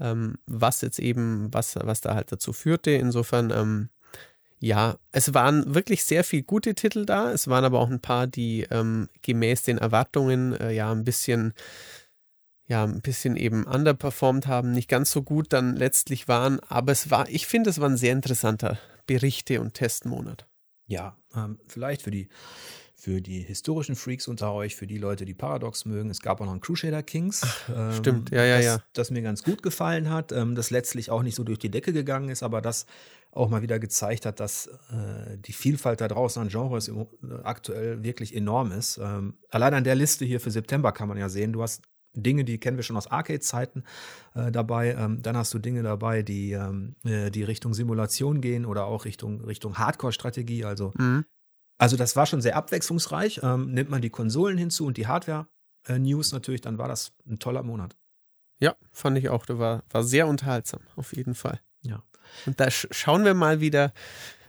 ähm, 0.00 0.38
was 0.46 0.80
jetzt 0.80 0.98
eben, 0.98 1.52
was, 1.52 1.76
was 1.76 2.00
da 2.00 2.14
halt 2.14 2.32
dazu 2.32 2.54
führte. 2.54 2.92
Insofern, 2.92 3.50
ähm, 3.50 3.90
ja, 4.60 4.96
es 5.10 5.34
waren 5.34 5.74
wirklich 5.74 6.04
sehr 6.04 6.24
viele 6.24 6.44
gute 6.44 6.74
Titel 6.74 7.04
da. 7.04 7.32
Es 7.32 7.48
waren 7.48 7.64
aber 7.64 7.80
auch 7.80 7.90
ein 7.90 8.00
paar, 8.00 8.28
die 8.28 8.66
gemäß 9.22 9.64
den 9.64 9.76
Erwartungen 9.76 10.54
äh, 10.54 10.70
ja 10.70 10.92
ein 10.92 11.02
bisschen 11.02 11.52
ja, 12.66 12.84
ein 12.84 13.00
bisschen 13.00 13.36
eben 13.36 13.64
underperformed 13.64 14.46
haben, 14.46 14.72
nicht 14.72 14.88
ganz 14.88 15.10
so 15.10 15.22
gut 15.22 15.52
dann 15.52 15.76
letztlich 15.76 16.28
waren. 16.28 16.60
Aber 16.60 16.92
es 16.92 17.10
war, 17.10 17.28
ich 17.28 17.46
finde, 17.46 17.70
es 17.70 17.80
war 17.80 17.88
ein 17.88 17.96
sehr 17.96 18.12
interessanter 18.12 18.78
Berichte- 19.06 19.60
und 19.60 19.74
Testmonat. 19.74 20.46
Ja, 20.86 21.16
ähm, 21.34 21.58
vielleicht 21.66 22.02
für 22.02 22.10
die, 22.10 22.28
für 22.94 23.20
die 23.20 23.40
historischen 23.40 23.96
Freaks 23.96 24.28
unter 24.28 24.52
euch, 24.52 24.76
für 24.76 24.86
die 24.86 24.98
Leute, 24.98 25.24
die 25.24 25.34
Paradox 25.34 25.84
mögen. 25.84 26.10
Es 26.10 26.20
gab 26.20 26.40
auch 26.40 26.44
noch 26.44 26.52
einen 26.52 26.60
Crusader 26.60 27.02
Kings. 27.02 27.42
Ähm, 27.74 27.92
stimmt, 27.92 28.30
ja, 28.30 28.44
ja, 28.44 28.56
das, 28.56 28.64
ja. 28.64 28.82
Das 28.92 29.10
mir 29.10 29.22
ganz 29.22 29.42
gut 29.42 29.62
gefallen 29.62 30.10
hat, 30.10 30.32
ähm, 30.32 30.54
das 30.54 30.70
letztlich 30.70 31.10
auch 31.10 31.22
nicht 31.22 31.34
so 31.34 31.44
durch 31.44 31.58
die 31.58 31.70
Decke 31.70 31.92
gegangen 31.92 32.28
ist, 32.28 32.42
aber 32.42 32.60
das 32.60 32.86
auch 33.30 33.48
mal 33.48 33.62
wieder 33.62 33.78
gezeigt 33.78 34.26
hat, 34.26 34.40
dass 34.40 34.66
äh, 34.66 35.38
die 35.38 35.54
Vielfalt 35.54 36.00
da 36.00 36.08
draußen 36.08 36.42
an 36.42 36.48
Genres 36.48 36.88
äh, 36.88 36.94
aktuell 37.42 38.02
wirklich 38.02 38.36
enorm 38.36 38.72
ist. 38.72 38.98
Ähm, 39.02 39.38
allein 39.48 39.74
an 39.74 39.84
der 39.84 39.94
Liste 39.94 40.24
hier 40.24 40.40
für 40.40 40.50
September 40.50 40.92
kann 40.92 41.08
man 41.08 41.16
ja 41.16 41.28
sehen, 41.28 41.52
du 41.52 41.62
hast 41.62 41.82
Dinge, 42.14 42.44
die 42.44 42.58
kennen 42.58 42.76
wir 42.76 42.84
schon 42.84 42.96
aus 42.96 43.06
Arcade-Zeiten 43.06 43.84
äh, 44.34 44.50
dabei. 44.50 44.94
Ähm, 44.94 45.22
dann 45.22 45.36
hast 45.36 45.52
du 45.54 45.58
Dinge 45.58 45.82
dabei, 45.82 46.22
die, 46.22 46.52
ähm, 46.52 46.96
äh, 47.04 47.30
die 47.30 47.44
Richtung 47.44 47.74
Simulation 47.74 48.40
gehen 48.40 48.66
oder 48.66 48.86
auch 48.86 49.04
Richtung, 49.04 49.42
Richtung 49.44 49.78
Hardcore-Strategie. 49.78 50.64
Also, 50.64 50.92
mhm. 50.96 51.24
also 51.78 51.96
das 51.96 52.16
war 52.16 52.26
schon 52.26 52.42
sehr 52.42 52.56
abwechslungsreich. 52.56 53.40
Ähm, 53.42 53.72
nimmt 53.72 53.90
man 53.90 54.02
die 54.02 54.10
Konsolen 54.10 54.58
hinzu 54.58 54.86
und 54.86 54.96
die 54.96 55.06
Hardware-News 55.06 56.32
natürlich, 56.32 56.60
dann 56.60 56.78
war 56.78 56.88
das 56.88 57.12
ein 57.26 57.38
toller 57.38 57.62
Monat. 57.62 57.96
Ja, 58.60 58.76
fand 58.92 59.18
ich 59.18 59.28
auch. 59.28 59.44
Der 59.46 59.58
war, 59.58 59.82
war 59.90 60.04
sehr 60.04 60.28
unterhaltsam, 60.28 60.80
auf 60.96 61.16
jeden 61.16 61.34
Fall. 61.34 61.60
Ja. 61.80 62.02
Und 62.46 62.60
da 62.60 62.70
sch 62.70 62.86
schauen 62.90 63.24
wir 63.24 63.34
mal 63.34 63.60
wieder, 63.60 63.92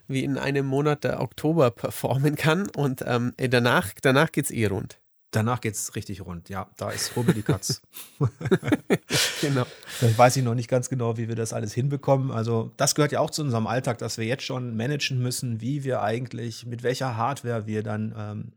wie 0.07 0.23
in 0.23 0.37
einem 0.37 0.65
Monat 0.65 1.03
der 1.03 1.21
Oktober 1.21 1.71
performen 1.71 2.35
kann. 2.35 2.69
Und 2.75 3.03
ähm, 3.07 3.33
danach, 3.37 3.91
danach 4.01 4.31
geht 4.31 4.45
es 4.45 4.51
eh 4.51 4.67
rund. 4.67 4.99
Danach 5.33 5.61
geht 5.61 5.73
es 5.73 5.95
richtig 5.95 6.21
rund. 6.21 6.47
Ja, 6.49 6.69
da 6.77 6.91
ist 6.91 7.15
Rubbel 7.15 7.33
die 7.33 7.41
Katz. 7.41 7.81
genau. 9.41 9.65
Vielleicht 9.87 10.17
weiß 10.17 10.37
ich 10.37 10.43
noch 10.43 10.53
nicht 10.53 10.69
ganz 10.69 10.89
genau, 10.89 11.17
wie 11.17 11.27
wir 11.27 11.35
das 11.35 11.53
alles 11.53 11.73
hinbekommen. 11.73 12.29
Also, 12.29 12.71
das 12.77 12.93
gehört 12.93 13.11
ja 13.11 13.19
auch 13.19 13.31
zu 13.31 13.41
unserem 13.41 13.65
Alltag, 13.65 13.97
dass 13.97 14.19
wir 14.19 14.25
jetzt 14.25 14.43
schon 14.43 14.75
managen 14.75 15.19
müssen, 15.19 15.59
wie 15.59 15.83
wir 15.83 16.03
eigentlich, 16.03 16.67
mit 16.67 16.83
welcher 16.83 17.17
Hardware 17.17 17.65
wir 17.65 17.81
dann. 17.81 18.13
Ähm, 18.15 18.51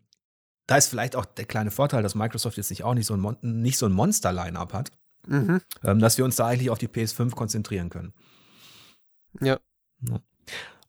da 0.66 0.77
ist 0.77 0.89
vielleicht 0.89 1.16
auch 1.16 1.24
der 1.24 1.47
kleine 1.47 1.70
Vorteil, 1.70 2.03
dass 2.03 2.14
Microsoft 2.14 2.59
jetzt 2.59 2.70
nicht 2.70 2.85
auch 2.85 2.95
nicht 2.95 3.07
so 3.07 3.14
ein, 3.14 3.20
Mon 3.20 3.37
nicht 3.41 3.79
so 3.79 3.87
ein 3.87 3.93
Monster-Line-Up 3.93 4.74
hat, 4.74 4.91
mhm. 5.27 5.62
ähm, 5.83 5.99
dass 5.99 6.18
wir 6.18 6.24
uns 6.27 6.37
da 6.37 6.47
eigentlich 6.47 6.70
auf 6.70 6.79
die 6.79 6.89
PS5 6.89 7.35
konzentrieren 7.35 7.89
können. 7.89 8.12
Ja. 9.41 9.59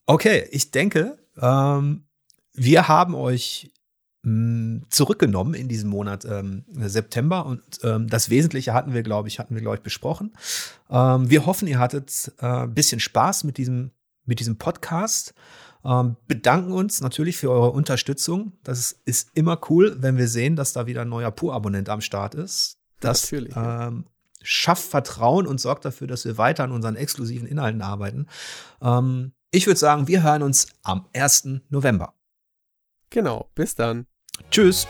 Okay, 0.05 0.47
ich 0.51 0.71
denke, 0.71 1.17
ähm, 1.39 2.07
wir 2.53 2.87
haben 2.87 3.15
euch 3.15 3.71
zurückgenommen 4.89 5.53
in 5.53 5.67
diesem 5.67 5.89
Monat 5.89 6.25
ähm, 6.25 6.65
September 6.75 7.45
und 7.45 7.61
ähm, 7.83 8.07
das 8.07 8.29
Wesentliche 8.29 8.73
hatten 8.73 8.93
wir, 8.93 9.03
glaube 9.03 9.27
ich, 9.27 9.39
hatten 9.39 9.55
wir, 9.55 9.61
glaube 9.61 9.77
ich, 9.77 9.83
besprochen. 9.83 10.33
Ähm, 10.89 11.29
wir 11.29 11.45
hoffen, 11.45 11.67
ihr 11.67 11.79
hattet 11.79 12.33
ein 12.39 12.65
äh, 12.65 12.67
bisschen 12.67 12.99
Spaß 12.99 13.43
mit 13.43 13.57
diesem, 13.57 13.91
mit 14.25 14.39
diesem 14.39 14.57
Podcast. 14.57 15.33
Ähm, 15.85 16.17
bedanken 16.27 16.71
uns 16.73 16.99
natürlich 16.99 17.37
für 17.37 17.49
eure 17.49 17.71
Unterstützung. 17.71 18.53
Das 18.63 18.99
ist 19.05 19.29
immer 19.35 19.59
cool, 19.69 19.95
wenn 19.99 20.17
wir 20.17 20.27
sehen, 20.27 20.55
dass 20.55 20.73
da 20.73 20.87
wieder 20.87 21.03
ein 21.03 21.09
neuer 21.09 21.31
Pur-Abonnent 21.31 21.87
am 21.87 22.01
Start 22.01 22.35
ist. 22.35 22.77
Das 22.99 23.23
natürlich, 23.23 23.55
ja. 23.55 23.87
Ähm, 23.87 24.05
schafft 24.41 24.89
Vertrauen 24.89 25.47
und 25.47 25.61
sorgt 25.61 25.85
dafür, 25.85 26.07
dass 26.07 26.25
wir 26.25 26.37
weiter 26.37 26.63
an 26.63 26.71
unseren 26.71 26.95
exklusiven 26.95 27.47
Inhalten 27.47 27.81
arbeiten. 27.81 28.27
Ähm, 28.81 29.31
ich 29.51 29.67
würde 29.67 29.79
sagen, 29.79 30.07
wir 30.07 30.23
hören 30.23 30.43
uns 30.43 30.67
am 30.83 31.05
1. 31.13 31.61
November. 31.69 32.13
Genau, 33.09 33.49
bis 33.55 33.75
dann. 33.75 34.05
Tschüss. 34.51 34.87